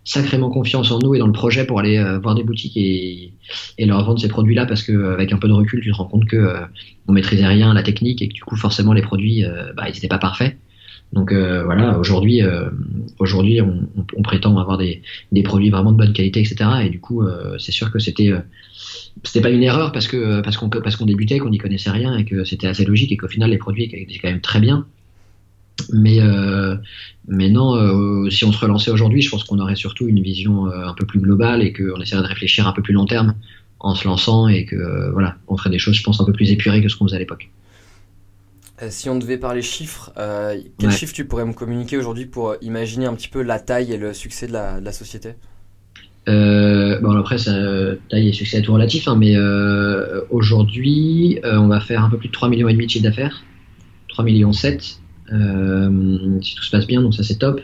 sacrément 0.04 0.50
confiance 0.50 0.92
en 0.92 1.00
nous 1.00 1.16
et 1.16 1.20
dans 1.20 1.28
le 1.28 1.32
projet 1.32 1.66
pour 1.66 1.80
aller 1.80 2.04
voir 2.22 2.36
des 2.36 2.44
boutiques 2.44 2.76
et, 2.76 3.32
et, 3.78 3.86
leur 3.86 4.04
vendre 4.04 4.20
ces 4.20 4.28
produits-là 4.28 4.66
parce 4.66 4.84
qu'avec 4.84 5.32
un 5.32 5.38
peu 5.38 5.48
de 5.48 5.54
recul, 5.54 5.80
tu 5.80 5.92
te 5.92 5.96
rends 5.96 6.06
compte 6.06 6.26
que 6.26 6.56
on 7.08 7.14
maîtrisait 7.14 7.46
rien 7.46 7.70
à 7.72 7.74
la 7.74 7.84
technique 7.84 8.22
et 8.22 8.28
que 8.28 8.34
du 8.34 8.44
coup 8.44 8.58
forcément 8.58 8.94
les 8.94 9.04
produits, 9.04 9.46
bah, 9.78 9.84
ils 9.88 9.94
n'étaient 9.94 10.10
pas 10.10 10.18
parfaits. 10.18 10.58
Donc 11.14 11.32
euh, 11.32 11.64
voilà, 11.64 12.00
aujourd'hui, 12.00 12.42
euh, 12.42 12.70
on, 13.20 14.22
prétend 14.24 14.58
avoir 14.58 14.80
des, 14.80 15.04
produits 15.44 15.70
vraiment 15.70 15.92
de 15.92 15.98
bonne 15.98 16.12
qualité, 16.12 16.40
etc. 16.40 16.70
Et 16.84 16.90
du 16.90 17.00
coup, 17.00 17.22
euh, 17.22 17.56
c'est 17.60 17.72
sûr 17.72 17.92
que 17.92 18.00
c'était 18.00 18.32
c'était 19.24 19.42
pas 19.42 19.52
une 19.52 19.62
erreur 19.62 19.92
parce 19.92 20.08
que 20.08 20.42
parce 20.42 20.58
qu'on 20.58 20.70
parce 20.70 20.96
qu'on 20.96 21.06
débutait, 21.06 21.38
qu'on 21.38 21.52
n'y 21.52 21.60
connaissait 21.60 21.92
rien 21.92 22.18
et 22.18 22.26
que 22.26 22.44
c'était 22.44 22.66
assez 22.66 22.84
logique 22.84 23.12
et 23.12 23.18
qu'au 23.18 23.28
final 23.28 23.52
les 23.52 23.60
produits 23.60 23.84
étaient 23.84 24.20
quand 24.20 24.30
même 24.30 24.42
très 24.42 24.60
bien. 24.60 24.88
Mais 25.92 26.20
mais 27.28 27.50
non, 27.50 28.30
si 28.32 28.44
on 28.46 28.52
se 28.52 28.58
relançait 28.58 28.90
aujourd'hui, 28.90 29.22
je 29.22 29.30
pense 29.30 29.44
qu'on 29.44 29.60
aurait 29.60 29.76
surtout 29.76 30.08
une 30.08 30.22
vision 30.22 30.66
un 30.66 30.94
peu 30.96 31.06
plus 31.06 31.20
globale 31.20 31.62
et 31.62 31.74
qu'on 31.74 32.02
essaierait 32.02 32.24
de 32.24 32.28
réfléchir 32.28 32.68
un 32.68 32.74
peu 32.74 32.82
plus 32.82 32.94
long 32.94 33.06
terme 33.06 33.36
en 33.80 33.94
se 33.94 34.08
lançant 34.08 34.48
et 34.48 34.66
que 34.66 35.12
voilà, 35.12 35.36
on 35.48 35.58
ferait 35.58 35.70
des 35.70 35.80
choses, 35.80 35.96
je 35.96 36.04
pense, 36.04 36.20
un 36.20 36.26
peu 36.26 36.34
plus 36.34 36.52
épurées 36.52 36.82
que 36.82 36.90
ce 36.90 36.96
qu'on 36.96 37.06
faisait 37.06 37.18
à 37.18 37.20
l'époque. 37.20 37.50
Euh, 38.84 38.88
si 38.90 39.10
on 39.10 39.18
devait 39.18 39.38
parler 39.38 39.62
chiffres, 39.62 40.12
euh, 40.18 40.58
quel 40.78 40.92
chiffre 40.92 41.14
tu 41.14 41.26
pourrais 41.26 41.46
me 41.46 41.54
communiquer 41.54 41.98
aujourd'hui 41.98 42.26
pour 42.26 42.56
imaginer 42.62 43.06
un 43.06 43.14
petit 43.14 43.28
peu 43.28 43.42
la 43.42 43.60
taille 43.60 43.94
et 43.94 43.98
le 43.98 44.14
succès 44.14 44.48
de 44.48 44.54
la, 44.54 44.92
société? 44.92 45.34
Euh, 46.30 47.00
bon 47.02 47.12
après 47.18 47.38
ça, 47.38 47.54
taille 48.10 48.30
et 48.30 48.34
succès 48.34 48.60
est 48.60 48.62
tout 48.62 48.74
relatif 48.74 49.10
hein, 49.10 49.18
mais 49.18 49.36
aujourd'hui 50.30 51.40
on 51.44 51.68
va 51.68 51.80
faire 51.80 52.04
un 52.04 52.10
peu 52.10 52.18
plus 52.18 52.30
de 52.30 52.34
3 52.34 52.50
millions 52.50 52.70
et 52.70 52.74
demi 52.74 52.86
de 52.86 52.92
chiffre 52.92 53.04
d'affaires. 53.04 53.44
3 54.10 54.24
millions 54.26 54.54
7 54.54 54.82
si 54.82 56.56
tout 56.56 56.64
se 56.64 56.72
passe 56.72 56.88
bien 56.88 57.02
donc 57.02 57.14
ça 57.14 57.24
c'est 57.24 57.38
top. 57.38 57.62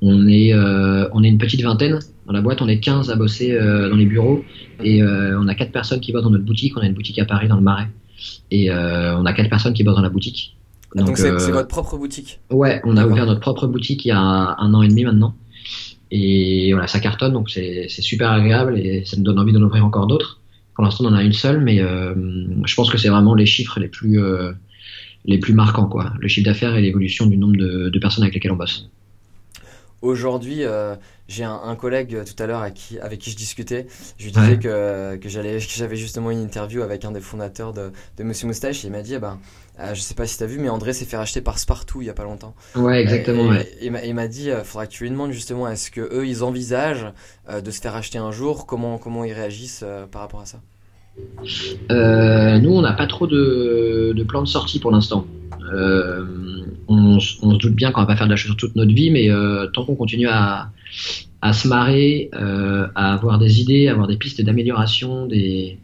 On 0.00 0.28
est 0.28 0.54
on 0.54 1.22
est 1.22 1.28
une 1.28 1.38
petite 1.38 1.62
vingtaine 1.62 1.98
dans 2.26 2.32
la 2.32 2.40
boîte. 2.40 2.62
On 2.62 2.68
est 2.68 2.80
15 2.80 3.10
à 3.10 3.16
bosser 3.16 3.58
dans 3.58 3.96
les 3.96 4.06
bureaux. 4.06 4.44
Et 4.82 5.02
on 5.02 5.48
a 5.48 5.54
4 5.54 5.72
personnes 5.72 6.00
qui 6.00 6.12
bossent 6.12 6.24
dans 6.24 6.30
notre 6.30 6.44
boutique. 6.44 6.76
On 6.76 6.80
a 6.80 6.86
une 6.86 6.94
boutique 6.94 7.18
à 7.18 7.24
Paris 7.24 7.48
dans 7.48 7.56
le 7.56 7.62
Marais. 7.62 7.88
Et 8.50 8.70
on 8.70 9.26
a 9.26 9.32
4 9.32 9.50
personnes 9.50 9.74
qui 9.74 9.84
bossent 9.84 9.96
dans 9.96 10.02
la 10.02 10.10
boutique 10.10 10.57
ah, 10.96 11.02
donc 11.02 11.18
c'est 11.18 11.30
euh, 11.30 11.52
votre 11.52 11.68
propre 11.68 11.98
boutique 11.98 12.40
Ouais, 12.50 12.80
on 12.84 12.96
a 12.96 13.06
ouvert 13.06 13.26
notre 13.26 13.40
propre 13.40 13.66
boutique 13.66 14.04
il 14.04 14.08
y 14.08 14.12
a 14.12 14.18
un, 14.18 14.74
an 14.74 14.82
et 14.82 14.88
demi 14.88 15.04
maintenant. 15.04 15.34
Et 16.10 16.72
voilà, 16.72 16.86
ça 16.86 17.00
cartonne, 17.00 17.34
donc 17.34 17.50
c'est 17.50 17.88
super 17.88 18.30
agréable 18.30 18.78
et 18.78 19.04
ça 19.04 19.18
me 19.18 19.22
donne 19.22 19.38
envie 19.38 19.52
d'en 19.52 19.62
ouvrir 19.62 19.84
encore 19.84 20.06
d'autres. 20.06 20.40
Pour 20.74 20.84
l'instant, 20.84 21.04
on 21.04 21.08
en 21.08 21.14
a 21.14 21.22
une 21.22 21.32
seule, 21.32 21.60
mais 21.60 21.80
euh, 21.80 22.14
je 22.64 22.74
pense 22.74 22.88
que 22.88 22.96
c'est 22.96 23.08
vraiment 23.08 23.34
les 23.34 23.46
chiffres 23.46 23.80
les 23.80 23.88
plus, 23.88 24.22
euh, 24.22 24.52
les 25.26 25.38
plus 25.38 25.52
marquants, 25.52 25.86
quoi. 25.86 26.12
Le 26.20 26.28
chiffre 26.28 26.46
d'affaires 26.46 26.76
et 26.76 26.80
l'évolution 26.80 27.26
du 27.26 27.36
nombre 27.36 27.56
de, 27.56 27.98
personnes 27.98 28.22
avec 28.22 28.34
lesquelles 28.34 28.52
on 28.52 28.56
bosse. 28.56 28.88
Aujourd'hui, 30.02 30.64
euh, 30.64 30.96
j'ai 31.28 31.44
un, 31.44 31.76
collègue 31.76 32.14
euh, 32.14 32.24
tout 32.24 32.40
à 32.42 32.46
l'heure 32.46 32.62
avec 32.62 32.74
qui, 32.74 32.98
avec 32.98 33.18
qui 33.18 33.30
je 33.30 33.36
discutais. 33.36 33.86
Je 34.18 34.24
lui 34.24 34.32
disais 34.32 34.58
que, 34.58 35.16
que 35.16 35.28
j'avais 35.28 35.96
justement 35.96 36.30
une 36.30 36.42
interview 36.42 36.82
avec 36.82 37.04
un 37.04 37.12
des 37.12 37.20
fondateurs 37.20 37.72
de, 37.72 37.92
de 38.16 38.24
Monsieur 38.24 38.46
Moustache. 38.46 38.84
Et 38.84 38.88
il 38.88 38.92
m'a 38.92 39.02
dit, 39.02 39.14
eh 39.14 39.18
ben, 39.18 39.38
euh, 39.80 39.94
je 39.94 40.00
sais 40.00 40.14
pas 40.14 40.26
si 40.26 40.36
tu 40.36 40.42
as 40.44 40.46
vu, 40.46 40.58
mais 40.58 40.68
André 40.68 40.92
s'est 40.92 41.04
fait 41.04 41.16
racheter 41.16 41.40
par 41.40 41.58
Spartoo 41.58 42.02
il 42.02 42.06
y 42.06 42.10
a 42.10 42.14
pas 42.14 42.24
longtemps. 42.24 42.54
Ouais, 42.74 43.00
exactement. 43.00 43.52
Et, 43.52 43.90
il 44.04 44.14
m'a 44.14 44.28
dit, 44.28 44.48
il 44.48 44.64
faudra 44.64 44.86
que 44.86 44.92
tu 44.92 45.04
lui 45.04 45.10
demandes 45.10 45.32
justement, 45.32 45.68
est-ce 45.68 45.90
que 45.90 46.00
eux, 46.00 46.26
ils 46.26 46.42
envisagent 46.42 47.12
de 47.48 47.70
se 47.70 47.80
faire 47.80 47.92
racheter 47.92 48.18
un 48.18 48.32
jour? 48.32 48.66
Comment, 48.66 48.98
comment 48.98 49.24
ils 49.24 49.32
réagissent 49.32 49.84
par 50.10 50.22
rapport 50.22 50.40
à 50.40 50.46
ça? 50.46 50.60
Nous, 51.90 52.70
on 52.70 52.82
n'a 52.82 52.92
pas 52.92 53.06
trop 53.06 53.26
de, 53.26 54.12
de 54.16 54.22
plan 54.24 54.42
de 54.42 54.48
sortie 54.48 54.78
pour 54.78 54.90
l'instant. 54.90 55.26
Euh, 55.72 56.24
on, 56.88 57.20
se 57.20 57.58
doute 57.58 57.74
bien 57.74 57.90
qu'on 57.90 58.00
va 58.00 58.06
pas 58.06 58.16
faire 58.16 58.26
de 58.26 58.30
la 58.30 58.36
chaussure 58.36 58.56
toute 58.56 58.76
notre 58.76 58.92
vie, 58.92 59.10
mais 59.10 59.30
euh, 59.30 59.66
tant 59.66 59.84
qu'on 59.84 59.96
continue 59.96 60.28
à, 60.28 60.70
se 61.52 61.68
marrer, 61.68 62.30
euh, 62.34 62.86
à 62.94 63.12
avoir 63.12 63.38
des 63.38 63.60
idées, 63.60 63.88
à 63.88 63.92
avoir 63.92 64.06
des 64.06 64.16
pistes 64.16 64.40
d'amélioration, 64.40 65.26
des, 65.26 65.78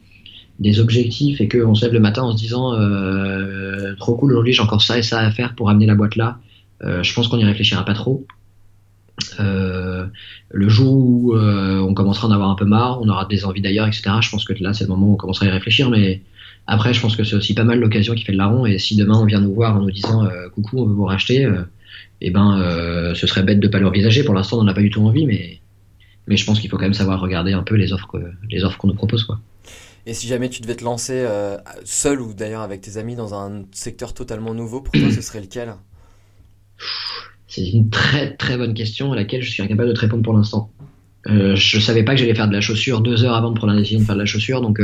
objectifs, 0.79 1.41
et 1.41 1.49
qu'on 1.49 1.75
se 1.75 1.85
lève 1.85 1.93
le 1.93 2.01
matin 2.01 2.23
en 2.23 2.33
se 2.33 2.37
disant 2.37 2.73
trop 3.99 4.15
cool 4.17 4.33
aujourd'hui 4.33 4.53
j'ai 4.53 4.63
encore 4.63 4.83
ça 4.83 4.99
et 4.99 5.03
ça 5.03 5.21
à 5.21 5.31
faire 5.31 5.55
pour 5.55 5.69
amener 5.69 5.87
la 5.87 5.95
boîte 5.95 6.17
là, 6.17 6.39
je 6.81 7.15
pense 7.15 7.29
qu'on 7.29 7.39
y 7.39 7.45
réfléchira 7.45 7.85
pas 7.85 7.95
trop. 7.95 8.27
Le 9.39 10.69
jour 10.69 10.95
où 10.95 11.37
on 11.37 11.95
commencera 11.95 12.29
à 12.29 12.31
en 12.31 12.35
avoir 12.35 12.51
un 12.51 12.57
peu 12.57 12.65
marre, 12.65 13.01
on 13.01 13.09
aura 13.09 13.27
des 13.27 13.45
envies 13.45 13.63
d'ailleurs, 13.63 13.87
etc. 13.87 14.11
Je 14.21 14.31
pense 14.31 14.45
que 14.45 14.55
là 14.61 14.73
c'est 14.73 14.85
le 14.85 14.91
moment 14.91 15.09
où 15.09 15.13
on 15.15 15.17
commencera 15.17 15.47
à 15.47 15.49
y 15.49 15.53
réfléchir, 15.53 15.91
mais 15.91 16.23
après, 16.67 16.95
je 16.95 17.01
pense 17.01 17.17
que 17.17 17.25
c'est 17.25 17.37
aussi 17.37 17.55
pas 17.55 17.65
mal 17.65 17.79
l'occasion 17.79 18.15
qui 18.15 18.25
fait 18.25 18.33
le 18.33 18.39
larron. 18.39 18.67
Et 18.67 18.79
si 18.79 18.97
demain 18.97 19.19
on 19.19 19.27
vient 19.27 19.41
nous 19.41 19.55
voir 19.55 19.77
en 19.77 19.81
nous 19.81 19.91
disant 19.91 20.25
euh, 20.25 20.49
coucou, 20.49 20.79
on 20.79 20.87
veut 20.87 20.95
vous 20.95 21.05
racheter, 21.05 21.45
euh, 21.45 21.63
eh 22.21 22.31
ben, 22.31 22.59
euh, 22.59 23.15
ce 23.15 23.27
serait 23.27 23.43
bête 23.43 23.61
de 23.61 23.69
pas 23.69 23.79
l'envisager. 23.79 24.25
Pour 24.25 24.35
l'instant, 24.35 24.59
on 24.59 24.65
n'en 24.65 24.71
a 24.71 24.75
pas 24.75 24.81
du 24.81 24.91
tout 24.91 25.03
envie, 25.03 25.27
mais, 25.27 25.61
mais 26.27 26.37
je 26.37 26.47
pense 26.47 26.61
qu'il 26.61 26.71
faut 26.71 26.77
quand 26.77 26.85
même 26.85 26.95
savoir 26.95 27.21
regarder 27.21 27.53
un 27.53 27.63
peu 27.63 27.75
les 27.75 27.93
offres, 27.93 28.19
les 28.51 28.65
offres 28.65 28.79
qu'on 28.79 28.89
nous 28.89 28.95
propose, 28.95 29.25
quoi. 29.25 29.41
Et 30.07 30.13
si 30.13 30.27
jamais 30.27 30.51
tu 30.51 30.61
devais 30.61 30.75
te 30.75 30.85
lancer 30.85 31.27
seul 31.85 32.21
ou 32.21 32.35
d'ailleurs 32.35 32.61
avec 32.61 32.83
tes 32.83 32.99
amis 32.99 33.17
dans 33.17 33.33
un 33.35 33.65
secteur 33.73 34.13
totalement 34.13 34.53
nouveau, 34.53 34.83
pour 34.83 34.93
toi, 34.93 35.11
ce 35.11 35.23
serait 35.23 35.41
lequel? 35.41 35.75
C'est 37.55 37.71
une 37.71 37.91
très 37.91 38.35
très 38.37 38.57
bonne 38.57 38.75
question 38.75 39.13
à 39.13 39.17
laquelle 39.17 39.43
je 39.43 39.51
suis 39.51 39.63
incapable 39.63 39.89
de 39.89 39.95
te 39.95 40.01
répondre 40.01 40.23
pour 40.23 40.35
l'instant. 40.35 40.71
je 41.27 41.79
savais 41.79 42.03
pas 42.03 42.15
que 42.15 42.21
j'allais 42.21 42.35
faire 42.35 42.49
de 42.49 42.53
la 42.53 42.61
chaussure 42.61 43.01
deux 43.01 43.25
heures 43.25 43.37
avant 43.37 43.51
de 43.51 43.57
prendre 43.57 43.73
la 43.73 43.79
décision 43.79 44.01
de 44.01 44.05
faire 44.05 44.17
de 44.17 44.21
la 44.21 44.27
chaussure, 44.27 44.61
donc 44.61 44.81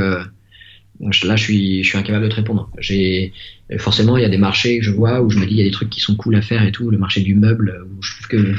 Là, 1.01 1.37
je 1.37 1.43
suis, 1.43 1.83
je 1.83 1.89
suis 1.89 1.99
incapable 1.99 2.25
de 2.25 2.31
te 2.31 2.37
répondre. 2.37 2.71
J'ai 2.79 3.33
forcément, 3.79 4.19
il 4.19 4.23
y 4.23 4.27
a 4.27 4.29
des 4.29 4.39
marchés 4.39 4.79
que 4.79 4.85
je 4.85 4.91
vois 4.91 5.23
où 5.23 5.31
je 5.31 5.39
me 5.39 5.47
dis 5.47 5.53
il 5.53 5.59
y 5.59 5.63
a 5.63 5.65
des 5.65 5.71
trucs 5.71 5.89
qui 5.89 6.01
sont 6.01 6.15
cool 6.15 6.37
à 6.37 6.43
faire 6.43 6.63
et 6.63 6.73
tout. 6.73 6.91
Le 6.91 6.99
marché 6.99 7.23
du 7.23 7.35
meuble, 7.35 7.87
où 7.87 8.03
je 8.03 8.13
trouve 8.13 8.29
que, 8.29 8.55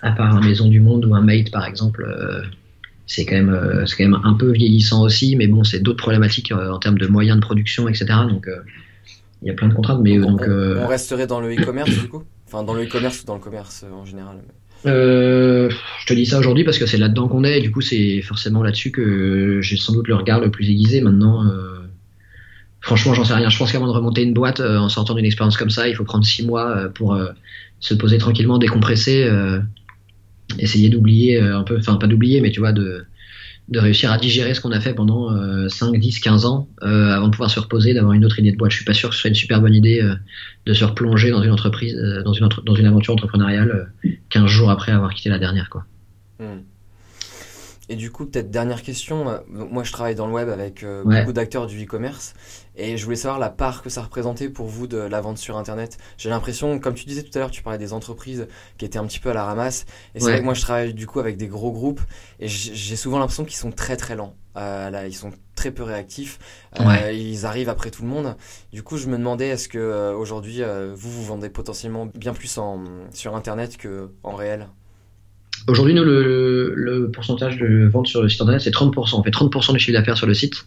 à 0.00 0.12
part 0.12 0.34
un 0.34 0.40
Maison 0.40 0.68
du 0.68 0.80
Monde 0.80 1.04
ou 1.04 1.14
un 1.14 1.20
Mate 1.20 1.50
par 1.50 1.66
exemple, 1.66 2.06
euh, 2.08 2.42
c'est 3.06 3.26
quand 3.26 3.34
même, 3.34 3.50
euh, 3.50 3.84
c'est 3.84 3.96
quand 3.98 4.10
même 4.10 4.20
un 4.24 4.32
peu 4.32 4.50
vieillissant 4.50 5.02
aussi. 5.02 5.36
Mais 5.36 5.46
bon, 5.46 5.62
c'est 5.62 5.80
d'autres 5.80 6.02
problématiques 6.02 6.52
euh, 6.52 6.72
en 6.72 6.78
termes 6.78 6.98
de 6.98 7.06
moyens 7.06 7.36
de 7.36 7.42
production, 7.42 7.86
etc. 7.86 8.06
Donc, 8.30 8.48
il 9.42 9.48
y 9.48 9.50
a 9.50 9.54
plein 9.54 9.68
de 9.68 9.74
contraintes. 9.74 10.00
Mais 10.02 10.18
on, 10.18 10.32
donc, 10.32 10.48
on 10.48 10.86
resterait 10.86 11.26
dans 11.26 11.40
le 11.40 11.54
e-commerce 11.54 11.90
du 11.90 12.08
coup, 12.08 12.22
dans 12.62 12.74
le 12.74 12.84
e-commerce 12.84 13.24
dans 13.24 13.34
le 13.34 13.40
commerce 13.40 13.84
en 13.92 14.04
général. 14.04 14.36
Euh, 14.86 15.70
je 16.00 16.06
te 16.06 16.12
dis 16.12 16.26
ça 16.26 16.38
aujourd'hui 16.38 16.64
parce 16.64 16.78
que 16.78 16.86
c'est 16.86 16.98
là-dedans 16.98 17.28
qu'on 17.28 17.44
est. 17.44 17.58
Et 17.58 17.60
du 17.60 17.70
coup, 17.70 17.80
c'est 17.80 18.20
forcément 18.22 18.62
là-dessus 18.62 18.90
que 18.90 19.60
j'ai 19.62 19.76
sans 19.76 19.92
doute 19.92 20.08
le 20.08 20.14
regard 20.14 20.40
le 20.40 20.50
plus 20.50 20.68
aiguisé. 20.68 21.00
Maintenant, 21.00 21.46
euh, 21.46 21.80
franchement, 22.80 23.14
j'en 23.14 23.24
sais 23.24 23.34
rien. 23.34 23.48
Je 23.48 23.58
pense 23.58 23.72
qu'avant 23.72 23.86
de 23.86 23.92
remonter 23.92 24.22
une 24.22 24.34
boîte 24.34 24.60
euh, 24.60 24.78
en 24.78 24.88
sortant 24.88 25.14
d'une 25.14 25.24
expérience 25.24 25.56
comme 25.56 25.70
ça, 25.70 25.88
il 25.88 25.96
faut 25.96 26.04
prendre 26.04 26.24
six 26.24 26.44
mois 26.44 26.88
pour 26.94 27.18
se 27.80 27.94
poser 27.94 28.18
tranquillement, 28.18 28.58
décompresser, 28.58 29.28
essayer 30.58 30.88
d'oublier 30.88 31.40
un 31.40 31.62
peu, 31.62 31.78
enfin 31.78 31.96
pas 31.96 32.06
d'oublier, 32.06 32.40
mais 32.40 32.50
tu 32.50 32.60
vois, 32.60 32.72
de 32.72 33.04
de 33.68 33.78
réussir 33.78 34.12
à 34.12 34.18
digérer 34.18 34.54
ce 34.54 34.60
qu'on 34.60 34.72
a 34.72 34.80
fait 34.80 34.94
pendant 34.94 35.30
5, 35.68 35.98
10, 35.98 36.18
15 36.20 36.44
ans 36.44 36.68
euh, 36.82 37.10
avant 37.12 37.26
de 37.26 37.32
pouvoir 37.32 37.50
se 37.50 37.58
reposer, 37.60 37.94
d'avoir 37.94 38.12
une 38.12 38.24
autre 38.24 38.38
idée 38.38 38.52
de 38.52 38.56
boîte. 38.56 38.72
Je 38.72 38.76
suis 38.76 38.84
pas 38.84 38.94
sûr 38.94 39.08
que 39.08 39.14
ce 39.14 39.22
soit 39.22 39.28
une 39.28 39.34
super 39.34 39.60
bonne 39.60 39.74
idée 39.74 40.02
euh, 40.02 40.14
de 40.66 40.74
se 40.74 40.84
replonger 40.84 41.30
dans 41.30 41.42
une 41.42 41.50
entreprise, 41.50 41.96
euh, 41.96 42.22
dans, 42.22 42.32
une 42.32 42.48
dans 42.64 42.74
une 42.74 42.86
aventure 42.86 43.14
entrepreneuriale 43.14 43.92
15 44.30 44.46
jours 44.46 44.70
après 44.70 44.92
avoir 44.92 45.14
quitté 45.14 45.30
la 45.30 45.38
dernière. 45.38 45.70
Quoi. 45.70 45.84
Hmm. 46.38 46.60
Et 47.88 47.96
du 47.96 48.10
coup, 48.10 48.24
peut-être 48.24 48.50
dernière 48.50 48.82
question. 48.82 49.28
Euh, 49.28 49.38
moi, 49.46 49.82
je 49.84 49.92
travaille 49.92 50.14
dans 50.14 50.26
le 50.26 50.32
web 50.32 50.48
avec 50.48 50.82
euh, 50.82 51.04
beaucoup 51.04 51.32
d'acteurs 51.32 51.66
du 51.66 51.84
e-commerce 51.84 52.34
et 52.76 52.96
je 52.96 53.04
voulais 53.04 53.16
savoir 53.16 53.38
la 53.38 53.50
part 53.50 53.82
que 53.82 53.90
ça 53.90 54.02
représentait 54.02 54.48
pour 54.48 54.66
vous 54.66 54.86
de 54.86 54.96
la 54.96 55.20
vente 55.20 55.38
sur 55.38 55.58
Internet. 55.58 55.98
J'ai 56.16 56.30
l'impression, 56.30 56.78
comme 56.78 56.94
tu 56.94 57.04
disais 57.04 57.22
tout 57.22 57.30
à 57.34 57.40
l'heure, 57.40 57.50
tu 57.50 57.62
parlais 57.62 57.78
des 57.78 57.92
entreprises 57.92 58.48
qui 58.78 58.84
étaient 58.84 58.98
un 58.98 59.06
petit 59.06 59.20
peu 59.20 59.30
à 59.30 59.34
la 59.34 59.44
ramasse. 59.44 59.84
Et 60.14 60.20
c'est 60.20 60.30
vrai 60.30 60.38
que 60.40 60.44
moi, 60.44 60.54
je 60.54 60.62
travaille 60.62 60.94
du 60.94 61.06
coup 61.06 61.20
avec 61.20 61.36
des 61.36 61.46
gros 61.46 61.72
groupes 61.72 62.00
et 62.40 62.48
j'ai 62.48 62.96
souvent 62.96 63.18
l'impression 63.18 63.44
qu'ils 63.44 63.56
sont 63.56 63.72
très 63.72 63.96
très 63.96 64.16
lents. 64.16 64.34
Euh, 64.56 64.88
là, 64.88 65.06
ils 65.06 65.14
sont 65.14 65.32
très 65.54 65.70
peu 65.70 65.82
réactifs. 65.82 66.38
ils 67.12 67.44
arrivent 67.44 67.68
après 67.68 67.90
tout 67.90 68.02
le 68.02 68.08
monde. 68.08 68.36
Du 68.72 68.82
coup, 68.82 68.96
je 68.96 69.08
me 69.08 69.18
demandais, 69.18 69.48
est-ce 69.48 69.68
que 69.68 70.14
aujourd'hui, 70.14 70.62
vous 70.94 71.10
vous 71.10 71.24
vendez 71.24 71.50
potentiellement 71.50 72.06
bien 72.06 72.32
plus 72.32 72.56
en, 72.56 72.82
sur 73.12 73.36
Internet 73.36 73.76
que 73.76 74.10
en 74.22 74.34
réel? 74.34 74.68
Aujourd'hui, 75.66 75.94
nous, 75.94 76.04
le, 76.04 77.10
pourcentage 77.12 77.58
de 77.58 77.86
vente 77.86 78.06
sur 78.06 78.22
le 78.22 78.28
site 78.28 78.40
internet, 78.40 78.60
c'est 78.60 78.74
30%. 78.74 79.18
On 79.18 79.22
fait 79.22 79.30
30% 79.30 79.72
du 79.72 79.78
chiffre 79.78 79.96
d'affaires 79.96 80.16
sur 80.16 80.26
le 80.26 80.34
site, 80.34 80.66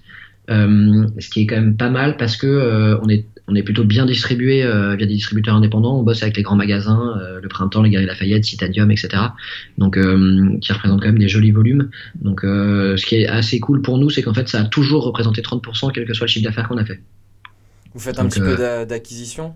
euh, 0.49 1.05
ce 1.19 1.29
qui 1.29 1.41
est 1.41 1.45
quand 1.45 1.55
même 1.55 1.75
pas 1.75 1.89
mal 1.89 2.17
parce 2.17 2.35
que 2.35 2.47
euh, 2.47 2.97
on, 3.01 3.09
est, 3.09 3.25
on 3.47 3.53
est 3.53 3.61
plutôt 3.61 3.83
bien 3.83 4.05
distribué 4.05 4.63
euh, 4.63 4.95
via 4.95 5.05
des 5.05 5.13
distributeurs 5.13 5.55
indépendants. 5.55 5.99
On 5.99 6.03
bosse 6.03 6.23
avec 6.23 6.35
les 6.35 6.41
grands 6.41 6.55
magasins, 6.55 7.15
le 7.41 7.47
Printemps, 7.47 7.83
les 7.83 7.91
Galeries 7.91 8.07
Lafayette, 8.07 8.45
Citadium, 8.45 8.89
etc. 8.89 9.09
Donc, 9.77 9.99
qui 10.61 10.73
représentent 10.73 11.01
quand 11.01 11.07
même 11.07 11.19
des 11.19 11.29
jolis 11.29 11.51
volumes. 11.51 11.89
Donc, 12.19 12.41
ce 12.41 13.05
qui 13.05 13.17
est 13.17 13.27
assez 13.27 13.59
cool 13.59 13.83
pour 13.83 13.99
nous, 13.99 14.09
c'est 14.09 14.23
qu'en 14.23 14.33
fait, 14.33 14.47
ça 14.49 14.61
a 14.61 14.63
toujours 14.65 15.03
représenté 15.03 15.41
30%, 15.41 15.91
quel 15.93 16.05
que 16.05 16.13
soit 16.13 16.25
le 16.25 16.29
chiffre 16.29 16.45
d'affaires 16.45 16.67
qu'on 16.67 16.77
a 16.77 16.85
fait. 16.85 17.01
Vous 17.93 17.99
faites 17.99 18.19
un 18.19 18.27
petit 18.27 18.39
peu 18.39 18.55
d'acquisition? 18.87 19.53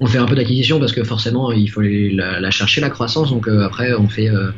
On 0.00 0.06
fait 0.06 0.18
un 0.18 0.26
peu 0.26 0.34
d'acquisition 0.34 0.78
parce 0.78 0.92
que 0.92 1.04
forcément 1.04 1.52
il 1.52 1.68
faut 1.68 1.80
la, 1.82 2.50
chercher 2.50 2.80
la 2.80 2.90
croissance. 2.90 3.30
Donc 3.30 3.48
euh, 3.48 3.64
après 3.64 3.94
on 3.94 4.08
fait 4.08 4.28
euh, 4.28 4.50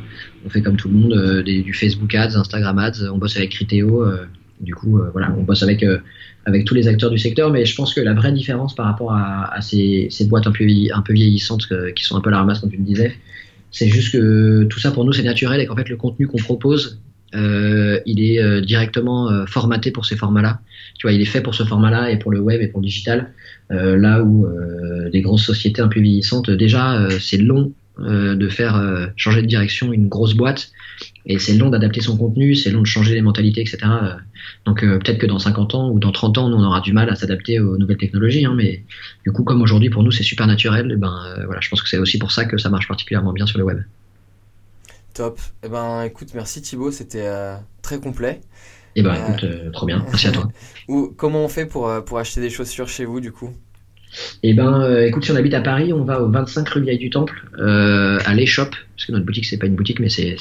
on 0.45 0.49
fait 0.49 0.61
comme 0.61 0.77
tout 0.77 0.89
le 0.89 0.95
monde 0.95 1.13
euh, 1.13 1.43
du 1.43 1.73
Facebook 1.73 2.13
Ads, 2.15 2.37
Instagram 2.37 2.77
Ads, 2.79 3.09
on 3.11 3.17
bosse 3.17 3.37
avec 3.37 3.51
Criteo 3.51 4.05
du 4.61 4.75
coup 4.75 4.99
voilà 5.13 5.33
on 5.37 5.43
bosse 5.43 5.63
avec 5.63 5.85
avec 6.45 6.65
tous 6.65 6.75
les 6.75 6.87
acteurs 6.87 7.09
du 7.09 7.17
secteur. 7.17 7.51
Mais 7.51 7.65
je 7.65 7.75
pense 7.75 7.93
que 7.93 8.01
la 8.01 8.13
vraie 8.13 8.31
différence 8.31 8.75
par 8.75 8.85
rapport 8.85 9.13
à, 9.13 9.61
ces, 9.61 10.09
boîtes 10.27 10.47
un 10.47 10.51
peu 10.51 10.65
un 10.93 11.01
peu 11.01 11.13
vieillissantes 11.13 11.67
qui 11.95 12.03
sont 12.03 12.15
un 12.15 12.21
peu 12.21 12.29
la 12.29 12.37
ramasse 12.39 12.59
comme 12.59 12.71
tu 12.71 12.77
me 12.77 12.85
disais 12.85 13.15
c'est 13.71 13.87
juste 13.87 14.11
que 14.11 14.63
tout 14.63 14.79
ça 14.79 14.89
pour 14.89 15.05
nous 15.05 15.13
c'est 15.13 15.23
naturel 15.23 15.61
et 15.61 15.67
qu'en 15.67 15.75
fait 15.75 15.89
le 15.89 15.95
contenu 15.95 16.27
qu'on 16.27 16.39
propose 16.39 16.99
il 17.33 18.23
est 18.23 18.61
directement 18.61 19.45
formaté 19.45 19.91
pour 19.91 20.05
ces 20.05 20.15
formats-là. 20.15 20.59
Tu 20.99 21.07
vois, 21.07 21.13
il 21.13 21.21
est 21.21 21.25
fait 21.25 21.41
pour 21.41 21.55
ce 21.55 21.63
format-là 21.63 22.11
et 22.11 22.19
pour 22.19 22.31
le 22.31 22.39
web 22.39 22.61
et 22.61 22.67
pour 22.67 22.81
le 22.81 22.85
digital. 22.85 23.31
Euh, 23.71 23.97
là 23.97 24.21
où 24.21 24.45
euh, 24.45 25.09
les 25.13 25.21
grosses 25.21 25.45
sociétés 25.45 25.81
un 25.81 25.87
peu 25.87 25.99
vieillissantes, 25.99 26.49
déjà, 26.49 26.95
euh, 26.95 27.09
c'est 27.19 27.37
long 27.37 27.73
de 28.01 28.47
faire 28.47 28.81
changer 29.17 29.41
de 29.41 29.47
direction 29.47 29.91
une 29.91 30.07
grosse 30.07 30.33
boîte 30.33 30.71
et 31.25 31.37
c'est 31.37 31.57
long 31.57 31.69
d'adapter 31.69 31.99
son 31.99 32.15
contenu, 32.15 32.55
c'est 32.55 32.71
long 32.71 32.79
de 32.79 32.87
changer 32.87 33.13
les 33.13 33.21
mentalités, 33.21 33.59
etc. 33.59 33.79
Donc 34.65 34.79
peut-être 34.79 35.17
que 35.17 35.25
dans 35.25 35.37
50 35.37 35.75
ans 35.75 35.89
ou 35.89 35.99
dans 35.99 36.13
30 36.13 36.37
ans, 36.37 36.49
on 36.49 36.63
aura 36.63 36.79
du 36.79 36.93
mal 36.93 37.09
à 37.09 37.15
s'adapter 37.15 37.59
aux 37.59 37.77
nouvelles 37.77 37.97
technologies, 37.97 38.45
hein, 38.45 38.53
mais 38.55 38.85
du 39.25 39.33
coup, 39.33 39.43
comme 39.43 39.61
aujourd'hui 39.61 39.89
pour 39.89 40.01
nous 40.01 40.11
c'est 40.11 40.23
super 40.23 40.47
naturel, 40.47 40.93
et 40.93 40.95
ben 40.95 41.13
voilà, 41.43 41.59
je 41.59 41.67
pense 41.67 41.81
que 41.81 41.89
c'est 41.89 41.97
aussi 41.97 42.17
pour 42.19 42.31
ça 42.31 42.45
que 42.45 42.57
ça 42.57 42.69
marche 42.69 42.87
particulièrement 42.87 43.33
bien 43.33 43.45
sur 43.45 43.57
le 43.57 43.65
web. 43.65 43.79
Top. 45.19 45.37
Eh 45.65 45.67
ben 45.67 46.03
écoute, 46.03 46.29
merci 46.33 46.61
Thibaut, 46.61 46.91
c'était 46.91 47.29
très 47.81 47.99
complet. 47.99 48.39
Eh 48.95 49.01
ben 49.01 49.13
écoute, 49.15 49.45
trop 49.73 49.85
bien, 49.85 50.05
merci 50.07 50.27
à 50.27 50.31
toi. 50.31 50.47
Ou 50.87 51.13
comment 51.13 51.43
on 51.43 51.49
fait 51.49 51.65
pour, 51.65 51.91
pour 52.05 52.19
acheter 52.19 52.39
des 52.39 52.49
chaussures 52.49 52.87
chez 52.87 53.03
vous 53.03 53.19
du 53.19 53.33
coup? 53.33 53.49
Eh 54.43 54.53
ben, 54.53 54.81
euh, 54.81 55.05
écoute, 55.05 55.25
si 55.25 55.31
on 55.31 55.35
habite 55.35 55.53
à 55.53 55.61
Paris, 55.61 55.91
on 55.91 56.05
va 56.05 56.21
au 56.21 56.29
25 56.29 56.69
rue 56.69 56.83
Vieille 56.83 56.97
du 56.97 57.09
Temple, 57.09 57.49
euh, 57.59 58.19
à 58.25 58.33
l'échoppe, 58.33 58.73
parce 58.95 59.07
que 59.07 59.11
notre 59.11 59.25
boutique 59.25 59.45
c'est 59.45 59.57
pas 59.57 59.67
une 59.67 59.75
boutique, 59.75 59.99
mais 59.99 60.07
c'est. 60.07 60.37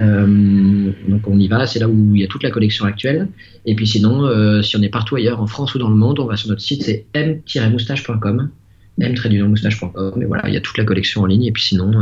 Euh, 0.00 0.92
donc 1.06 1.28
on 1.28 1.38
y 1.38 1.46
va, 1.46 1.66
c'est 1.68 1.78
là 1.78 1.88
où 1.88 2.14
il 2.16 2.20
y 2.20 2.24
a 2.24 2.26
toute 2.26 2.42
la 2.42 2.50
collection 2.50 2.84
actuelle. 2.84 3.28
Et 3.64 3.76
puis 3.76 3.86
sinon, 3.86 4.24
euh, 4.24 4.60
si 4.62 4.76
on 4.76 4.82
est 4.82 4.88
partout 4.88 5.14
ailleurs, 5.14 5.40
en 5.40 5.46
France 5.46 5.76
ou 5.76 5.78
dans 5.78 5.88
le 5.88 5.94
monde, 5.94 6.18
on 6.18 6.26
va 6.26 6.36
sur 6.36 6.48
notre 6.48 6.62
site, 6.62 6.82
c'est 6.82 7.06
m-moustache.com, 7.14 8.50
m-moustache.com. 8.98 10.22
Et 10.22 10.24
voilà, 10.26 10.48
il 10.48 10.54
y 10.54 10.56
a 10.56 10.60
toute 10.60 10.78
la 10.78 10.84
collection 10.84 11.22
en 11.22 11.26
ligne. 11.26 11.44
Et 11.44 11.52
puis 11.52 11.62
sinon, 11.62 11.92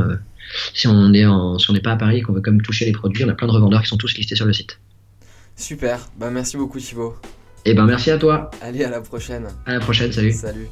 si 0.74 0.88
on 0.88 1.12
est 1.12 1.26
en, 1.26 1.58
si 1.58 1.70
on 1.70 1.72
n'est 1.72 1.80
pas 1.80 1.92
à 1.92 1.96
Paris 1.96 2.18
et 2.18 2.22
qu'on 2.22 2.32
veut 2.32 2.40
comme 2.40 2.62
toucher 2.62 2.84
les 2.84 2.92
produits, 2.92 3.24
on 3.24 3.28
a 3.28 3.34
plein 3.34 3.46
de 3.46 3.52
revendeurs 3.52 3.82
qui 3.82 3.88
sont 3.88 3.96
tous 3.96 4.16
listés 4.16 4.36
sur 4.36 4.46
le 4.46 4.52
site. 4.52 4.78
Super, 5.56 6.08
bah 6.18 6.30
merci 6.30 6.56
beaucoup 6.56 6.78
Thibaut. 6.78 7.16
Eh 7.64 7.74
ben 7.74 7.84
merci 7.84 8.10
à 8.10 8.18
toi. 8.18 8.50
Allez, 8.62 8.84
à 8.84 8.90
la 8.90 9.00
prochaine. 9.00 9.48
À 9.66 9.74
la 9.74 9.80
prochaine, 9.80 10.10
salut. 10.10 10.32
Salut. 10.32 10.68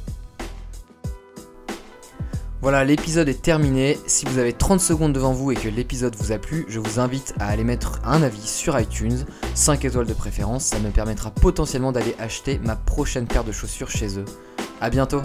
Voilà, 2.61 2.83
l'épisode 2.83 3.29
est 3.29 3.41
terminé. 3.41 3.97
Si 4.05 4.25
vous 4.25 4.37
avez 4.37 4.51
30 4.51 4.81
secondes 4.81 5.13
devant 5.13 5.31
vous 5.31 5.51
et 5.51 5.55
que 5.55 5.69
l'épisode 5.69 6.13
vous 6.17 6.33
a 6.33 6.37
plu, 6.37 6.65
je 6.67 6.79
vous 6.79 6.99
invite 6.99 7.33
à 7.39 7.47
aller 7.47 7.63
mettre 7.63 8.01
un 8.03 8.21
avis 8.21 8.45
sur 8.45 8.77
iTunes, 8.77 9.25
5 9.53 9.85
étoiles 9.85 10.07
de 10.07 10.13
préférence, 10.13 10.65
ça 10.65 10.79
me 10.79 10.89
permettra 10.89 11.31
potentiellement 11.31 11.93
d'aller 11.93 12.15
acheter 12.19 12.59
ma 12.65 12.75
prochaine 12.75 13.27
paire 13.27 13.45
de 13.45 13.53
chaussures 13.53 13.89
chez 13.89 14.19
eux. 14.19 14.25
A 14.81 14.89
bientôt 14.89 15.21